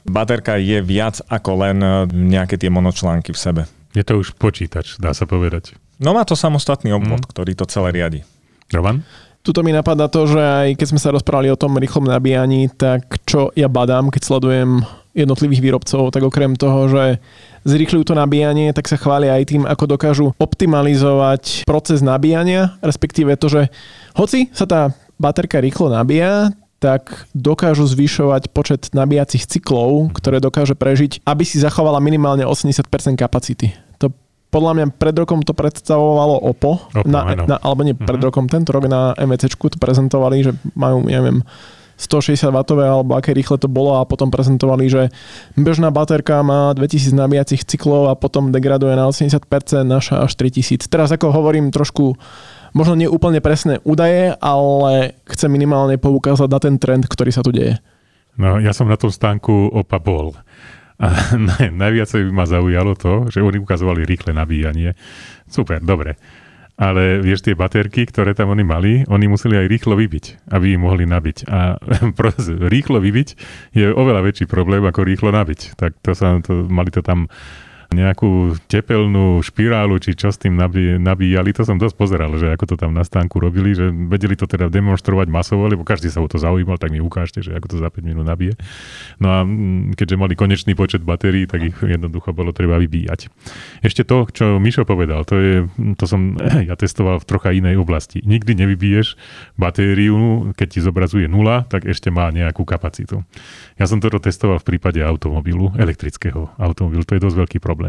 baterka 0.04 0.60
je 0.60 0.84
viac 0.84 1.24
ako 1.32 1.50
len 1.64 1.78
e, 1.80 1.88
nejaké 2.12 2.60
tie 2.60 2.68
monočlánky 2.68 3.32
v 3.32 3.40
sebe. 3.40 3.62
Je 3.96 4.04
to 4.04 4.20
už 4.20 4.36
počítač, 4.36 5.00
dá 5.00 5.16
sa 5.16 5.24
povedať. 5.24 5.76
No 5.96 6.12
má 6.12 6.28
to 6.28 6.36
samostatný 6.36 6.92
obvod, 6.92 7.24
mm. 7.24 7.28
ktorý 7.32 7.52
to 7.56 7.64
celé 7.64 7.88
riadi. 7.96 8.20
Roman? 8.68 9.04
Tuto 9.42 9.66
mi 9.66 9.74
napadá 9.74 10.06
to, 10.06 10.30
že 10.30 10.38
aj 10.38 10.68
keď 10.78 10.86
sme 10.86 11.02
sa 11.02 11.10
rozprávali 11.10 11.50
o 11.50 11.58
tom 11.58 11.74
rýchlom 11.74 12.06
nabíjaní, 12.06 12.70
tak 12.70 13.18
čo 13.26 13.50
ja 13.58 13.66
badám, 13.66 14.14
keď 14.14 14.22
sledujem 14.22 14.86
jednotlivých 15.18 15.60
výrobcov, 15.66 16.14
tak 16.14 16.22
okrem 16.22 16.54
toho, 16.54 16.86
že 16.86 17.04
zrýchľujú 17.66 18.06
to 18.06 18.14
nabíjanie, 18.14 18.70
tak 18.70 18.86
sa 18.86 18.94
chvália 18.94 19.34
aj 19.34 19.44
tým, 19.50 19.62
ako 19.66 19.84
dokážu 19.98 20.26
optimalizovať 20.38 21.66
proces 21.66 22.00
nabíjania, 22.06 22.78
respektíve 22.86 23.34
to, 23.34 23.50
že 23.50 23.62
hoci 24.14 24.46
sa 24.54 24.62
tá 24.62 24.94
baterka 25.18 25.58
rýchlo 25.58 25.90
nabíja, 25.90 26.54
tak 26.82 27.30
dokážu 27.30 27.86
zvyšovať 27.86 28.50
počet 28.50 28.90
nabíjacích 28.90 29.46
cyklov, 29.46 30.10
ktoré 30.18 30.42
dokáže 30.42 30.74
prežiť, 30.74 31.22
aby 31.22 31.46
si 31.46 31.62
zachovala 31.62 32.02
minimálne 32.02 32.42
80% 32.42 32.86
kapacity. 33.14 33.70
Podľa 34.52 34.72
mňa 34.76 34.86
pred 35.00 35.16
rokom 35.16 35.40
to 35.40 35.56
predstavovalo 35.56 36.44
OPPO, 36.52 36.72
Oppo, 36.92 37.08
na, 37.08 37.24
na, 37.32 37.56
alebo 37.56 37.88
nie 37.88 37.96
pred 37.96 38.20
Mhm. 38.20 38.26
rokom, 38.28 38.44
tento 38.52 38.76
rok 38.76 38.84
na 38.84 39.16
MVC 39.16 39.48
to 39.56 39.80
prezentovali, 39.80 40.44
že 40.44 40.52
majú, 40.76 41.08
neviem, 41.08 41.40
160 41.96 42.50
W 42.50 42.82
alebo 42.82 43.14
aké 43.14 43.30
rýchle 43.30 43.62
to 43.62 43.70
bolo 43.70 43.96
a 43.96 44.04
potom 44.04 44.28
prezentovali, 44.28 44.90
že 44.90 45.02
bežná 45.54 45.94
baterka 45.94 46.42
má 46.42 46.74
2000 46.74 47.14
nabíjacích 47.14 47.62
cyklov 47.62 48.10
a 48.10 48.18
potom 48.18 48.50
degraduje 48.50 48.92
na 48.98 49.06
80%, 49.06 49.86
naša 49.86 50.26
až 50.26 50.34
3000. 50.34 50.90
Teraz 50.90 51.14
ako 51.14 51.30
hovorím 51.30 51.70
trošku 51.70 52.18
možno 52.74 52.98
nie 52.98 53.06
úplne 53.06 53.38
presné 53.38 53.78
údaje, 53.86 54.34
ale 54.42 55.14
chcem 55.30 55.48
minimálne 55.52 55.94
poukázať 55.96 56.48
na 56.50 56.58
ten 56.58 56.74
trend, 56.76 57.06
ktorý 57.06 57.30
sa 57.30 57.44
tu 57.46 57.54
deje. 57.54 57.78
No, 58.34 58.56
ja 58.58 58.72
som 58.72 58.88
na 58.88 58.96
tom 58.96 59.12
stánku 59.12 59.70
opa 59.70 60.00
bol. 60.00 60.32
A 61.00 61.06
naj, 61.48 61.72
najviacej 61.72 62.28
ma 62.28 62.44
zaujalo 62.44 62.92
to, 62.98 63.32
že 63.32 63.40
oni 63.40 63.62
ukazovali 63.62 64.04
rýchle 64.04 64.36
nabíjanie. 64.36 64.92
Super, 65.48 65.80
dobre. 65.80 66.16
Ale 66.82 67.20
vieš, 67.20 67.44
tie 67.44 67.54
baterky, 67.54 68.08
ktoré 68.08 68.32
tam 68.32 68.50
oni 68.50 68.64
mali, 68.64 68.92
oni 69.06 69.28
museli 69.28 69.60
aj 69.60 69.70
rýchlo 69.70 69.94
vybiť, 69.94 70.50
aby 70.50 70.74
ich 70.74 70.80
mohli 70.80 71.04
nabiť. 71.04 71.46
A 71.46 71.76
rýchlo 72.74 72.98
vybiť 72.98 73.28
je 73.76 73.86
oveľa 73.92 74.24
väčší 74.24 74.48
problém, 74.48 74.82
ako 74.82 75.04
rýchlo 75.04 75.30
nabiť. 75.30 75.76
Tak 75.78 76.00
to 76.00 76.16
sa, 76.16 76.40
to, 76.40 76.66
mali 76.66 76.88
to 76.88 77.04
tam 77.04 77.28
nejakú 77.92 78.56
tepelnú 78.66 79.40
špirálu, 79.40 80.00
či 80.02 80.16
čo 80.16 80.32
s 80.32 80.40
tým 80.40 80.56
nabí, 80.56 80.98
nabíjali, 80.98 81.52
to 81.54 81.62
som 81.62 81.78
dosť 81.78 81.96
pozeral, 81.96 82.32
že 82.36 82.50
ako 82.52 82.74
to 82.74 82.76
tam 82.80 82.92
na 82.96 83.04
stánku 83.04 83.38
robili, 83.38 83.72
že 83.76 83.88
vedeli 83.88 84.36
to 84.36 84.44
teda 84.44 84.68
demonstrovať 84.68 85.28
masovo, 85.28 85.64
lebo 85.68 85.84
každý 85.84 86.08
sa 86.12 86.20
o 86.20 86.28
to 86.28 86.36
zaujímal, 86.36 86.76
tak 86.76 86.92
mi 86.92 87.00
ukážte, 87.00 87.40
že 87.40 87.56
ako 87.56 87.66
to 87.72 87.76
za 87.80 87.88
5 87.88 88.04
minút 88.04 88.24
nabije. 88.28 88.56
No 89.20 89.28
a 89.28 89.38
mm, 89.44 89.96
keďže 89.96 90.16
mali 90.16 90.34
konečný 90.38 90.72
počet 90.72 91.04
batérií, 91.04 91.44
tak 91.44 91.60
ich 91.62 91.76
jednoducho 91.76 92.32
bolo 92.32 92.54
treba 92.54 92.78
vybíjať. 92.78 93.28
Ešte 93.82 94.06
to, 94.06 94.24
čo 94.30 94.62
Mišo 94.62 94.86
povedal, 94.86 95.26
to, 95.26 95.34
je, 95.36 95.54
to 95.98 96.04
som 96.06 96.38
ja 96.68 96.78
testoval 96.78 97.18
v 97.18 97.28
trocha 97.28 97.50
inej 97.52 97.82
oblasti. 97.82 98.22
Nikdy 98.22 98.56
nevybiješ 98.62 99.18
batériu, 99.58 100.52
keď 100.54 100.68
ti 100.78 100.80
zobrazuje 100.80 101.26
nula, 101.26 101.66
tak 101.66 101.84
ešte 101.84 102.14
má 102.14 102.30
nejakú 102.30 102.62
kapacitu. 102.62 103.26
Ja 103.76 103.90
som 103.90 103.98
toto 103.98 104.22
testoval 104.22 104.62
v 104.62 104.76
prípade 104.76 105.02
automobilu, 105.02 105.74
elektrického 105.74 106.54
automobilu, 106.54 107.02
to 107.02 107.18
je 107.18 107.24
dosť 107.26 107.36
veľký 107.42 107.58
problém. 107.58 107.81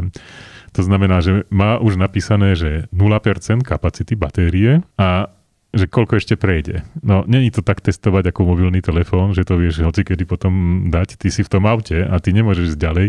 To 0.74 0.82
znamená, 0.82 1.22
že 1.22 1.46
má 1.54 1.78
už 1.78 2.02
napísané, 2.02 2.58
že 2.58 2.90
0% 2.90 3.62
kapacity 3.62 4.18
batérie 4.18 4.82
a 4.98 5.30
že 5.74 5.90
koľko 5.90 6.22
ešte 6.22 6.38
prejde. 6.38 6.86
No, 7.02 7.26
není 7.26 7.50
to 7.50 7.66
tak 7.66 7.82
testovať 7.82 8.30
ako 8.30 8.54
mobilný 8.54 8.78
telefón, 8.86 9.34
že 9.34 9.42
to 9.42 9.58
vieš 9.58 9.82
hoci 9.82 10.06
kedy 10.06 10.22
potom 10.30 10.86
dať, 10.94 11.18
ty 11.18 11.34
si 11.34 11.42
v 11.42 11.50
tom 11.50 11.66
aute 11.66 11.98
a 11.98 12.14
ty 12.22 12.30
nemôžeš 12.30 12.78
ísť 12.78 12.80
ďalej 12.80 13.08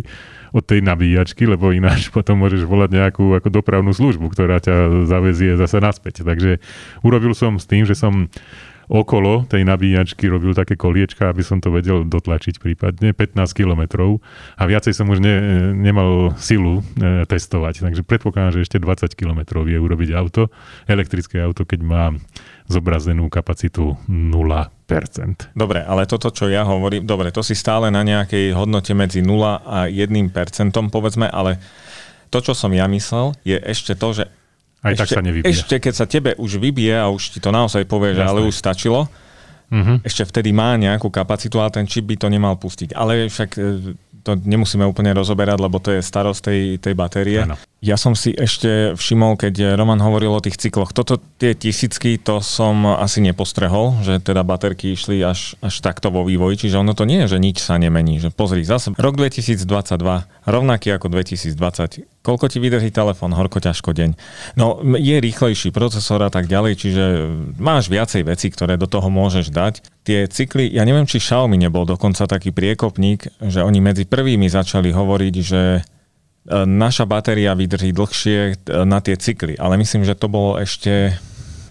od 0.57 0.64
tej 0.64 0.81
nabíjačky, 0.81 1.44
lebo 1.44 1.77
ináč 1.77 2.09
potom 2.16 2.40
môžeš 2.40 2.64
volať 2.64 2.97
nejakú 2.97 3.37
ako 3.37 3.49
dopravnú 3.53 3.92
službu, 3.92 4.33
ktorá 4.33 4.64
ťa 4.64 5.05
zavezie 5.05 5.61
zase 5.61 5.77
naspäť. 5.77 6.25
Takže 6.25 6.64
urobil 7.05 7.37
som 7.37 7.61
s 7.61 7.68
tým, 7.68 7.85
že 7.85 7.92
som 7.92 8.33
okolo 8.88 9.49
tej 9.49 9.64
nabíjačky 9.64 10.29
robil 10.29 10.53
také 10.53 10.77
koliečka, 10.77 11.31
aby 11.31 11.40
som 11.40 11.61
to 11.61 11.73
vedel 11.73 12.05
dotlačiť 12.05 12.61
prípadne 12.61 13.16
15 13.16 13.37
kilometrov 13.57 14.20
a 14.59 14.62
viacej 14.68 14.92
som 14.92 15.09
už 15.09 15.20
ne, 15.20 15.37
nemal 15.73 16.37
silu 16.37 16.81
e, 16.99 17.25
testovať. 17.25 17.85
Takže 17.85 18.03
predpokladám, 18.05 18.61
že 18.61 18.64
ešte 18.64 18.79
20 18.83 19.12
kilometrov 19.16 19.64
vie 19.64 19.81
urobiť 19.81 20.11
auto, 20.16 20.53
elektrické 20.88 21.40
auto, 21.40 21.64
keď 21.64 21.81
má 21.85 22.05
zobrazenú 22.68 23.29
kapacitu 23.29 23.97
0%. 24.09 25.53
Dobre, 25.53 25.81
ale 25.85 26.09
toto, 26.09 26.33
čo 26.33 26.49
ja 26.49 26.64
hovorím, 26.64 27.05
dobre, 27.05 27.29
to 27.29 27.44
si 27.44 27.53
stále 27.53 27.92
na 27.92 28.01
nejakej 28.01 28.57
hodnote 28.57 28.97
medzi 28.97 29.20
0 29.20 29.64
a 29.64 29.88
1%, 29.88 30.33
povedzme, 30.88 31.29
ale 31.29 31.61
to, 32.33 32.40
čo 32.40 32.57
som 32.57 32.73
ja 32.73 32.88
myslel, 32.88 33.37
je 33.44 33.55
ešte 33.61 33.94
to, 33.94 34.09
že 34.11 34.25
Aj 34.85 34.92
tak 34.92 35.09
ešte, 35.09 35.16
sa 35.16 35.25
nevybije. 35.25 35.49
Ešte 35.49 35.75
keď 35.81 35.94
sa 35.97 36.07
tebe 36.07 36.31
už 36.37 36.61
vybije 36.61 36.94
a 37.01 37.09
už 37.09 37.33
ti 37.33 37.38
to 37.40 37.49
naozaj 37.49 37.88
povie, 37.88 38.12
že 38.12 38.23
ale 38.23 38.44
už 38.44 38.53
stačilo, 38.55 39.09
Mhm. 39.73 40.05
ešte 40.05 40.23
vtedy 40.29 40.53
má 40.53 40.77
nejakú 40.77 41.09
kapacitu 41.09 41.59
a 41.59 41.73
ten 41.73 41.88
čip 41.88 42.05
by 42.07 42.14
to 42.20 42.29
nemal 42.29 42.55
pustiť. 42.55 42.92
Ale 42.94 43.27
však 43.27 43.51
e, 43.57 43.97
to 44.23 44.37
nemusíme 44.37 44.85
úplne 44.87 45.11
rozoberať, 45.16 45.59
lebo 45.59 45.81
to 45.81 45.90
je 45.90 46.01
starosť 46.05 46.40
tej, 46.40 46.61
tej 46.79 46.94
batérie. 46.94 47.42
Áno. 47.42 47.57
Ja 47.85 48.01
som 48.01 48.16
si 48.16 48.33
ešte 48.33 48.97
všimol, 48.97 49.37
keď 49.37 49.77
Roman 49.77 50.01
hovoril 50.01 50.33
o 50.33 50.40
tých 50.40 50.57
cykloch, 50.57 50.97
toto 50.97 51.20
tie 51.37 51.53
tisícky, 51.53 52.16
to 52.16 52.40
som 52.40 52.88
asi 52.97 53.20
nepostrehol, 53.20 54.01
že 54.01 54.25
teda 54.25 54.40
baterky 54.40 54.97
išli 54.97 55.20
až, 55.20 55.53
až 55.61 55.85
takto 55.85 56.09
vo 56.09 56.25
vývoji, 56.25 56.64
čiže 56.64 56.81
ono 56.81 56.97
to 56.97 57.05
nie 57.05 57.29
je, 57.29 57.37
že 57.37 57.44
nič 57.44 57.61
sa 57.61 57.77
nemení. 57.77 58.25
Že 58.25 58.33
pozri, 58.33 58.64
zase 58.64 58.97
rok 58.97 59.20
2022, 59.20 59.61
rovnaký 60.49 60.97
ako 60.97 61.12
2020. 61.12 62.09
Koľko 62.25 62.49
ti 62.49 62.57
vydrží 62.57 62.88
telefón, 62.88 63.37
horko 63.37 63.61
ťažko 63.61 63.92
deň. 63.92 64.16
No 64.57 64.81
je 64.97 65.20
rýchlejší 65.20 65.68
procesor 65.68 66.25
a 66.25 66.33
tak 66.33 66.49
ďalej, 66.49 66.81
čiže 66.81 67.05
máš 67.61 67.92
viacej 67.92 68.25
vecí, 68.25 68.49
ktoré 68.49 68.81
do 68.81 68.88
toho 68.88 69.12
môžeš 69.12 69.53
dať. 69.53 69.85
Tie 70.09 70.25
cykly, 70.25 70.73
ja 70.73 70.88
neviem, 70.88 71.05
či 71.05 71.20
Xiaomi 71.20 71.61
nebol 71.61 71.85
dokonca 71.85 72.25
taký 72.25 72.49
priekopník, 72.49 73.29
že 73.44 73.61
oni 73.61 73.85
medzi 73.85 74.09
prvými 74.09 74.49
začali 74.49 74.88
hovoriť, 74.88 75.35
že 75.44 75.85
naša 76.52 77.09
batéria 77.09 77.57
vydrží 77.57 77.96
dlhšie 77.96 78.38
e, 78.52 78.54
na 78.85 79.00
tie 79.00 79.16
cykly, 79.16 79.57
ale 79.57 79.80
myslím, 79.80 80.04
že 80.04 80.12
to 80.12 80.28
bolo 80.28 80.61
ešte, 80.61 81.16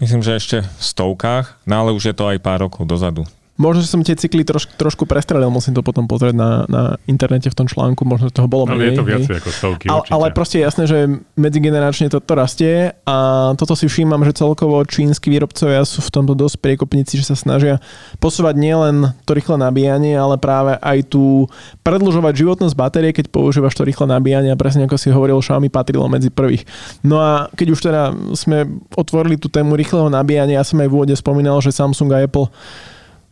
myslím, 0.01 0.25
že 0.25 0.37
ešte 0.41 0.57
v 0.65 0.81
stovkách, 0.81 1.61
no 1.69 1.73
ale 1.85 1.89
už 1.93 2.09
je 2.09 2.15
to 2.17 2.25
aj 2.25 2.41
pár 2.41 2.65
rokov 2.65 2.89
dozadu. 2.89 3.21
Možno, 3.53 3.85
že 3.85 3.89
som 3.89 4.01
tie 4.01 4.17
cykly 4.17 4.41
troš, 4.41 4.65
trošku 4.73 5.05
prestrelil, 5.05 5.45
musím 5.47 5.77
to 5.77 5.85
potom 5.85 6.09
pozrieť 6.09 6.33
na, 6.33 6.65
na 6.65 6.81
internete 7.05 7.47
v 7.47 7.55
tom 7.55 7.69
článku, 7.69 8.01
možno 8.01 8.33
toho 8.33 8.49
bolo 8.49 8.65
No 8.65 8.73
menej. 8.73 8.97
je 8.97 8.97
to 8.97 9.05
viacej 9.05 9.35
ako 9.37 9.49
stovky 9.53 9.85
Ale, 9.85 10.01
určite. 10.01 10.13
ale 10.17 10.25
proste 10.33 10.55
je 10.57 10.63
jasné, 10.65 10.83
že 10.89 10.97
medzigeneračne 11.37 12.09
to, 12.09 12.17
to 12.17 12.33
rastie 12.33 12.73
a 13.05 13.15
toto 13.53 13.77
si 13.77 13.85
všímam, 13.85 14.25
že 14.25 14.33
celkovo 14.33 14.81
čínsky 14.81 15.29
výrobcovia 15.29 15.85
sú 15.85 16.01
v 16.01 16.09
tomto 16.09 16.33
dosť 16.33 16.65
priekopníci, 16.65 17.21
že 17.21 17.29
sa 17.29 17.37
snažia 17.37 17.77
posúvať 18.17 18.57
nielen 18.57 19.13
to 19.21 19.37
rýchle 19.37 19.61
nabíjanie, 19.61 20.17
ale 20.17 20.41
práve 20.41 20.73
aj 20.81 21.13
tu 21.13 21.45
predlžovať 21.85 22.33
životnosť 22.33 22.73
batérie, 22.73 23.13
keď 23.13 23.29
používaš 23.29 23.77
to 23.77 23.85
rýchle 23.85 24.09
nabíjanie 24.09 24.49
a 24.49 24.57
presne 24.57 24.89
ako 24.89 24.97
si 24.97 25.13
hovoril, 25.13 25.37
Xiaomi 25.37 25.69
patrilo 25.69 26.09
medzi 26.09 26.33
prvých. 26.33 26.65
No 27.05 27.21
a 27.21 27.53
keď 27.53 27.67
už 27.69 27.79
teda 27.85 28.01
sme 28.33 28.65
otvorili 28.97 29.37
tú 29.37 29.45
tému 29.45 29.77
rýchleho 29.77 30.09
nabíjania, 30.09 30.57
ja 30.57 30.65
som 30.65 30.81
aj 30.81 30.89
v 30.89 30.95
úvode 30.97 31.13
spomínal, 31.13 31.61
že 31.61 31.69
Samsung 31.69 32.09
a 32.17 32.25
Apple 32.25 32.49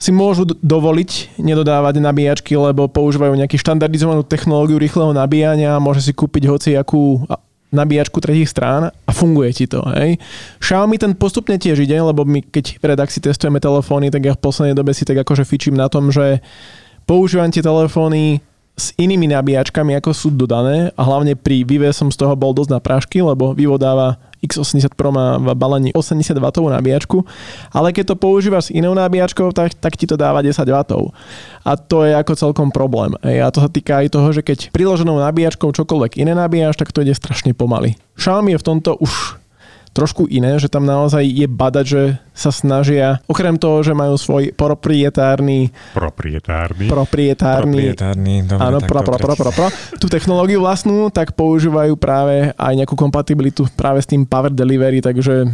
si 0.02 0.10
môžu 0.10 0.50
dovoliť 0.50 1.38
nedodávať 1.38 2.02
nabíjačky, 2.02 2.58
lebo 2.58 2.90
používajú 2.90 3.38
nejakú 3.38 3.54
štandardizovanú 3.54 4.26
technológiu 4.26 4.82
rýchleho 4.82 5.14
nabíjania, 5.14 5.78
môže 5.78 6.02
si 6.02 6.10
kúpiť 6.10 6.50
hoci 6.50 6.70
akú 6.74 7.22
a- 7.30 7.38
nabíjačku 7.72 8.20
tretích 8.20 8.52
strán 8.52 8.92
a 8.92 9.12
funguje 9.14 9.54
ti 9.56 9.66
to. 9.70 9.80
Hej. 9.96 10.20
Xiaomi 10.60 11.00
ten 11.00 11.16
postupne 11.16 11.56
tiež 11.56 11.80
ide, 11.86 11.96
lebo 11.96 12.28
my 12.28 12.44
keď 12.44 12.82
v 12.82 12.86
redakcii 12.98 13.24
testujeme 13.24 13.64
telefóny, 13.64 14.12
tak 14.12 14.28
ja 14.28 14.34
v 14.36 14.44
poslednej 14.44 14.76
dobe 14.76 14.92
si 14.92 15.08
tak 15.08 15.24
akože 15.24 15.48
fičím 15.48 15.80
na 15.80 15.88
tom, 15.88 16.12
že 16.12 16.44
používam 17.08 17.48
tie 17.48 17.64
telefóny 17.64 18.44
s 18.76 18.92
inými 19.00 19.32
nabíjačkami, 19.32 19.96
ako 20.02 20.12
sú 20.12 20.28
dodané 20.34 20.92
a 20.98 21.02
hlavne 21.06 21.40
pri 21.40 21.64
Vive 21.64 21.88
som 21.96 22.12
z 22.12 22.20
toho 22.20 22.36
bol 22.36 22.52
dosť 22.52 22.72
na 22.76 22.80
prášky, 22.84 23.24
lebo 23.24 23.56
Vivo 23.56 23.80
dáva 23.80 24.20
X80 24.42 24.98
Pro 24.98 25.14
má 25.14 25.38
v 25.38 25.54
balení 25.54 25.90
80 25.94 26.34
W 26.34 26.70
nabíjačku, 26.70 27.26
ale 27.72 27.94
keď 27.94 28.14
to 28.14 28.16
používaš 28.18 28.70
s 28.70 28.74
inou 28.74 28.94
nabíjačkou, 28.94 29.54
tak, 29.54 29.78
tak 29.78 29.94
ti 29.98 30.10
to 30.10 30.18
dáva 30.18 30.42
10 30.42 30.58
W. 30.66 30.78
A 31.62 31.72
to 31.78 32.04
je 32.06 32.14
ako 32.18 32.34
celkom 32.34 32.70
problém. 32.74 33.14
A 33.22 33.50
to 33.54 33.62
sa 33.62 33.70
týka 33.70 34.02
aj 34.02 34.14
toho, 34.14 34.30
že 34.34 34.42
keď 34.42 34.74
priloženou 34.74 35.18
nabíjačkou 35.22 35.70
čokoľvek 35.70 36.18
iné 36.22 36.34
nabíjaš, 36.34 36.78
tak 36.78 36.90
to 36.90 37.06
ide 37.06 37.14
strašne 37.14 37.54
pomaly. 37.54 37.94
Xiaomi 38.18 38.54
je 38.54 38.62
v 38.62 38.68
tomto 38.68 38.98
už 38.98 39.41
trošku 39.92 40.28
iné, 40.32 40.56
že 40.56 40.72
tam 40.72 40.88
naozaj 40.88 41.24
je 41.24 41.48
badať, 41.48 41.86
že 41.86 42.02
sa 42.32 42.48
snažia, 42.50 43.20
okrem 43.28 43.60
toho, 43.60 43.84
že 43.84 43.92
majú 43.92 44.16
svoj 44.16 44.56
proprietárny, 44.56 45.68
Proprietárny. 45.92 46.88
proprietárny 46.88 47.92
Proprietárny, 47.92 48.34
dobre, 48.48 48.64
Áno, 48.64 48.78
pro, 48.80 49.04
pro, 49.04 49.18
pro, 49.20 49.36
pro, 49.36 49.52
pro. 49.52 49.68
Tú 50.00 50.08
technológiu 50.08 50.64
vlastnú, 50.64 51.12
tak 51.12 51.36
používajú 51.36 52.00
práve 52.00 52.56
aj 52.56 52.74
nejakú 52.74 52.96
kompatibilitu 52.96 53.68
práve 53.76 54.00
s 54.00 54.08
tým 54.08 54.24
Power 54.24 54.50
Delivery, 54.56 55.04
takže 55.04 55.46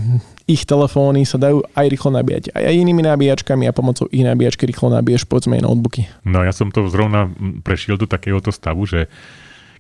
ich 0.48 0.64
telefóny 0.64 1.28
sa 1.28 1.36
dajú 1.36 1.60
aj 1.76 1.86
rýchlo 1.92 2.14
nabíjať. 2.16 2.56
Aj, 2.56 2.64
aj 2.64 2.76
inými 2.78 3.04
nabíjačkami 3.04 3.68
a 3.68 3.76
pomocou 3.76 4.08
ich 4.08 4.24
nabíjačky 4.24 4.64
rýchlo 4.64 4.94
nabíješ 4.94 5.28
povedzme 5.28 5.60
aj 5.60 5.66
notebooky. 5.66 6.08
No 6.24 6.46
ja 6.46 6.56
som 6.56 6.72
to 6.72 6.88
zrovna 6.88 7.28
prešiel 7.68 8.00
do 8.00 8.08
takéhoto 8.08 8.54
stavu, 8.54 8.88
že 8.88 9.12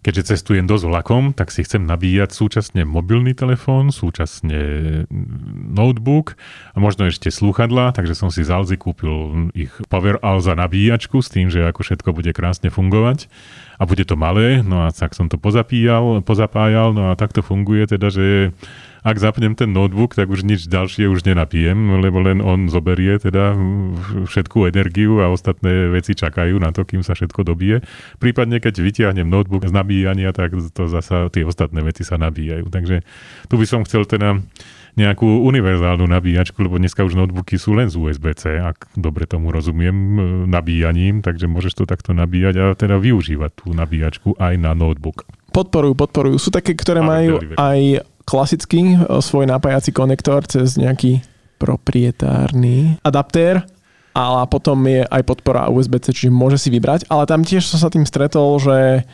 keďže 0.07 0.39
cestujem 0.39 0.63
dosť 0.63 0.87
vlakom, 0.87 1.35
tak 1.35 1.51
si 1.51 1.67
chcem 1.67 1.83
nabíjať 1.83 2.31
súčasne 2.31 2.87
mobilný 2.87 3.35
telefón, 3.35 3.91
súčasne 3.91 5.03
mm, 5.03 5.75
notebook 5.75 6.39
a 6.71 6.79
možno 6.79 7.11
ešte 7.11 7.27
slúchadla, 7.27 7.91
takže 7.91 8.15
som 8.15 8.31
si 8.31 8.47
z 8.47 8.55
Alzy 8.55 8.79
kúpil 8.79 9.51
ich 9.51 9.75
Power 9.91 10.15
Alza 10.23 10.55
nabíjačku 10.55 11.19
s 11.19 11.27
tým, 11.27 11.51
že 11.51 11.67
ako 11.67 11.83
všetko 11.83 12.15
bude 12.15 12.31
krásne 12.31 12.71
fungovať 12.71 13.27
a 13.77 13.83
bude 13.85 14.03
to 14.03 14.17
malé, 14.17 14.65
no 14.65 14.85
a 14.85 14.89
tak 14.89 15.13
som 15.13 15.29
to 15.29 15.37
pozapíjal, 15.37 16.25
pozapájal, 16.25 16.97
no 16.97 17.09
a 17.09 17.17
tak 17.17 17.33
to 17.33 17.45
funguje 17.45 17.85
teda, 17.85 18.09
že 18.09 18.49
ak 19.07 19.23
zapnem 19.23 19.55
ten 19.55 19.71
notebook, 19.71 20.17
tak 20.17 20.27
už 20.27 20.43
nič 20.43 20.67
ďalšie 20.67 21.07
už 21.07 21.23
nenapijem, 21.23 22.03
lebo 22.03 22.19
len 22.19 22.43
on 22.43 22.67
zoberie 22.67 23.15
teda 23.15 23.55
všetku 24.27 24.67
energiu 24.67 25.23
a 25.23 25.31
ostatné 25.31 25.87
veci 25.93 26.11
čakajú 26.11 26.59
na 26.59 26.75
to, 26.75 26.83
kým 26.83 27.07
sa 27.07 27.15
všetko 27.15 27.47
dobije. 27.47 27.85
Prípadne, 28.19 28.59
keď 28.59 28.83
vytiahnem 28.83 29.29
notebook 29.29 29.63
z 29.63 29.71
nabíjania, 29.71 30.35
tak 30.35 30.51
to 30.75 30.91
zasa 30.91 31.31
tie 31.31 31.47
ostatné 31.47 31.79
veci 31.87 32.03
sa 32.03 32.19
nabíjajú. 32.19 32.67
Takže 32.67 33.05
tu 33.47 33.55
by 33.55 33.65
som 33.69 33.87
chcel 33.87 34.03
teda 34.03 34.43
nejakú 34.97 35.45
univerzálnu 35.45 36.09
nabíjačku, 36.09 36.57
lebo 36.65 36.81
dneska 36.81 37.05
už 37.05 37.13
notebooky 37.13 37.61
sú 37.61 37.77
len 37.77 37.85
z 37.87 38.01
USB-C, 38.01 38.57
ak 38.57 38.97
dobre 38.97 39.29
tomu 39.29 39.53
rozumiem, 39.53 39.93
e, 39.93 40.21
nabíjaním, 40.49 41.21
takže 41.21 41.45
môžeš 41.45 41.77
to 41.77 41.83
takto 41.85 42.17
nabíjať 42.17 42.53
a 42.57 42.63
teda 42.73 42.97
využívať 42.97 43.51
tú 43.61 43.77
nabíjačku 43.77 44.33
aj 44.41 44.57
na 44.57 44.73
notebook. 44.73 45.29
Podporujú, 45.53 45.93
podporujú. 45.93 46.35
Sú 46.41 46.49
také, 46.49 46.73
ktoré 46.73 47.05
Power 47.05 47.13
majú 47.13 47.33
Delivery. 47.37 47.57
aj 47.61 47.79
klasický 48.25 48.81
e, 48.97 48.97
svoj 49.21 49.45
napájací 49.45 49.93
konektor 49.93 50.41
cez 50.49 50.75
nejaký 50.81 51.21
proprietárny 51.61 52.97
adaptér 53.05 53.65
ale 54.17 54.49
potom 54.49 54.81
je 54.89 55.05
aj 55.05 55.21
podpora 55.29 55.69
USB-C, 55.69 56.09
čiže 56.09 56.33
môže 56.33 56.57
si 56.57 56.73
vybrať, 56.73 57.05
ale 57.05 57.29
tam 57.29 57.45
tiež 57.45 57.61
som 57.61 57.77
sa 57.77 57.93
tým 57.93 58.01
stretol, 58.01 58.57
že 58.57 59.05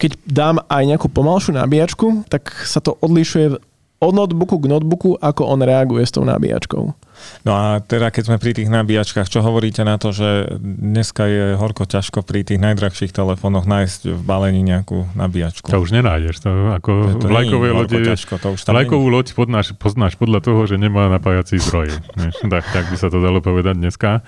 keď 0.00 0.16
dám 0.24 0.56
aj 0.64 0.82
nejakú 0.88 1.12
pomalšiu 1.12 1.60
nabíjačku, 1.60 2.24
tak 2.32 2.48
sa 2.64 2.80
to 2.80 2.96
odlišuje 3.04 3.60
od 4.00 4.12
notebooku 4.16 4.56
k 4.56 4.66
notebooku, 4.72 5.20
ako 5.20 5.44
on 5.44 5.60
reaguje 5.60 6.08
s 6.08 6.16
tou 6.16 6.24
nabíjačkou. 6.24 6.96
No 7.44 7.52
a 7.52 7.84
teda 7.84 8.08
keď 8.08 8.32
sme 8.32 8.36
pri 8.40 8.56
tých 8.56 8.72
nabíjačkách, 8.72 9.28
čo 9.28 9.44
hovoríte 9.44 9.84
na 9.84 10.00
to, 10.00 10.08
že 10.08 10.56
dneska 10.56 11.28
je 11.28 11.44
horko 11.52 11.84
ťažko 11.84 12.24
pri 12.24 12.48
tých 12.48 12.56
najdrahších 12.64 13.12
telefónoch 13.12 13.68
nájsť 13.68 14.08
v 14.16 14.20
balení 14.24 14.64
nejakú 14.64 15.04
nabíjačku? 15.12 15.68
To 15.68 15.84
už 15.84 15.92
nenájdeš. 15.92 16.40
To 16.40 16.72
ako 16.80 17.20
To- 17.20 17.28
vlajkové 17.28 17.76
lode, 17.76 18.00
ťažko, 18.00 18.40
to 18.40 18.56
už 18.56 18.64
tam 18.64 18.72
vlajkovú 18.72 19.12
loď 19.12 19.36
poznáš, 19.36 19.76
poznáš 19.76 20.16
podľa 20.16 20.40
toho, 20.40 20.64
že 20.64 20.80
nemá 20.80 21.12
napájací 21.12 21.60
zdroj. 21.60 21.92
Tak, 22.50 22.64
tak 22.72 22.84
by 22.88 22.96
sa 22.96 23.12
to 23.12 23.20
dalo 23.20 23.44
povedať 23.44 23.76
dneska. 23.76 24.24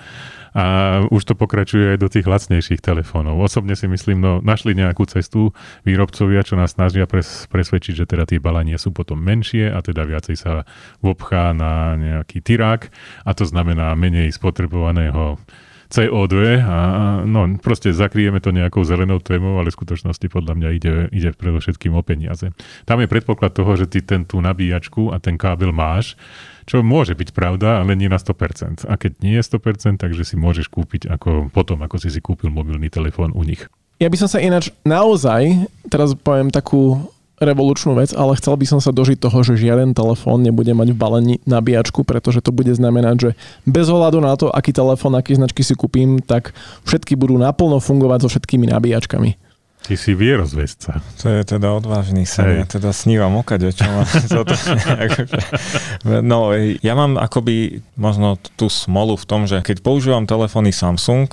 A 0.53 0.65
už 1.09 1.25
to 1.25 1.33
pokračuje 1.33 1.93
aj 1.93 1.97
do 1.97 2.09
tých 2.09 2.29
lacnejších 2.29 2.81
telefónov. 2.81 3.41
Osobne 3.41 3.73
si 3.73 3.89
myslím, 3.89 4.21
no 4.21 4.31
našli 4.39 4.77
nejakú 4.77 5.09
cestu 5.09 5.49
výrobcovia, 5.81 6.45
čo 6.45 6.53
nás 6.53 6.77
snažia 6.77 7.09
pres, 7.09 7.49
presvedčiť, 7.49 8.05
že 8.05 8.05
teda 8.05 8.29
tie 8.29 8.37
balania 8.37 8.77
sú 8.77 8.93
potom 8.93 9.17
menšie 9.17 9.73
a 9.73 9.81
teda 9.81 10.05
viacej 10.05 10.37
sa 10.37 10.63
vopchá 11.01 11.57
na 11.57 11.97
nejaký 11.97 12.45
tyrák 12.45 12.93
a 13.25 13.31
to 13.33 13.49
znamená 13.49 13.97
menej 13.97 14.29
spotrebovaného 14.29 15.41
CO2 15.93 16.65
a 16.65 16.77
no 17.21 17.45
proste 17.61 17.93
zakrieme 17.93 18.41
to 18.41 18.49
nejakou 18.49 18.81
zelenou 18.81 19.21
témou, 19.21 19.61
ale 19.61 19.69
v 19.69 19.77
skutočnosti 19.77 20.25
podľa 20.25 20.57
mňa 20.57 20.69
ide, 20.73 20.93
ide 21.13 21.29
predovšetkým 21.37 21.93
o 21.93 22.01
peniaze. 22.01 22.49
Tam 22.89 22.97
je 22.97 23.05
predpoklad 23.05 23.53
toho, 23.53 23.77
že 23.77 23.85
ty 23.85 24.01
ten 24.01 24.25
tú 24.25 24.41
nabíjačku 24.41 25.13
a 25.13 25.21
ten 25.21 25.37
kábel 25.37 25.69
máš, 25.69 26.17
čo 26.65 26.81
môže 26.81 27.13
byť 27.13 27.29
pravda, 27.37 27.85
ale 27.85 27.93
nie 27.93 28.09
na 28.09 28.17
100%. 28.17 28.89
A 28.89 28.97
keď 28.97 29.21
nie 29.21 29.37
je 29.37 29.45
100%, 29.45 30.01
takže 30.01 30.25
si 30.25 30.33
môžeš 30.33 30.65
kúpiť 30.73 31.13
ako, 31.13 31.53
potom, 31.53 31.77
ako 31.85 32.01
si 32.01 32.09
si 32.09 32.17
kúpil 32.25 32.49
mobilný 32.49 32.89
telefón 32.89 33.29
u 33.37 33.45
nich. 33.45 33.69
Ja 34.01 34.09
by 34.09 34.17
som 34.17 34.27
sa 34.27 34.41
ináč 34.41 34.73
naozaj, 34.81 35.69
teraz 35.93 36.17
poviem 36.17 36.49
takú 36.49 37.12
revolučnú 37.41 37.97
vec, 37.97 38.13
ale 38.13 38.37
chcel 38.37 38.55
by 38.57 38.65
som 38.65 38.79
sa 38.79 38.93
dožiť 38.93 39.17
toho, 39.17 39.41
že 39.41 39.57
žiaden 39.57 39.97
telefón 39.97 40.45
nebude 40.45 40.69
mať 40.73 40.93
v 40.93 40.97
balení 40.97 41.35
nabíjačku, 41.49 42.05
pretože 42.05 42.45
to 42.45 42.53
bude 42.53 42.69
znamenať, 42.69 43.15
že 43.17 43.29
bez 43.65 43.89
ohľadu 43.89 44.19
na 44.21 44.33
to, 44.37 44.53
aký 44.53 44.69
telefón, 44.69 45.17
aký 45.17 45.37
značky 45.37 45.65
si 45.65 45.73
kúpim, 45.73 46.21
tak 46.21 46.53
všetky 46.85 47.17
budú 47.17 47.35
naplno 47.41 47.81
fungovať 47.81 48.19
so 48.25 48.29
všetkými 48.29 48.69
nabíjačkami. 48.69 49.53
Ty 49.83 49.99
si 49.99 50.15
vierozvesca. 50.15 51.03
To 51.19 51.27
je 51.27 51.43
teda 51.43 51.67
odvážny 51.75 52.23
sen. 52.23 52.47
Hej. 52.47 52.55
Ja 52.55 52.65
teda 52.79 52.89
snívam 52.95 53.35
o 53.35 53.43
kade, 53.43 53.67
čo 53.75 53.83
mám 53.83 54.07
toto. 54.31 54.55
akože, 54.55 55.37
no, 56.31 56.55
ja 56.79 56.93
mám 56.95 57.19
akoby 57.19 57.83
možno 57.99 58.39
tú 58.55 58.71
smolu 58.71 59.19
v 59.19 59.25
tom, 59.27 59.43
že 59.43 59.59
keď 59.59 59.83
používam 59.83 60.23
telefóny 60.23 60.71
Samsung, 60.71 61.27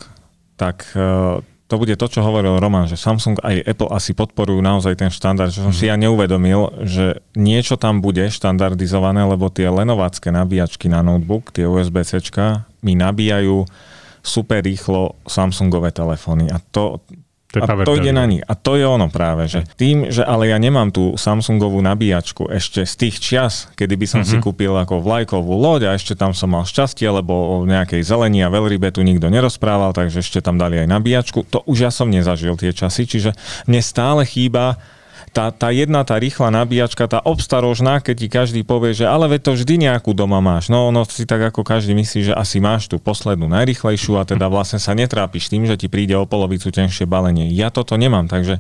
tak 0.59 0.83
eh, 0.99 1.39
to 1.71 1.79
bude 1.79 1.95
to, 1.95 2.07
čo 2.11 2.27
hovoril 2.27 2.59
Roman, 2.59 2.91
že 2.91 2.99
Samsung 2.99 3.39
aj 3.47 3.63
Apple 3.63 3.95
asi 3.95 4.11
podporujú 4.11 4.59
naozaj 4.59 4.99
ten 4.99 5.07
štandard, 5.07 5.55
že 5.55 5.63
som 5.63 5.71
si 5.71 5.87
ja 5.87 5.95
neuvedomil, 5.95 6.83
že 6.83 7.23
niečo 7.39 7.79
tam 7.79 8.03
bude 8.03 8.27
štandardizované, 8.27 9.23
lebo 9.23 9.47
tie 9.55 9.71
lenovácké 9.71 10.35
nabíjačky 10.35 10.91
na 10.91 11.07
notebook, 11.07 11.55
tie 11.55 11.71
USB-C 11.71 12.19
mi 12.83 12.99
nabíjajú 12.99 13.63
super 14.21 14.67
rýchlo 14.67 15.15
Samsungové 15.25 15.95
telefóny. 15.95 16.51
A 16.51 16.59
to, 16.59 17.07
To 17.51 17.59
je 17.59 17.63
a 17.67 17.69
to 17.83 17.99
ide 17.99 18.15
na 18.15 18.31
nich. 18.31 18.47
A 18.47 18.55
to 18.55 18.79
je 18.79 18.87
ono 18.87 19.11
práve, 19.11 19.51
že 19.51 19.67
tým, 19.75 20.07
že 20.07 20.23
ale 20.23 20.55
ja 20.55 20.59
nemám 20.63 20.95
tú 20.95 21.19
Samsungovú 21.19 21.83
nabíjačku 21.83 22.47
ešte 22.47 22.87
z 22.87 22.95
tých 22.95 23.17
čias, 23.19 23.55
kedy 23.75 23.99
by 23.99 24.07
som 24.07 24.21
mm-hmm. 24.23 24.39
si 24.39 24.45
kúpil 24.45 24.71
ako 24.79 25.03
vlajkovú 25.03 25.59
loď 25.59 25.91
a 25.91 25.99
ešte 25.99 26.15
tam 26.15 26.31
som 26.31 26.55
mal 26.55 26.63
šťastie, 26.63 27.11
lebo 27.11 27.35
o 27.35 27.67
nejakej 27.67 28.07
zelení 28.07 28.47
a 28.47 28.55
veľrybe 28.55 28.95
tu 28.95 29.03
nikto 29.03 29.27
nerozprával, 29.27 29.91
takže 29.91 30.23
ešte 30.23 30.39
tam 30.39 30.63
dali 30.63 30.79
aj 30.79 30.87
nabíjačku. 30.87 31.43
To 31.51 31.67
už 31.67 31.79
ja 31.87 31.91
som 31.91 32.07
nezažil 32.07 32.55
tie 32.55 32.71
časy, 32.71 33.11
čiže 33.11 33.35
mne 33.67 33.83
stále 33.83 34.23
chýba 34.23 34.79
tá, 35.31 35.55
tá 35.55 35.71
jedna, 35.71 36.03
tá 36.03 36.19
rýchla 36.19 36.51
nabíjačka, 36.51 37.07
tá 37.07 37.23
obstarožná, 37.23 38.03
keď 38.03 38.17
ti 38.19 38.29
každý 38.29 38.61
povie, 38.67 38.93
že 38.93 39.07
ale 39.07 39.31
veď 39.31 39.41
to 39.47 39.53
vždy 39.55 39.75
nejakú 39.91 40.11
doma 40.11 40.43
máš. 40.43 40.67
No 40.67 40.91
ono 40.91 41.07
si 41.07 41.23
tak 41.23 41.55
ako 41.55 41.63
každý 41.63 41.95
myslí, 41.95 42.31
že 42.31 42.35
asi 42.35 42.59
máš 42.59 42.91
tú 42.91 42.99
poslednú 42.99 43.47
najrychlejšiu 43.47 44.19
a 44.19 44.27
teda 44.27 44.51
vlastne 44.51 44.83
sa 44.83 44.91
netrápiš 44.93 45.47
tým, 45.47 45.71
že 45.71 45.79
ti 45.79 45.87
príde 45.87 46.19
o 46.19 46.27
polovicu 46.27 46.75
tenšie 46.75 47.07
balenie. 47.07 47.47
Ja 47.55 47.71
toto 47.71 47.95
nemám, 47.95 48.27
takže 48.27 48.59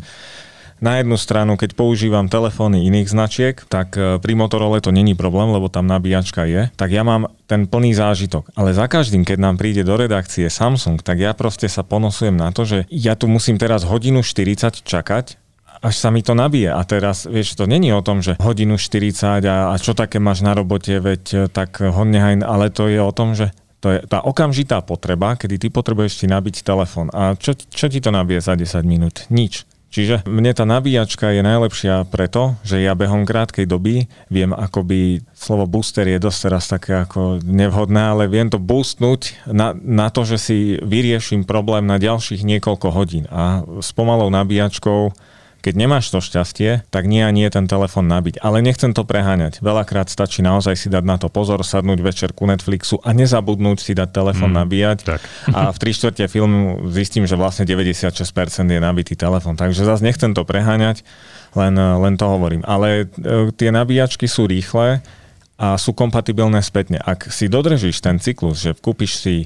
na 0.80 0.96
jednu 0.96 1.20
stranu, 1.20 1.61
keď 1.61 1.76
používam 1.76 2.33
telefóny 2.33 2.88
iných 2.88 3.12
značiek, 3.12 3.54
tak 3.68 4.00
e, 4.00 4.16
pri 4.16 4.33
Motorola 4.33 4.80
to 4.80 4.88
není 4.88 5.12
problém, 5.12 5.52
lebo 5.52 5.68
tam 5.68 5.85
nabíjačka 5.85 6.48
je, 6.48 6.72
tak 6.72 6.88
ja 6.88 7.04
mám 7.04 7.28
ten 7.44 7.68
plný 7.68 7.92
zážitok. 7.92 8.48
Ale 8.56 8.72
za 8.72 8.88
každým, 8.88 9.28
keď 9.28 9.38
nám 9.44 9.61
príde 9.61 9.85
do 9.85 9.92
redakcie 10.00 10.48
Samsung, 10.48 11.04
tak 11.04 11.20
ja 11.20 11.37
proste 11.37 11.68
sa 11.68 11.85
ponosujem 11.85 12.33
na 12.33 12.48
to, 12.48 12.64
že 12.64 12.88
ja 12.88 13.12
tu 13.12 13.28
musím 13.28 13.61
teraz 13.61 13.85
hodinu 13.85 14.24
40 14.24 14.80
čakať, 14.80 15.37
až 15.81 15.95
sa 15.97 16.12
mi 16.12 16.21
to 16.21 16.37
nabije. 16.37 16.71
A 16.71 16.81
teraz, 16.85 17.25
vieš, 17.25 17.57
to 17.57 17.64
není 17.64 17.90
o 17.93 18.05
tom, 18.05 18.21
že 18.21 18.37
hodinu 18.40 18.77
40 18.77 19.45
a, 19.49 19.73
a 19.73 19.75
čo 19.81 19.97
také 19.97 20.21
máš 20.21 20.45
na 20.45 20.53
robote, 20.53 21.01
veď 21.01 21.23
e, 21.33 21.37
tak 21.49 21.81
ho 21.81 22.03
nehaj, 22.05 22.45
ale 22.45 22.69
to 22.69 22.87
je 22.87 23.01
o 23.01 23.12
tom, 23.12 23.33
že 23.33 23.51
to 23.81 23.97
je 23.97 23.99
tá 24.05 24.21
okamžitá 24.21 24.85
potreba, 24.85 25.40
kedy 25.40 25.57
ty 25.57 25.69
potrebuješ 25.73 26.21
si 26.21 26.27
nabiť 26.29 26.61
telefón. 26.61 27.09
A 27.16 27.33
čo, 27.33 27.57
čo 27.57 27.88
ti 27.88 28.05
to 28.05 28.12
nabije 28.12 28.45
za 28.45 28.53
10 28.53 28.85
minút? 28.85 29.25
Nič. 29.33 29.64
Čiže 29.90 30.23
mne 30.23 30.55
tá 30.55 30.62
nabíjačka 30.62 31.35
je 31.35 31.43
najlepšia 31.43 32.07
preto, 32.07 32.55
že 32.62 32.79
ja 32.79 32.95
behom 32.95 33.27
krátkej 33.27 33.66
doby 33.66 34.07
viem 34.31 34.55
akoby, 34.55 35.27
slovo 35.35 35.66
booster 35.66 36.07
je 36.07 36.23
dosť 36.23 36.38
teraz 36.47 36.71
také 36.71 37.03
ako 37.03 37.43
nevhodné, 37.43 38.14
ale 38.14 38.31
viem 38.31 38.47
to 38.47 38.62
boostnúť 38.62 39.51
na, 39.51 39.75
na 39.75 40.07
to, 40.14 40.23
že 40.23 40.38
si 40.38 40.59
vyrieším 40.79 41.43
problém 41.43 41.90
na 41.90 41.99
ďalších 41.99 42.47
niekoľko 42.47 42.88
hodín. 42.95 43.27
A 43.35 43.66
s 43.83 43.90
pomalou 43.90 44.31
nabíjačkou 44.31 45.11
keď 45.61 45.75
nemáš 45.77 46.09
to 46.09 46.25
šťastie, 46.25 46.88
tak 46.88 47.05
nie 47.05 47.20
a 47.20 47.29
nie 47.29 47.44
ten 47.53 47.68
telefon 47.68 48.09
nabiť. 48.09 48.40
Ale 48.40 48.64
nechcem 48.64 48.96
to 48.96 49.05
preháňať. 49.05 49.61
Veľakrát 49.61 50.09
stačí 50.09 50.40
naozaj 50.40 50.75
si 50.77 50.88
dať 50.88 51.05
na 51.05 51.20
to 51.20 51.29
pozor, 51.29 51.61
sadnúť 51.61 52.01
večer 52.01 52.31
ku 52.33 52.49
Netflixu 52.49 52.96
a 53.05 53.12
nezabudnúť 53.12 53.79
si 53.79 53.92
dať 53.92 54.09
telefon 54.09 54.51
mm, 54.53 54.59
nabíjať. 54.64 54.99
Tak. 55.05 55.20
A 55.53 55.68
v 55.68 55.79
tri 55.79 55.92
štvrte 55.92 56.25
filmu 56.33 56.88
zistím, 56.88 57.29
že 57.29 57.37
vlastne 57.37 57.68
96% 57.68 58.11
je 58.64 58.81
nabitý 58.81 59.14
telefon. 59.14 59.55
Takže 59.55 59.85
zase 59.85 60.01
nechcem 60.01 60.33
to 60.33 60.49
preháňať, 60.49 61.05
len, 61.53 61.77
len 61.77 62.14
to 62.16 62.25
hovorím. 62.25 62.64
Ale 62.64 63.05
e, 63.05 63.53
tie 63.53 63.68
nabíjačky 63.68 64.25
sú 64.25 64.49
rýchle, 64.49 65.05
a 65.61 65.77
sú 65.77 65.92
kompatibilné 65.92 66.64
spätne. 66.64 66.96
Ak 66.96 67.29
si 67.29 67.44
dodržíš 67.44 68.01
ten 68.01 68.16
cyklus, 68.16 68.64
že 68.64 68.73
kúpiš 68.73 69.20
si, 69.20 69.37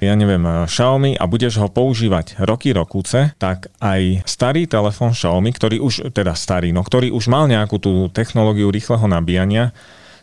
ja 0.00 0.16
neviem, 0.16 0.40
Xiaomi 0.64 1.12
a 1.20 1.28
budeš 1.28 1.60
ho 1.60 1.68
používať 1.68 2.40
roky, 2.40 2.72
rokúce, 2.72 3.36
tak 3.36 3.68
aj 3.76 4.24
starý 4.24 4.64
telefón 4.64 5.12
Xiaomi, 5.12 5.52
ktorý 5.52 5.76
už, 5.84 6.16
teda 6.16 6.32
starý, 6.32 6.72
no 6.72 6.80
ktorý 6.80 7.12
už 7.12 7.28
mal 7.28 7.44
nejakú 7.44 7.76
tú 7.76 8.08
technológiu 8.08 8.72
rýchleho 8.72 9.04
nabíjania, 9.04 9.76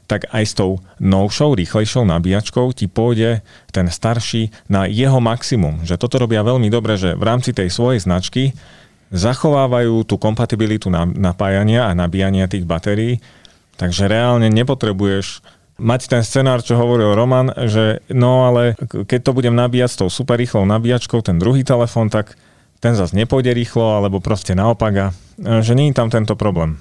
tak 0.09 0.25
aj 0.33 0.43
s 0.49 0.53
tou 0.57 0.81
novšou, 0.97 1.53
rýchlejšou 1.53 2.09
nabíjačkou 2.09 2.73
ti 2.73 2.89
pôjde 2.89 3.45
ten 3.69 3.85
starší 3.85 4.49
na 4.65 4.89
jeho 4.89 5.21
maximum. 5.21 5.85
Že 5.85 6.01
toto 6.01 6.17
robia 6.17 6.41
veľmi 6.41 6.73
dobre, 6.73 6.97
že 6.97 7.13
v 7.13 7.21
rámci 7.21 7.53
tej 7.53 7.69
svojej 7.69 8.01
značky 8.01 8.57
zachovávajú 9.13 10.09
tú 10.09 10.17
kompatibilitu 10.17 10.89
napájania 11.13 11.85
a 11.85 11.93
nabíjania 11.93 12.49
tých 12.49 12.65
batérií 12.65 13.21
Takže 13.75 14.07
reálne 14.07 14.47
nepotrebuješ 14.47 15.43
mať 15.75 16.01
ten 16.07 16.23
scenár, 16.23 16.63
čo 16.63 16.79
hovoril 16.79 17.11
Roman, 17.11 17.51
že 17.67 17.99
no 18.07 18.47
ale 18.47 18.79
keď 18.79 19.19
to 19.19 19.31
budem 19.35 19.55
nabíjať 19.55 19.89
s 19.91 19.99
tou 19.99 20.07
super 20.07 20.39
rýchlou 20.39 20.63
nabíjačkou, 20.63 21.19
ten 21.19 21.35
druhý 21.35 21.67
telefón, 21.67 22.07
tak 22.07 22.39
ten 22.79 22.95
zase 22.95 23.15
nepôjde 23.15 23.51
rýchlo, 23.51 23.99
alebo 23.99 24.23
proste 24.23 24.55
naopak 24.55 24.93
a 24.95 25.07
že 25.59 25.75
nie 25.75 25.91
je 25.91 25.97
tam 25.97 26.07
tento 26.07 26.39
problém. 26.39 26.79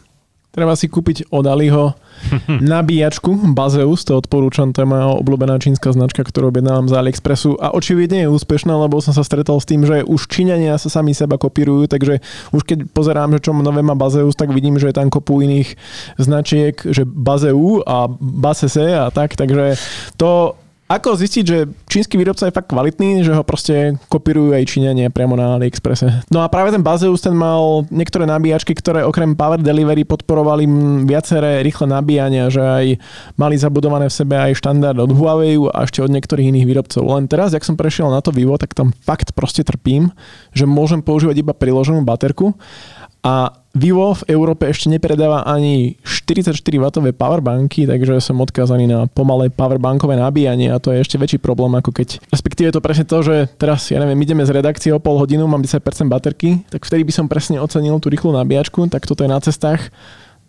Treba 0.54 0.78
si 0.78 0.86
kúpiť 0.86 1.34
od 1.34 1.44
Aliho 1.50 1.98
nabíjačku 2.62 3.52
Bazeus, 3.58 4.06
to 4.06 4.14
odporúčam, 4.14 4.70
to 4.70 4.86
je 4.86 4.88
moja 4.88 5.18
obľúbená 5.18 5.58
čínska 5.58 5.90
značka, 5.90 6.22
ktorú 6.22 6.54
objednávam 6.54 6.86
z 6.86 6.94
AliExpressu. 6.94 7.58
A 7.58 7.74
očividne 7.74 8.22
je 8.24 8.32
úspešná, 8.32 8.70
lebo 8.70 9.02
som 9.02 9.10
sa 9.10 9.26
stretol 9.26 9.58
s 9.58 9.66
tým, 9.66 9.82
že 9.82 10.06
už 10.06 10.30
Číňania 10.30 10.78
sa 10.78 10.86
sami 10.86 11.10
seba 11.10 11.36
kopírujú, 11.42 11.90
takže 11.90 12.22
už 12.54 12.62
keď 12.62 12.86
pozerám, 12.94 13.34
že 13.34 13.50
čo 13.50 13.52
nové 13.52 13.82
má 13.82 13.98
Bazeus, 13.98 14.38
tak 14.38 14.54
vidím, 14.54 14.78
že 14.78 14.94
je 14.94 14.96
tam 14.96 15.10
kopu 15.10 15.42
iných 15.42 15.74
značiek, 16.22 16.78
že 16.86 17.02
Bazeu 17.02 17.82
a 17.82 18.06
Basese 18.22 18.94
a 18.94 19.10
tak, 19.10 19.34
takže 19.34 19.74
to 20.14 20.54
ako 20.94 21.18
zistiť, 21.18 21.44
že 21.44 21.58
čínsky 21.90 22.14
výrobca 22.14 22.46
je 22.46 22.54
fakt 22.54 22.70
kvalitný, 22.70 23.26
že 23.26 23.34
ho 23.34 23.42
proste 23.42 23.98
kopírujú 24.06 24.54
aj 24.54 24.70
Číňania 24.70 25.10
priamo 25.10 25.34
na 25.34 25.58
AliExpresse. 25.58 26.26
No 26.30 26.42
a 26.42 26.50
práve 26.50 26.70
ten 26.70 26.82
Bazeus 26.82 27.20
ten 27.20 27.34
mal 27.34 27.82
niektoré 27.90 28.24
nabíjačky, 28.30 28.72
ktoré 28.78 29.02
okrem 29.02 29.34
Power 29.34 29.58
Delivery 29.58 30.06
podporovali 30.06 30.64
viaceré 31.04 31.60
rýchle 31.66 31.90
nabíjania, 31.90 32.46
že 32.48 32.62
aj 32.62 32.86
mali 33.34 33.58
zabudované 33.58 34.06
v 34.06 34.14
sebe 34.14 34.38
aj 34.38 34.58
štandard 34.58 34.98
od 35.02 35.10
Huawei 35.10 35.58
a 35.74 35.82
ešte 35.82 36.04
od 36.04 36.14
niektorých 36.14 36.54
iných 36.54 36.68
výrobcov. 36.70 37.02
Len 37.02 37.26
teraz, 37.26 37.50
jak 37.50 37.66
som 37.66 37.74
prešiel 37.74 38.06
na 38.08 38.22
to 38.22 38.30
Vivo, 38.30 38.54
tak 38.54 38.78
tam 38.78 38.94
fakt 39.02 39.34
proste 39.34 39.66
trpím, 39.66 40.14
že 40.54 40.68
môžem 40.68 41.02
používať 41.02 41.42
iba 41.42 41.52
priloženú 41.56 42.06
baterku 42.06 42.54
a 43.24 43.63
Vivo 43.74 44.14
v 44.14 44.22
Európe 44.30 44.70
ešte 44.70 44.86
nepredáva 44.86 45.42
ani 45.42 45.98
44W 46.06 47.10
powerbanky, 47.10 47.90
takže 47.90 48.22
som 48.22 48.38
odkázaný 48.38 48.86
na 48.86 49.10
pomalé 49.10 49.50
powerbankové 49.50 50.14
nabíjanie 50.14 50.70
a 50.70 50.78
to 50.78 50.94
je 50.94 51.02
ešte 51.02 51.18
väčší 51.18 51.42
problém, 51.42 51.74
ako 51.74 51.90
keď... 51.90 52.22
Respektíve 52.30 52.70
je 52.70 52.76
to 52.78 52.84
presne 52.86 53.02
to, 53.02 53.18
že 53.26 53.50
teraz, 53.58 53.90
ja 53.90 53.98
neviem, 53.98 54.22
ideme 54.22 54.46
z 54.46 54.54
redakcie 54.54 54.94
o 54.94 55.02
pol 55.02 55.18
hodinu, 55.18 55.50
mám 55.50 55.58
10% 55.58 55.82
baterky, 56.06 56.62
tak 56.70 56.86
vtedy 56.86 57.02
by 57.02 57.12
som 57.18 57.26
presne 57.26 57.58
ocenil 57.58 57.98
tú 57.98 58.14
rýchlu 58.14 58.30
nabíjačku, 58.30 58.86
tak 58.86 59.10
toto 59.10 59.26
je 59.26 59.30
na 59.34 59.42
cestách. 59.42 59.90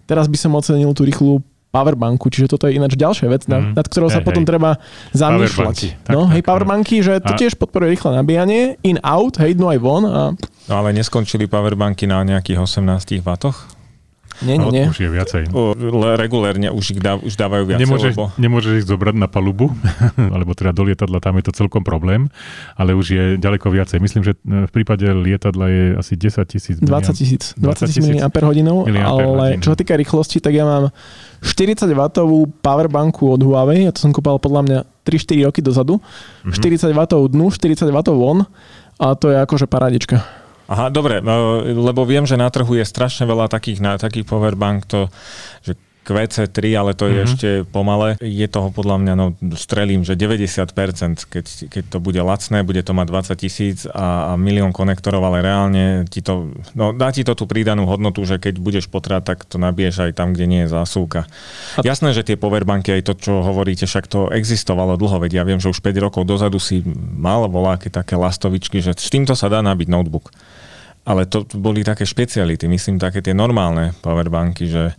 Teraz 0.05 0.29
by 0.29 0.37
som 0.37 0.53
ocenil 0.53 0.93
tú 0.93 1.01
rýchlu 1.01 1.41
powerbanku, 1.75 2.31
čiže 2.31 2.55
toto 2.55 2.71
je 2.71 2.79
ináč 2.79 2.95
ďalšia 2.95 3.27
vec, 3.27 3.43
mm. 3.51 3.75
nad 3.75 3.85
ktorou 3.85 4.07
sa 4.07 4.23
hej, 4.23 4.27
potom 4.31 4.47
hej. 4.47 4.49
treba 4.55 4.79
zamýšľať. 5.11 6.07
Tak, 6.07 6.13
no, 6.15 6.31
tak, 6.31 6.39
hej, 6.39 6.41
powerbanky, 6.47 6.95
že 7.03 7.19
to 7.19 7.35
a... 7.35 7.37
tiež 7.37 7.59
podporuje 7.59 7.99
rýchle 7.99 8.15
nabíjanie, 8.15 8.79
in, 8.87 8.95
out, 9.03 9.35
hej, 9.43 9.59
no 9.59 9.67
aj 9.67 9.79
von. 9.83 10.03
A... 10.07 10.31
No 10.71 10.73
ale 10.79 10.95
neskončili 10.95 11.51
powerbanky 11.51 12.07
na 12.07 12.23
nejakých 12.23 12.63
18 12.63 13.19
W? 13.19 13.29
Nie, 14.43 14.59
nie, 14.59 14.67
nie. 14.67 14.85
Už 14.91 14.99
je 14.99 15.07
viacej. 15.07 15.43
Regulérne 16.19 16.67
už, 16.67 16.97
ich 16.97 16.99
dá, 16.99 17.15
už 17.15 17.39
dávajú 17.39 17.71
viacej. 17.71 17.83
Nemôžeš, 17.87 18.13
lebo... 18.19 18.23
nemôžeš 18.35 18.71
ich 18.83 18.85
zobrať 18.87 19.15
na 19.15 19.31
palubu, 19.31 19.71
alebo 20.35 20.51
teda 20.51 20.75
do 20.75 20.83
lietadla, 20.83 21.23
tam 21.23 21.39
je 21.39 21.47
to 21.47 21.53
celkom 21.55 21.87
problém, 21.87 22.27
ale 22.75 22.91
už 22.91 23.05
je 23.07 23.23
ďaleko 23.39 23.71
viacej. 23.71 24.03
Myslím, 24.03 24.27
že 24.27 24.35
v 24.43 24.71
prípade 24.75 25.07
lietadla 25.07 25.65
je 25.71 25.83
asi 25.95 26.13
10 26.19 26.43
tisíc. 26.51 26.75
20 26.83 27.15
tisíc. 27.15 27.55
20 27.55 27.87
tisíc 27.87 28.03
mAh, 28.03 28.27
ale 29.07 29.61
čo 29.63 29.71
sa 29.71 29.77
týka 29.79 29.95
rýchlosti, 29.95 30.43
tak 30.43 30.51
ja 30.51 30.67
mám 30.67 30.91
40 31.45 31.85
W 31.85 32.01
powerbanku 32.59 33.29
od 33.29 33.41
Huawei, 33.45 33.87
ja 33.87 33.91
to 33.93 34.03
som 34.03 34.11
kúpal 34.11 34.41
podľa 34.41 34.61
mňa 34.65 34.79
3-4 35.05 35.47
roky 35.47 35.61
dozadu. 35.61 36.01
Mm-hmm. 36.43 36.91
40 36.91 36.97
W 36.97 37.01
dnu, 37.29 37.45
40 37.53 37.93
W 37.93 37.99
von 38.17 38.49
a 38.97 39.07
to 39.13 39.29
je 39.29 39.37
akože 39.37 39.69
paradička. 39.69 40.44
Aha, 40.65 40.89
dobre, 40.89 41.21
no, 41.21 41.61
lebo 41.61 42.05
viem, 42.09 42.25
že 42.25 42.39
na 42.39 42.49
trhu 42.49 42.73
je 42.73 42.85
strašne 42.85 43.29
veľa 43.29 43.45
takých, 43.49 43.79
na, 43.81 44.01
takých 44.01 44.25
powerbank, 44.25 44.89
to, 44.89 45.13
že 45.61 45.77
QC3, 46.05 46.57
ale 46.77 46.93
to 46.93 47.09
je 47.09 47.11
mm-hmm. 47.11 47.25
ešte 47.25 47.49
pomale. 47.65 48.13
Je 48.21 48.45
toho 48.45 48.69
podľa 48.69 49.01
mňa, 49.01 49.13
no 49.17 49.25
strelím, 49.57 50.05
že 50.05 50.13
90%, 50.13 51.25
keď, 51.25 51.45
keď 51.73 51.83
to 51.89 51.97
bude 51.97 52.21
lacné, 52.21 52.61
bude 52.61 52.85
to 52.85 52.93
mať 52.93 53.33
20 53.33 53.41
tisíc 53.41 53.77
a, 53.89 54.31
a 54.31 54.37
milión 54.37 54.69
konektorov, 54.69 55.25
ale 55.25 55.41
reálne 55.41 56.05
ti 56.05 56.21
to, 56.21 56.53
no 56.77 56.93
dá 56.93 57.09
ti 57.09 57.25
to 57.25 57.33
tú 57.33 57.49
pridanú 57.49 57.89
hodnotu, 57.89 58.21
že 58.21 58.37
keď 58.37 58.61
budeš 58.61 58.85
potrať, 58.85 59.33
tak 59.33 59.49
to 59.49 59.57
nabiješ 59.57 60.05
aj 60.05 60.11
tam, 60.13 60.37
kde 60.37 60.45
nie 60.45 60.61
je 60.69 60.69
zásuvka. 60.69 61.25
A... 61.81 61.81
Jasné, 61.81 62.13
že 62.13 62.21
tie 62.21 62.37
powerbanky, 62.37 62.93
aj 62.93 63.09
to, 63.09 63.13
čo 63.17 63.33
hovoríte, 63.41 63.89
však 63.89 64.05
to 64.05 64.29
existovalo 64.29 65.01
dlho, 65.01 65.17
veď 65.25 65.41
ja 65.41 65.43
viem, 65.43 65.57
že 65.57 65.73
už 65.73 65.81
5 65.81 66.05
rokov 66.05 66.29
dozadu 66.29 66.61
si 66.61 66.85
mal 67.17 67.49
voláky 67.49 67.89
také 67.89 68.13
lastovičky, 68.13 68.77
že 68.77 68.93
s 68.93 69.09
týmto 69.09 69.33
sa 69.33 69.49
dá 69.49 69.65
nabiť 69.65 69.89
notebook. 69.89 70.29
Ale 71.05 71.29
to 71.29 71.45
boli 71.61 71.85
také 71.85 72.01
špeciality, 72.01 72.65
myslím 72.65 72.97
také 72.97 73.21
tie 73.21 73.37
normálne 73.37 73.93
powerbanky, 74.01 74.65
že 74.65 74.97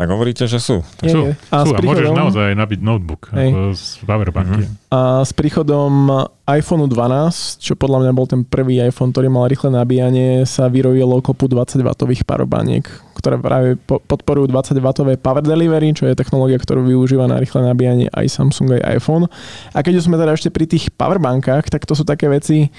tak 0.00 0.08
hovoríte, 0.16 0.48
že 0.48 0.56
sú. 0.56 0.80
Tak 0.96 1.12
sú, 1.12 1.28
a, 1.52 1.60
sú 1.60 1.76
a 1.76 1.80
môžeš 1.84 2.08
naozaj 2.16 2.56
nabiť 2.56 2.80
notebook 2.80 3.28
z 3.76 4.00
powerbanky. 4.08 4.64
Mm-hmm. 4.64 4.96
A 4.96 5.20
s 5.28 5.36
príchodom 5.36 6.08
iPhone 6.48 6.88
12, 6.88 7.60
čo 7.60 7.76
podľa 7.76 8.08
mňa 8.08 8.12
bol 8.16 8.24
ten 8.24 8.40
prvý 8.40 8.80
iPhone, 8.80 9.12
ktorý 9.12 9.28
mal 9.28 9.44
rýchle 9.44 9.68
nabíjanie, 9.68 10.48
sa 10.48 10.72
vyrojilo 10.72 11.20
kopu 11.20 11.52
20W 11.52 11.92
powerbaniek, 12.24 12.88
ktoré 13.12 13.36
práve 13.36 13.76
podporujú 13.84 14.48
20W 14.48 15.20
power 15.20 15.44
delivery, 15.44 15.92
čo 15.92 16.08
je 16.08 16.16
technológia, 16.16 16.56
ktorú 16.56 16.80
využíva 16.88 17.28
na 17.28 17.36
rýchle 17.36 17.60
nabíjanie 17.60 18.08
aj 18.08 18.24
Samsung, 18.32 18.80
aj 18.80 19.04
iPhone. 19.04 19.28
A 19.76 19.84
keď 19.84 20.00
už 20.00 20.08
sme 20.08 20.16
teda 20.16 20.32
ešte 20.32 20.48
pri 20.48 20.64
tých 20.64 20.88
powerbankách, 20.96 21.68
tak 21.68 21.84
to 21.84 21.92
sú 21.92 22.08
také 22.08 22.24
veci, 22.32 22.72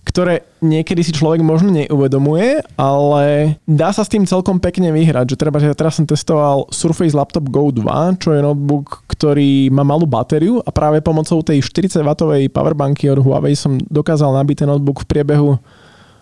ktoré 0.00 0.42
niekedy 0.64 1.04
si 1.04 1.12
človek 1.12 1.44
možno 1.44 1.70
neuvedomuje, 1.70 2.64
ale 2.74 3.56
dá 3.68 3.92
sa 3.92 4.02
s 4.02 4.10
tým 4.10 4.24
celkom 4.24 4.56
pekne 4.56 4.90
vyhrať. 4.90 5.36
Že 5.36 5.40
treba, 5.40 5.60
že 5.60 5.68
ja 5.70 5.76
teraz 5.76 6.00
som 6.00 6.08
testoval 6.08 6.66
Surface 6.72 7.14
Laptop 7.14 7.46
Go 7.52 7.68
2, 7.68 8.18
čo 8.18 8.32
je 8.32 8.40
notebook, 8.40 9.04
ktorý 9.06 9.68
má 9.68 9.84
malú 9.84 10.08
batériu 10.08 10.58
a 10.64 10.70
práve 10.72 11.04
pomocou 11.04 11.44
tej 11.44 11.60
40W 11.60 12.48
powerbanky 12.48 13.12
od 13.12 13.20
Huawei 13.20 13.52
som 13.52 13.76
dokázal 13.76 14.32
nabiť 14.40 14.64
ten 14.64 14.68
notebook 14.68 15.04
v 15.04 15.10
priebehu 15.10 15.60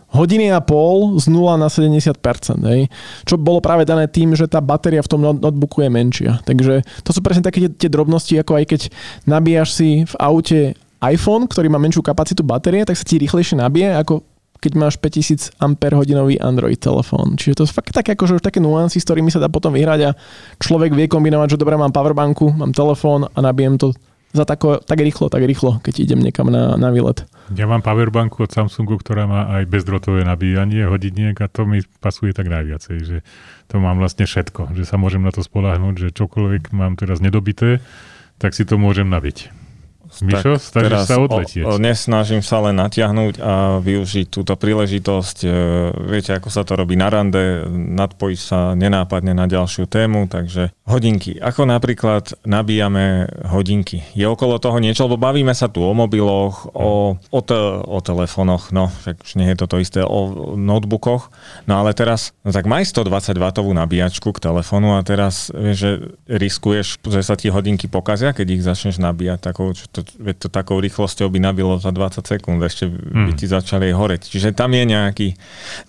hodiny 0.09 0.49
a 0.49 0.61
pol 0.64 1.21
z 1.21 1.29
0 1.29 1.61
na 1.61 1.69
70%. 1.69 2.17
Hej. 2.64 2.88
Čo 3.29 3.37
bolo 3.37 3.61
práve 3.61 3.85
dané 3.85 4.09
tým, 4.09 4.33
že 4.33 4.49
tá 4.49 4.61
batéria 4.64 5.05
v 5.05 5.11
tom 5.11 5.21
notebooku 5.21 5.85
je 5.85 5.91
menšia. 5.93 6.33
Takže 6.49 6.81
to 7.05 7.11
sú 7.12 7.21
presne 7.21 7.45
také 7.45 7.69
tie 7.69 7.93
drobnosti, 7.93 8.33
ako 8.41 8.57
aj 8.57 8.64
keď 8.64 8.81
nabíjaš 9.29 9.69
si 9.77 9.91
v 10.09 10.14
aute 10.17 10.61
iPhone, 11.03 11.47
ktorý 11.47 11.71
má 11.71 11.79
menšiu 11.79 12.03
kapacitu 12.03 12.43
batérie, 12.43 12.83
tak 12.83 12.99
sa 12.99 13.07
ti 13.07 13.23
rýchlejšie 13.23 13.59
nabije, 13.59 13.95
ako 13.99 14.27
keď 14.59 14.73
máš 14.75 14.95
5000 14.99 15.55
Ah 15.63 16.43
Android 16.43 16.79
telefón. 16.83 17.39
Čiže 17.39 17.63
to 17.63 17.65
sú 17.67 17.73
fakt 17.79 17.95
také, 17.95 18.19
akože 18.19 18.43
už 18.43 18.45
také 18.45 18.59
nuancy, 18.59 18.99
s 18.99 19.07
ktorými 19.07 19.31
sa 19.31 19.39
dá 19.39 19.47
potom 19.47 19.71
vyhrať 19.71 20.01
a 20.03 20.11
človek 20.59 20.99
vie 20.99 21.07
kombinovať, 21.07 21.55
že 21.55 21.61
dobre, 21.63 21.79
mám 21.79 21.95
powerbanku, 21.95 22.59
mám 22.59 22.75
telefón 22.75 23.31
a 23.31 23.39
nabijem 23.39 23.79
to 23.79 23.95
za 24.29 24.45
tako, 24.45 24.77
tak 24.85 25.01
rýchlo, 25.01 25.33
tak 25.33 25.41
rýchlo, 25.41 25.81
keď 25.81 26.05
idem 26.05 26.21
niekam 26.21 26.53
na, 26.53 26.77
na 26.77 26.93
výlet. 26.93 27.25
Ja 27.57 27.65
mám 27.65 27.81
powerbanku 27.81 28.45
od 28.45 28.53
Samsungu, 28.53 29.01
ktorá 29.01 29.25
má 29.25 29.49
aj 29.57 29.65
bezdrotové 29.73 30.21
nabíjanie 30.21 30.85
hodiniek 30.85 31.33
a 31.41 31.49
to 31.49 31.65
mi 31.65 31.81
pasuje 32.05 32.37
tak 32.37 32.53
najviacej, 32.53 32.97
že 33.09 33.17
to 33.73 33.81
mám 33.81 33.97
vlastne 33.97 34.29
všetko, 34.29 34.77
že 34.77 34.85
sa 34.85 35.01
môžem 35.01 35.25
na 35.25 35.33
to 35.33 35.41
spolahnúť, 35.41 35.95
že 35.97 36.09
čokoľvek 36.13 36.77
mám 36.77 37.01
teraz 37.01 37.25
nedobité, 37.25 37.81
tak 38.37 38.53
si 38.53 38.69
to 38.69 38.77
môžem 38.77 39.09
nabiť. 39.09 39.58
Mišo, 40.25 40.57
teraz 40.73 41.07
sa 41.07 41.21
odletieť. 41.21 41.64
O, 41.68 41.77
o, 41.77 41.81
nesnažím 41.81 42.40
sa 42.40 42.64
len 42.64 42.81
natiahnuť 42.81 43.35
a 43.38 43.79
využiť 43.79 44.27
túto 44.33 44.57
príležitosť. 44.57 45.37
E, 45.44 45.49
viete, 46.09 46.33
ako 46.33 46.49
sa 46.49 46.64
to 46.64 46.75
robí 46.75 46.97
na 46.97 47.12
rande, 47.12 47.68
nadpojiť 47.68 48.40
sa 48.40 48.73
nenápadne 48.73 49.37
na 49.37 49.44
ďalšiu 49.44 49.87
tému, 49.87 50.27
takže 50.27 50.73
hodinky. 50.88 51.37
Ako 51.37 51.68
napríklad 51.68 52.35
nabíjame 52.42 53.29
hodinky? 53.53 54.03
Je 54.16 54.25
okolo 54.25 54.57
toho 54.57 54.81
niečo, 54.81 55.07
lebo 55.07 55.21
bavíme 55.21 55.53
sa 55.53 55.68
tu 55.68 55.85
o 55.85 55.92
mobiloch, 55.92 56.73
o, 56.73 57.14
o, 57.18 57.40
te, 57.44 57.59
o 57.85 57.99
telefónoch, 58.01 58.73
no, 58.73 58.88
však 59.05 59.23
už 59.23 59.33
nie 59.37 59.49
je 59.53 59.57
to 59.61 59.66
to 59.68 59.77
isté, 59.79 60.01
o 60.03 60.57
notebookoch. 60.57 61.31
No 61.68 61.85
ale 61.85 61.92
teraz, 61.92 62.33
no 62.42 62.51
tak 62.51 62.64
maj 62.64 62.88
120 62.88 63.37
W 63.38 63.75
nabíjačku 63.75 64.31
k 64.33 64.40
telefónu 64.40 64.97
a 64.97 65.03
teraz 65.03 65.51
vieš, 65.53 65.77
že 65.79 65.90
riskuješ, 66.31 67.03
že 67.05 67.21
sa 67.21 67.35
ti 67.35 67.51
hodinky 67.51 67.90
pokazia, 67.90 68.33
keď 68.33 68.47
ich 68.55 68.62
začneš 68.62 69.03
nabíjať 69.03 69.38
takou, 69.51 69.75
to, 70.03 70.33
to 70.35 70.49
takou 70.51 70.79
rýchlosťou 70.79 71.31
by 71.33 71.39
nabilo 71.43 71.79
za 71.81 71.91
20 71.91 72.23
sekúnd, 72.25 72.63
ešte 72.63 72.89
by 72.89 73.33
hmm. 73.33 73.39
ti 73.39 73.47
začali 73.49 73.91
horeť. 73.91 74.29
Čiže 74.29 74.55
tam 74.55 74.75
je 74.77 74.85
nejaký, 74.87 75.29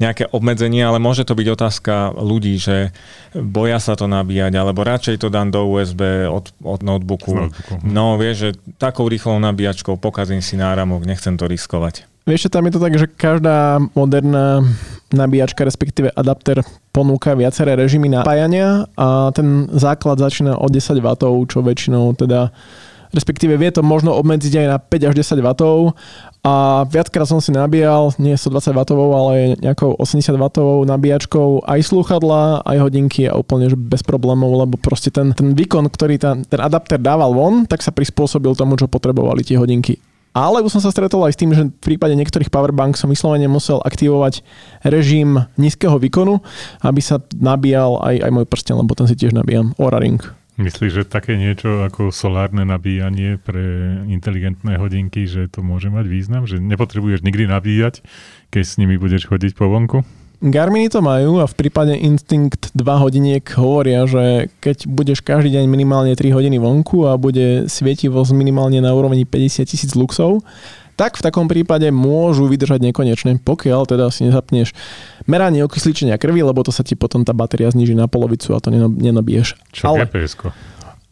nejaké 0.01 0.29
obmedzenie, 0.29 0.81
ale 0.85 0.97
môže 0.97 1.25
to 1.25 1.33
byť 1.35 1.47
otázka 1.49 1.93
ľudí, 2.17 2.55
že 2.57 2.95
boja 3.35 3.77
sa 3.77 3.93
to 3.93 4.09
nabíjať, 4.09 4.53
alebo 4.55 4.85
radšej 4.85 5.21
to 5.21 5.27
dám 5.29 5.53
do 5.53 5.65
USB 5.65 6.29
od, 6.29 6.49
od 6.63 6.79
notebooku. 6.81 7.49
notebooku. 7.49 7.73
No 7.85 8.19
vieš, 8.19 8.35
že 8.37 8.49
takou 8.77 9.05
rýchlou 9.09 9.37
nabíjačkou 9.37 9.97
pokazím 9.97 10.41
si 10.41 10.57
náramok, 10.57 11.05
nechcem 11.05 11.37
to 11.37 11.45
riskovať. 11.45 12.09
Vieš, 12.29 12.53
tam 12.53 12.69
je 12.69 12.73
to 12.77 12.83
tak, 12.83 12.93
že 12.93 13.09
každá 13.09 13.81
moderná 13.97 14.61
nabíjačka, 15.09 15.65
respektíve 15.65 16.13
adapter 16.13 16.61
ponúka 16.93 17.33
viaceré 17.33 17.73
režimy 17.73 18.05
napájania 18.05 18.85
a 18.93 19.33
ten 19.33 19.65
základ 19.73 20.21
začína 20.21 20.61
od 20.61 20.69
10 20.69 21.01
W, 21.01 21.09
čo 21.49 21.65
väčšinou 21.65 22.13
teda 22.13 22.53
respektíve 23.13 23.57
vie 23.57 23.69
to 23.73 23.81
možno 23.81 24.13
obmedziť 24.17 24.53
aj 24.63 24.67
na 24.67 24.77
5 24.77 25.09
až 25.09 25.13
10 25.21 25.41
W 25.41 25.49
a 26.39 26.87
viackrát 26.87 27.27
som 27.27 27.43
si 27.43 27.51
nabíjal, 27.51 28.15
nie 28.15 28.37
120 28.37 28.71
W, 28.71 29.01
ale 29.11 29.33
nejakou 29.59 29.97
80 29.99 30.39
W 30.39 30.45
nabíjačkou 30.87 31.67
aj 31.67 31.79
slúchadla, 31.83 32.63
aj 32.63 32.77
hodinky 32.79 33.27
a 33.27 33.35
úplne 33.35 33.67
bez 33.75 34.01
problémov, 34.05 34.55
lebo 34.55 34.79
proste 34.79 35.11
ten, 35.11 35.35
ten 35.35 35.51
výkon, 35.51 35.91
ktorý 35.91 36.15
ten, 36.15 36.47
ten 36.47 36.61
adapter 36.63 36.95
dával 36.95 37.35
von, 37.35 37.67
tak 37.67 37.83
sa 37.83 37.91
prispôsobil 37.91 38.55
tomu, 38.55 38.79
čo 38.79 38.87
potrebovali 38.87 39.43
tie 39.43 39.59
hodinky. 39.59 39.99
Ale 40.29 40.61
už 40.61 40.77
som 40.77 40.81
sa 40.85 40.93
stretol 40.93 41.25
aj 41.25 41.33
s 41.35 41.41
tým, 41.41 41.51
že 41.51 41.67
v 41.67 41.83
prípade 41.83 42.13
niektorých 42.13 42.53
powerbank 42.53 42.95
som 42.95 43.09
vyslovene 43.09 43.49
musel 43.49 43.81
aktivovať 43.81 44.45
režim 44.85 45.41
nízkeho 45.57 45.97
výkonu, 45.97 46.39
aby 46.85 47.01
sa 47.01 47.17
nabíjal 47.33 47.97
aj, 47.99 48.15
aj 48.29 48.31
môj 48.31 48.45
prsten, 48.45 48.77
lebo 48.77 48.93
ten 48.93 49.09
si 49.09 49.17
tiež 49.17 49.33
nabíjam. 49.33 49.73
Oura 49.81 49.97
Ring. 49.97 50.38
Myslíš, 50.59 50.91
že 50.91 51.03
také 51.07 51.39
niečo 51.39 51.87
ako 51.87 52.11
solárne 52.11 52.67
nabíjanie 52.67 53.39
pre 53.39 53.95
inteligentné 54.11 54.75
hodinky, 54.75 55.23
že 55.23 55.47
to 55.47 55.63
môže 55.63 55.87
mať 55.87 56.03
význam? 56.11 56.43
Že 56.43 56.59
nepotrebuješ 56.59 57.23
nikdy 57.23 57.47
nabíjať, 57.47 58.03
keď 58.51 58.63
s 58.67 58.75
nimi 58.75 58.99
budeš 58.99 59.31
chodiť 59.31 59.55
po 59.55 59.71
vonku? 59.71 60.03
Garminy 60.39 60.87
to 60.91 60.99
majú 60.99 61.39
a 61.39 61.47
v 61.47 61.55
prípade 61.55 61.95
Instinct 61.95 62.71
2 62.71 62.75
hodiniek 62.79 63.43
hovoria, 63.59 64.07
že 64.07 64.51
keď 64.63 64.87
budeš 64.87 65.19
každý 65.19 65.55
deň 65.55 65.67
minimálne 65.67 66.15
3 66.15 66.31
hodiny 66.31 66.59
vonku 66.59 67.07
a 67.07 67.15
bude 67.19 67.67
svietivosť 67.67 68.31
minimálne 68.35 68.83
na 68.83 68.91
úrovni 68.95 69.23
50 69.23 69.63
tisíc 69.63 69.91
luxov, 69.95 70.43
tak 70.99 71.15
v 71.15 71.23
takom 71.23 71.47
prípade 71.47 71.87
môžu 71.95 72.51
vydržať 72.51 72.83
nekonečne, 72.83 73.39
pokiaľ 73.39 73.87
teda 73.87 74.11
si 74.11 74.27
nezapneš 74.27 74.75
meranie 75.23 75.63
okysličenia 75.63 76.19
krvi, 76.19 76.43
lebo 76.43 76.59
to 76.67 76.75
sa 76.75 76.83
ti 76.83 76.99
potom 76.99 77.23
tá 77.23 77.31
batéria 77.31 77.71
zniží 77.71 77.95
na 77.95 78.11
polovicu 78.11 78.51
a 78.51 78.59
to 78.59 78.67
nenabiješ. 78.75 79.55
Čo 79.71 79.95
Ale... 79.95 80.11
gps 80.11 80.35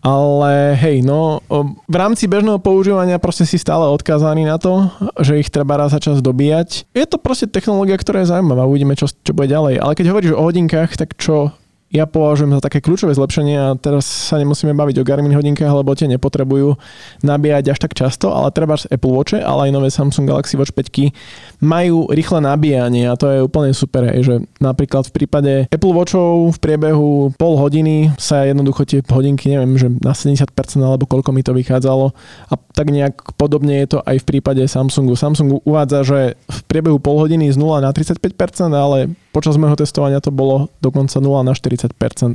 ale 0.07 0.77
hej, 0.79 1.03
no 1.03 1.43
v 1.89 1.95
rámci 1.97 2.31
bežného 2.31 2.63
používania 2.63 3.19
proste 3.19 3.43
si 3.43 3.59
stále 3.59 3.91
odkázaný 3.91 4.47
na 4.47 4.55
to, 4.55 4.87
že 5.19 5.41
ich 5.41 5.51
treba 5.51 5.75
raz 5.75 5.91
za 5.91 5.99
čas 5.99 6.23
dobíjať. 6.23 6.87
Je 6.95 7.03
to 7.03 7.19
proste 7.19 7.51
technológia, 7.51 7.99
ktorá 7.99 8.23
je 8.23 8.31
zaujímavá, 8.31 8.63
uvidíme, 8.69 8.95
čo, 8.95 9.09
čo 9.09 9.35
bude 9.35 9.51
ďalej. 9.51 9.83
Ale 9.83 9.97
keď 9.97 10.05
hovoríš 10.13 10.33
o 10.37 10.45
hodinkách, 10.47 10.95
tak 10.95 11.17
čo 11.19 11.51
ja 11.87 12.03
považujem 12.03 12.51
za 12.51 12.59
také 12.59 12.83
kľúčové 12.83 13.15
zlepšenie 13.15 13.55
a 13.55 13.67
teraz 13.79 14.03
sa 14.03 14.35
nemusíme 14.35 14.75
baviť 14.75 14.99
o 14.99 15.07
Garmin 15.07 15.31
hodinkách, 15.31 15.71
lebo 15.71 15.95
tie 15.95 16.11
nepotrebujú 16.11 16.75
nabíjať 17.23 17.71
až 17.71 17.79
tak 17.79 17.95
často, 17.95 18.35
ale 18.35 18.51
treba 18.51 18.75
z 18.75 18.91
Apple 18.91 19.15
Watch, 19.15 19.39
ale 19.39 19.71
aj 19.71 19.71
nové 19.71 19.87
Samsung 19.87 20.27
Galaxy 20.27 20.59
Watch 20.59 20.75
5 20.75 21.63
majú 21.63 22.11
rýchle 22.11 22.43
nabíjanie 22.43 23.07
a 23.07 23.15
to 23.15 23.31
je 23.31 23.39
úplne 23.39 23.71
super, 23.71 24.03
že 24.19 24.43
napríklad 24.59 25.07
v 25.07 25.15
prípade 25.15 25.51
Apple 25.71 25.95
Watchov 25.95 26.59
v 26.59 26.59
priebehu 26.59 27.31
pol 27.39 27.55
hodiny 27.55 28.11
sa 28.19 28.43
jednoducho 28.43 28.83
tie 28.83 28.99
hodinky, 29.07 29.55
neviem, 29.55 29.79
že 29.79 29.87
na 30.03 30.11
70% 30.11 30.43
alebo 30.83 31.07
koľko 31.07 31.31
mi 31.31 31.39
to 31.39 31.55
vychádzalo 31.55 32.11
a 32.51 32.53
tak 32.75 32.91
nejak 32.91 33.39
podobne 33.39 33.79
je 33.87 33.95
to 33.95 33.99
aj 34.03 34.19
v 34.21 34.27
prípade 34.27 34.61
Samsungu. 34.67 35.15
Samsung 35.15 35.63
uvádza, 35.63 36.03
že 36.03 36.19
v 36.51 36.59
priebehu 36.67 36.99
pol 36.99 37.15
hodiny 37.23 37.47
z 37.47 37.55
0 37.55 37.79
na 37.79 37.95
35%, 37.95 38.27
ale 38.75 39.15
Počas 39.37 39.53
môjho 39.61 39.77
testovania 39.77 40.17
to 40.17 40.33
bolo 40.33 40.73
dokonca 40.81 41.21
0 41.21 41.45
na 41.45 41.53
40% 41.53 41.76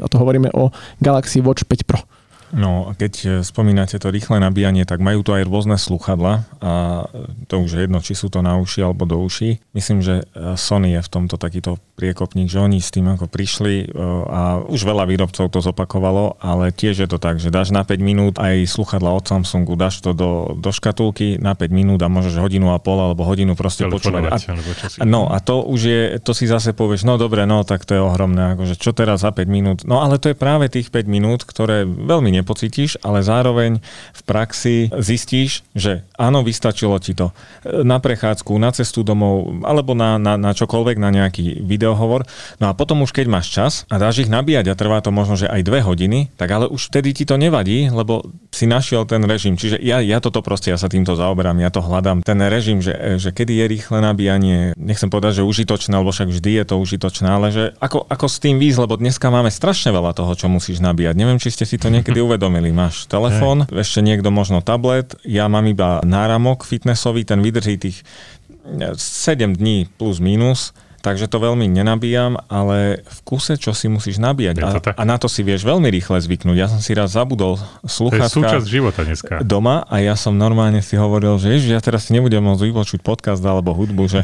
a 0.02 0.08
to 0.08 0.18
hovoríme 0.18 0.48
o 0.54 0.70
Galaxy 1.00 1.40
Watch 1.40 1.64
5 1.64 1.84
Pro. 1.84 1.98
No, 2.52 2.92
keď 2.92 3.12
e, 3.24 3.28
spomínate 3.40 3.96
to 3.96 4.12
rýchle 4.12 4.36
nabíjanie, 4.36 4.84
tak 4.84 5.00
majú 5.00 5.24
tu 5.24 5.32
aj 5.32 5.48
rôzne 5.48 5.80
sluchadla 5.80 6.44
a 6.60 6.72
to 7.48 7.64
už 7.64 7.70
je 7.72 7.80
jedno, 7.88 7.98
či 8.04 8.12
sú 8.12 8.28
to 8.28 8.44
na 8.44 8.60
uši 8.60 8.84
alebo 8.84 9.08
do 9.08 9.16
uší. 9.24 9.56
Myslím, 9.72 10.04
že 10.04 10.28
e, 10.36 10.54
Sony 10.60 10.92
je 10.92 11.00
v 11.00 11.08
tomto 11.08 11.40
takýto 11.40 11.80
priekopník, 11.96 12.52
že 12.52 12.60
oni 12.60 12.84
s 12.84 12.92
tým 12.92 13.08
ako 13.08 13.24
prišli 13.24 13.88
e, 13.88 13.96
a 14.28 14.60
už 14.68 14.84
veľa 14.84 15.08
výrobcov 15.08 15.48
to 15.48 15.64
zopakovalo, 15.64 16.36
ale 16.44 16.76
tiež 16.76 17.00
je 17.00 17.08
to 17.08 17.16
tak, 17.16 17.40
že 17.40 17.48
dáš 17.48 17.72
na 17.72 17.88
5 17.88 17.96
minút 18.04 18.34
aj 18.36 18.68
sluchadla 18.68 19.16
od 19.16 19.24
Samsungu, 19.24 19.72
dáš 19.72 20.04
to 20.04 20.12
do, 20.12 20.52
do 20.52 20.70
škatulky 20.76 21.40
na 21.40 21.56
5 21.56 21.72
minút 21.72 22.04
a 22.04 22.12
môžeš 22.12 22.36
hodinu 22.36 22.76
a 22.76 22.78
pol 22.78 23.00
alebo 23.00 23.24
hodinu 23.24 23.56
proste 23.56 23.88
počúvať. 23.88 24.28
A, 25.00 25.08
no 25.08 25.32
a 25.32 25.40
to 25.40 25.64
už 25.64 25.80
je, 25.80 26.00
to 26.20 26.36
si 26.36 26.44
zase 26.44 26.76
povieš, 26.76 27.08
no 27.08 27.16
dobre, 27.16 27.48
no 27.48 27.64
tak 27.64 27.88
to 27.88 27.96
je 27.96 28.02
ohromné, 28.04 28.60
akože 28.60 28.76
čo 28.76 28.92
teraz 28.92 29.24
za 29.24 29.32
5 29.32 29.48
minút. 29.48 29.78
No 29.88 30.04
ale 30.04 30.20
to 30.20 30.28
je 30.28 30.36
práve 30.36 30.68
tých 30.68 30.92
5 30.92 31.08
minút, 31.08 31.48
ktoré 31.48 31.88
veľmi 31.88 32.41
nepocítiš, 32.42 33.00
ale 33.00 33.22
zároveň 33.22 33.80
v 34.12 34.22
praxi 34.26 34.90
zistíš, 34.90 35.64
že 35.72 36.04
áno, 36.18 36.42
vystačilo 36.44 36.98
ti 36.98 37.14
to 37.14 37.32
na 37.64 38.02
prechádzku, 38.02 38.52
na 38.58 38.74
cestu 38.74 39.06
domov, 39.06 39.64
alebo 39.64 39.94
na, 39.94 40.18
na, 40.18 40.34
na 40.34 40.52
čokoľvek, 40.52 40.98
na 40.98 41.14
nejaký 41.14 41.62
videohovor. 41.62 42.26
No 42.58 42.68
a 42.68 42.76
potom 42.76 43.06
už 43.06 43.14
keď 43.14 43.26
máš 43.30 43.54
čas 43.54 43.72
a 43.88 43.96
dáš 43.96 44.26
ich 44.26 44.30
nabíjať 44.30 44.74
a 44.74 44.78
trvá 44.78 44.98
to 45.00 45.14
možno, 45.14 45.38
že 45.38 45.48
aj 45.48 45.62
dve 45.62 45.80
hodiny, 45.80 46.34
tak 46.36 46.50
ale 46.50 46.66
už 46.68 46.90
vtedy 46.90 47.14
ti 47.14 47.24
to 47.24 47.38
nevadí, 47.38 47.88
lebo 47.88 48.26
si 48.52 48.66
našiel 48.66 49.06
ten 49.06 49.24
režim. 49.24 49.56
Čiže 49.56 49.80
ja, 49.80 50.02
ja 50.02 50.18
toto 50.18 50.44
proste, 50.44 50.74
ja 50.74 50.78
sa 50.78 50.90
týmto 50.90 51.14
zaoberám, 51.14 51.56
ja 51.62 51.70
to 51.70 51.80
hľadám. 51.80 52.20
Ten 52.26 52.42
režim, 52.44 52.82
že, 52.82 53.16
že 53.16 53.30
kedy 53.30 53.62
je 53.62 53.64
rýchle 53.70 53.98
nabíjanie, 54.02 54.74
nechcem 54.76 55.08
povedať, 55.08 55.40
že 55.40 55.48
užitočné, 55.48 55.94
lebo 55.96 56.10
však 56.10 56.28
vždy 56.28 56.50
je 56.62 56.64
to 56.66 56.74
užitočné, 56.76 57.28
ale 57.30 57.48
že 57.54 57.64
ako, 57.78 58.04
ako 58.10 58.26
s 58.28 58.36
tým 58.42 58.58
výsť, 58.58 58.78
lebo 58.82 58.98
dneska 58.98 59.30
máme 59.30 59.48
strašne 59.48 59.94
veľa 59.94 60.12
toho, 60.12 60.32
čo 60.34 60.50
musíš 60.50 60.82
nabíjať. 60.82 61.14
Neviem, 61.14 61.38
či 61.38 61.54
ste 61.54 61.64
si 61.68 61.78
to 61.78 61.88
niekedy 61.92 62.18
uvedomili. 62.18 62.30
Máš 62.72 63.10
telefón, 63.10 63.68
hey. 63.68 63.82
ešte 63.82 64.00
niekto 64.00 64.32
možno 64.32 64.64
tablet, 64.64 65.16
ja 65.26 65.50
mám 65.50 65.66
iba 65.68 66.00
náramok 66.04 66.64
fitnessový, 66.64 67.26
ten 67.26 67.42
vydrží 67.42 67.76
tých 67.76 67.98
7 68.96 69.58
dní 69.58 69.90
plus 69.98 70.22
minus, 70.22 70.70
takže 71.02 71.26
to 71.26 71.42
veľmi 71.42 71.66
nenabíjam, 71.66 72.38
ale 72.46 73.02
v 73.02 73.18
kuse, 73.26 73.58
čo 73.58 73.74
si 73.74 73.90
musíš 73.90 74.22
nabíjať. 74.22 74.62
A, 74.62 74.70
a 74.94 75.02
na 75.02 75.18
to 75.18 75.26
si 75.26 75.42
vieš 75.42 75.66
veľmi 75.66 75.90
rýchle 75.90 76.22
zvyknúť. 76.22 76.56
Ja 76.56 76.70
som 76.70 76.78
si 76.78 76.94
raz 76.94 77.18
zabudol 77.18 77.58
sluchátka 77.82 78.30
to 78.30 78.38
je 78.38 78.38
súčasť 78.38 78.66
života 78.70 79.00
dneska. 79.02 79.34
doma 79.42 79.82
a 79.90 79.98
ja 79.98 80.14
som 80.14 80.38
normálne 80.38 80.78
si 80.78 80.94
hovoril, 80.94 81.42
že 81.42 81.58
ježiš, 81.58 81.74
ja 81.74 81.82
teraz 81.82 82.06
si 82.06 82.14
nebudem 82.14 82.40
môcť 82.40 82.62
vypočuť 82.70 83.00
podcast 83.02 83.42
alebo 83.42 83.74
hudbu, 83.74 84.06
že 84.06 84.22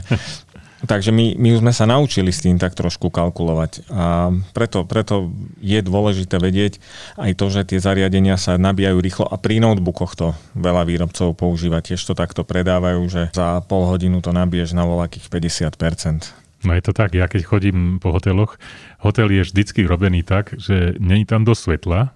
Takže 0.86 1.10
my, 1.10 1.34
my 1.34 1.58
už 1.58 1.60
sme 1.66 1.72
sa 1.74 1.90
naučili 1.90 2.30
s 2.30 2.46
tým 2.46 2.54
tak 2.54 2.78
trošku 2.78 3.10
kalkulovať 3.10 3.90
a 3.90 4.30
preto, 4.54 4.86
preto 4.86 5.34
je 5.58 5.82
dôležité 5.82 6.38
vedieť 6.38 6.78
aj 7.18 7.34
to, 7.34 7.46
že 7.50 7.74
tie 7.74 7.82
zariadenia 7.82 8.38
sa 8.38 8.54
nabíjajú 8.54 8.98
rýchlo 9.02 9.26
a 9.26 9.34
pri 9.42 9.58
notebookoch 9.58 10.14
to 10.14 10.38
veľa 10.54 10.86
výrobcov 10.86 11.34
používa. 11.34 11.82
Tiež 11.82 11.98
to 12.06 12.14
takto 12.14 12.46
predávajú, 12.46 13.02
že 13.10 13.22
za 13.34 13.58
pol 13.66 13.90
hodinu 13.90 14.22
to 14.22 14.30
nabiješ 14.30 14.78
na 14.78 14.86
voľakých 14.86 15.26
50%. 15.26 16.38
No 16.66 16.74
je 16.74 16.82
to 16.82 16.94
tak, 16.94 17.14
ja 17.14 17.26
keď 17.26 17.42
chodím 17.42 17.98
po 17.98 18.14
hoteloch, 18.14 18.58
hotel 19.02 19.30
je 19.30 19.46
vždycky 19.46 19.82
robený 19.82 20.26
tak, 20.26 20.54
že 20.58 20.94
není 20.98 21.26
tam 21.26 21.42
dosť 21.42 21.62
svetla, 21.74 22.14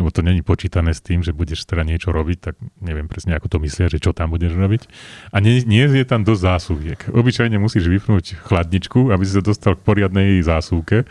lebo 0.00 0.08
to 0.08 0.24
není 0.24 0.40
počítané 0.40 0.96
s 0.96 1.04
tým, 1.04 1.20
že 1.20 1.36
budeš 1.36 1.68
teda 1.68 1.84
niečo 1.84 2.16
robiť, 2.16 2.38
tak 2.40 2.54
neviem 2.80 3.12
presne, 3.12 3.36
ako 3.36 3.52
to 3.52 3.58
myslia, 3.60 3.92
že 3.92 4.00
čo 4.00 4.16
tam 4.16 4.32
budeš 4.32 4.56
robiť. 4.56 4.88
A 5.36 5.44
nie, 5.44 5.60
nie 5.68 5.84
je 5.84 6.06
tam 6.08 6.24
dosť 6.24 6.42
zásuviek. 6.42 7.00
Obyčajne 7.12 7.60
musíš 7.60 7.92
vypnúť 7.92 8.40
chladničku, 8.40 9.12
aby 9.12 9.22
si 9.28 9.36
sa 9.36 9.44
dostal 9.44 9.76
k 9.76 9.84
poriadnej 9.84 10.40
zásuvke 10.40 11.04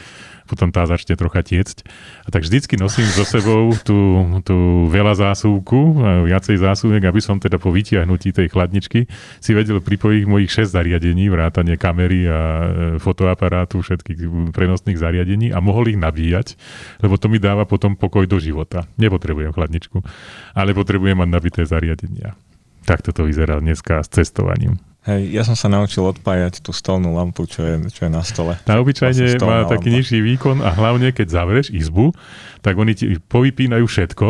potom 0.51 0.67
tá 0.75 0.83
začne 0.83 1.15
trocha 1.15 1.39
tiecť. 1.39 1.87
A 2.27 2.35
tak 2.35 2.43
vždycky 2.43 2.75
nosím 2.75 3.08
so 3.08 3.23
sebou 3.23 3.71
tú, 3.87 4.27
tú 4.43 4.91
veľa 4.91 5.15
zásuvku, 5.15 5.79
viacej 6.27 6.60
zásuvek, 6.60 7.08
aby 7.08 7.23
som 7.23 7.39
teda 7.39 7.56
po 7.56 7.71
vytiahnutí 7.71 8.35
tej 8.35 8.52
chladničky 8.52 9.08
si 9.39 9.52
vedel 9.56 9.79
pripojiť 9.79 10.23
mojich 10.27 10.52
6 10.52 10.75
zariadení, 10.75 11.31
vrátanie 11.31 11.79
kamery 11.79 12.27
a 12.27 12.39
e, 12.39 12.67
fotoaparátu, 12.99 13.79
všetkých 13.79 14.52
prenosných 14.52 14.99
zariadení 14.99 15.56
a 15.56 15.63
mohol 15.63 15.95
ich 15.95 15.99
nabíjať, 15.99 16.60
lebo 16.99 17.15
to 17.15 17.31
mi 17.31 17.39
dáva 17.39 17.63
potom 17.63 17.95
pokoj 17.95 18.27
do 18.27 18.35
života. 18.35 18.83
Nepotrebujem 18.99 19.56
chladničku, 19.56 20.04
ale 20.52 20.75
potrebujem 20.75 21.15
mať 21.15 21.29
nabité 21.31 21.62
zariadenia. 21.63 22.35
Takto 22.83 23.15
to 23.15 23.23
vyzerá 23.23 23.63
dneska 23.63 24.04
s 24.04 24.12
cestovaním. 24.12 24.90
Hej, 25.02 25.33
ja 25.33 25.41
som 25.41 25.58
sa 25.58 25.65
naučil 25.65 26.06
odpájať 26.06 26.62
tú 26.62 26.69
stolnú 26.69 27.17
lampu, 27.17 27.49
čo 27.49 27.65
je, 27.65 27.75
čo 27.89 28.06
je 28.06 28.12
na 28.13 28.21
stole. 28.21 28.54
Tá 28.62 28.77
obyčajne 28.77 29.33
vlastne 29.33 29.49
má 29.49 29.65
taký 29.65 29.89
lampa. 29.89 29.97
nižší 29.97 30.19
výkon 30.21 30.58
a 30.62 30.69
hlavne 30.77 31.10
keď 31.10 31.27
zavreš 31.41 31.73
izbu, 31.73 32.13
tak 32.62 32.77
oni 32.77 32.93
ti 32.93 33.06
povypínajú 33.17 33.89
všetko, 33.89 34.27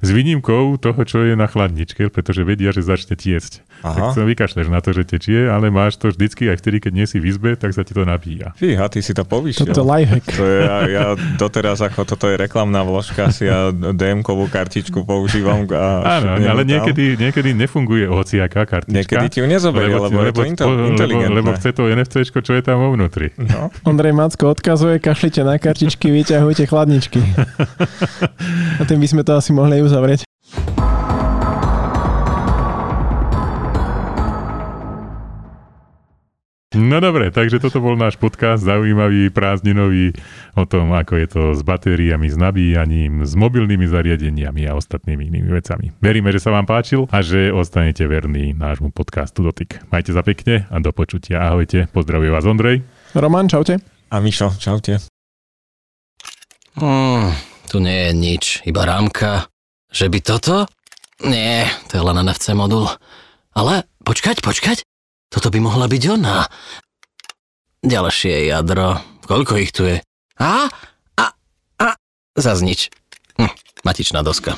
s 0.00 0.08
výnimkou 0.12 0.76
toho, 0.76 1.00
čo 1.08 1.24
je 1.24 1.34
na 1.36 1.48
chladničke, 1.48 2.08
pretože 2.12 2.44
vedia, 2.44 2.72
že 2.72 2.84
začne 2.84 3.16
tiecť. 3.16 3.65
Aha. 3.84 4.12
Tak 4.12 4.16
sa 4.16 4.22
vykašleš 4.24 4.66
na 4.72 4.80
to, 4.80 4.94
že 4.96 5.02
tečie, 5.04 5.50
ale 5.50 5.68
máš 5.68 6.00
to 6.00 6.08
vždycky 6.08 6.48
aj 6.48 6.60
vtedy, 6.62 6.80
keď 6.80 6.92
nie 6.94 7.06
si 7.08 7.20
v 7.20 7.32
izbe, 7.32 7.56
tak 7.58 7.76
sa 7.76 7.82
ti 7.84 7.92
to 7.92 8.06
nabíja. 8.06 8.56
Fíha, 8.56 8.88
ty 8.88 9.04
si 9.04 9.12
to 9.12 9.26
povyšiel. 9.26 9.68
Toto 9.68 9.84
lifehack. 9.84 10.24
To 10.36 10.44
je, 10.44 10.58
ja, 10.64 10.76
ja 10.86 11.04
doteraz, 11.36 11.84
ako 11.84 12.08
toto 12.08 12.30
je 12.30 12.36
reklamná 12.40 12.80
vložka, 12.86 13.28
si 13.34 13.48
ja 13.48 13.68
DM-kovú 13.72 14.48
kartičku 14.48 15.04
používam. 15.04 15.68
A 15.72 16.20
Áno, 16.22 16.38
ale 16.38 16.62
niekedy, 16.62 17.18
niekedy 17.18 17.52
nefunguje 17.52 18.06
hociaká 18.08 18.64
kartička. 18.64 18.96
Niekedy 18.96 19.26
ti 19.28 19.38
ju 19.42 19.46
nezoberie, 19.48 19.96
lebo, 19.96 20.08
lebo, 20.08 20.18
lebo 20.30 20.40
je 20.44 20.52
to 20.56 20.66
inteligentné. 20.94 21.34
Lebo, 21.34 21.50
lebo 21.52 21.58
chce 21.58 21.70
to 21.74 21.88
NFC, 21.90 22.14
čo 22.28 22.52
je 22.54 22.62
tam 22.62 22.80
vo 22.80 22.94
vnútri. 22.94 23.32
No. 23.36 23.68
Ondrej 23.84 24.14
Macko 24.14 24.52
odkazuje, 24.52 25.02
kašlite 25.02 25.42
na 25.42 25.58
kartičky, 25.58 26.12
vyťahujte 26.12 26.64
chladničky. 26.68 27.20
a 28.80 28.82
tým 28.84 28.98
by 29.02 29.08
sme 29.08 29.22
to 29.26 29.32
asi 29.36 29.50
mohli 29.50 29.82
uzavrieť. 29.82 30.26
No 36.76 37.00
dobre, 37.00 37.32
takže 37.32 37.56
toto 37.56 37.80
bol 37.80 37.96
náš 37.96 38.20
podcast 38.20 38.60
zaujímavý, 38.60 39.32
prázdninový 39.32 40.12
o 40.52 40.68
tom, 40.68 40.92
ako 40.92 41.12
je 41.16 41.26
to 41.32 41.42
s 41.56 41.64
batériami, 41.64 42.28
s 42.28 42.36
nabíjaním, 42.36 43.24
s 43.24 43.32
mobilnými 43.32 43.88
zariadeniami 43.88 44.68
a 44.68 44.76
ostatnými 44.76 45.24
inými 45.24 45.48
vecami. 45.56 45.96
Veríme, 46.04 46.28
že 46.36 46.44
sa 46.44 46.52
vám 46.52 46.68
páčil 46.68 47.08
a 47.08 47.24
že 47.24 47.48
ostanete 47.48 48.04
verní 48.04 48.52
nášmu 48.52 48.92
podcastu 48.92 49.40
Dotyk. 49.40 49.88
Majte 49.88 50.12
sa 50.12 50.20
pekne 50.20 50.68
a 50.68 50.76
do 50.76 50.92
počutia. 50.92 51.48
Ahojte, 51.48 51.88
pozdravuje 51.96 52.28
vás 52.28 52.44
Ondrej. 52.44 52.84
Roman, 53.16 53.48
čaute. 53.48 53.80
A 54.12 54.20
Mišo, 54.20 54.52
čaute. 54.60 55.00
Hmm, 56.76 57.32
tu 57.72 57.80
nie 57.80 57.98
je 58.04 58.10
nič, 58.12 58.44
iba 58.68 58.84
rámka. 58.84 59.48
Že 59.88 60.06
by 60.12 60.18
toto? 60.20 60.68
Nie, 61.24 61.64
to 61.88 61.96
je 61.96 62.02
len 62.04 62.20
NFC 62.20 62.52
modul. 62.52 62.84
Ale 63.56 63.88
počkať, 64.04 64.44
počkať. 64.44 64.85
Toto 65.30 65.48
by 65.50 65.58
mohla 65.58 65.86
byť 65.90 66.02
ona. 66.12 66.46
Ďalšie 67.82 68.50
jadro. 68.50 68.98
Koľko 69.26 69.52
ich 69.58 69.74
tu 69.74 69.86
je? 69.86 69.98
A? 70.38 70.70
A? 71.18 71.26
A? 71.82 71.88
Zas. 72.38 72.62
Hm, 72.62 73.52
matičná 73.84 74.22
doska. 74.22 74.54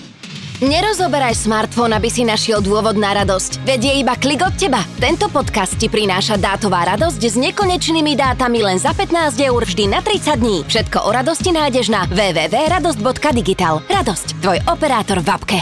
Nerozoberaj 0.59 1.39
smartfón, 1.39 1.95
aby 1.95 2.11
si 2.11 2.27
našiel 2.27 2.59
dôvod 2.59 2.99
na 2.99 3.15
radosť. 3.15 3.63
Veď 3.63 3.81
je 3.87 3.95
iba 4.03 4.19
klik 4.19 4.43
od 4.43 4.59
teba. 4.59 4.83
Tento 4.99 5.31
podcast 5.31 5.79
ti 5.79 5.87
prináša 5.87 6.35
dátová 6.35 6.83
radosť 6.83 7.23
s 7.23 7.39
nekonečnými 7.39 8.19
dátami 8.19 8.67
len 8.67 8.83
za 8.83 8.91
15 8.91 9.39
eur 9.39 9.63
vždy 9.63 9.87
na 9.87 10.03
30 10.03 10.35
dní. 10.35 10.67
Všetko 10.67 11.07
o 11.07 11.11
radosti 11.15 11.55
nájdeš 11.55 11.95
na 11.95 12.11
www.radosť.digital. 12.11 13.87
Radosť, 13.87 14.43
tvoj 14.43 14.59
operátor 14.67 15.23
v 15.23 15.29
apke. 15.31 15.59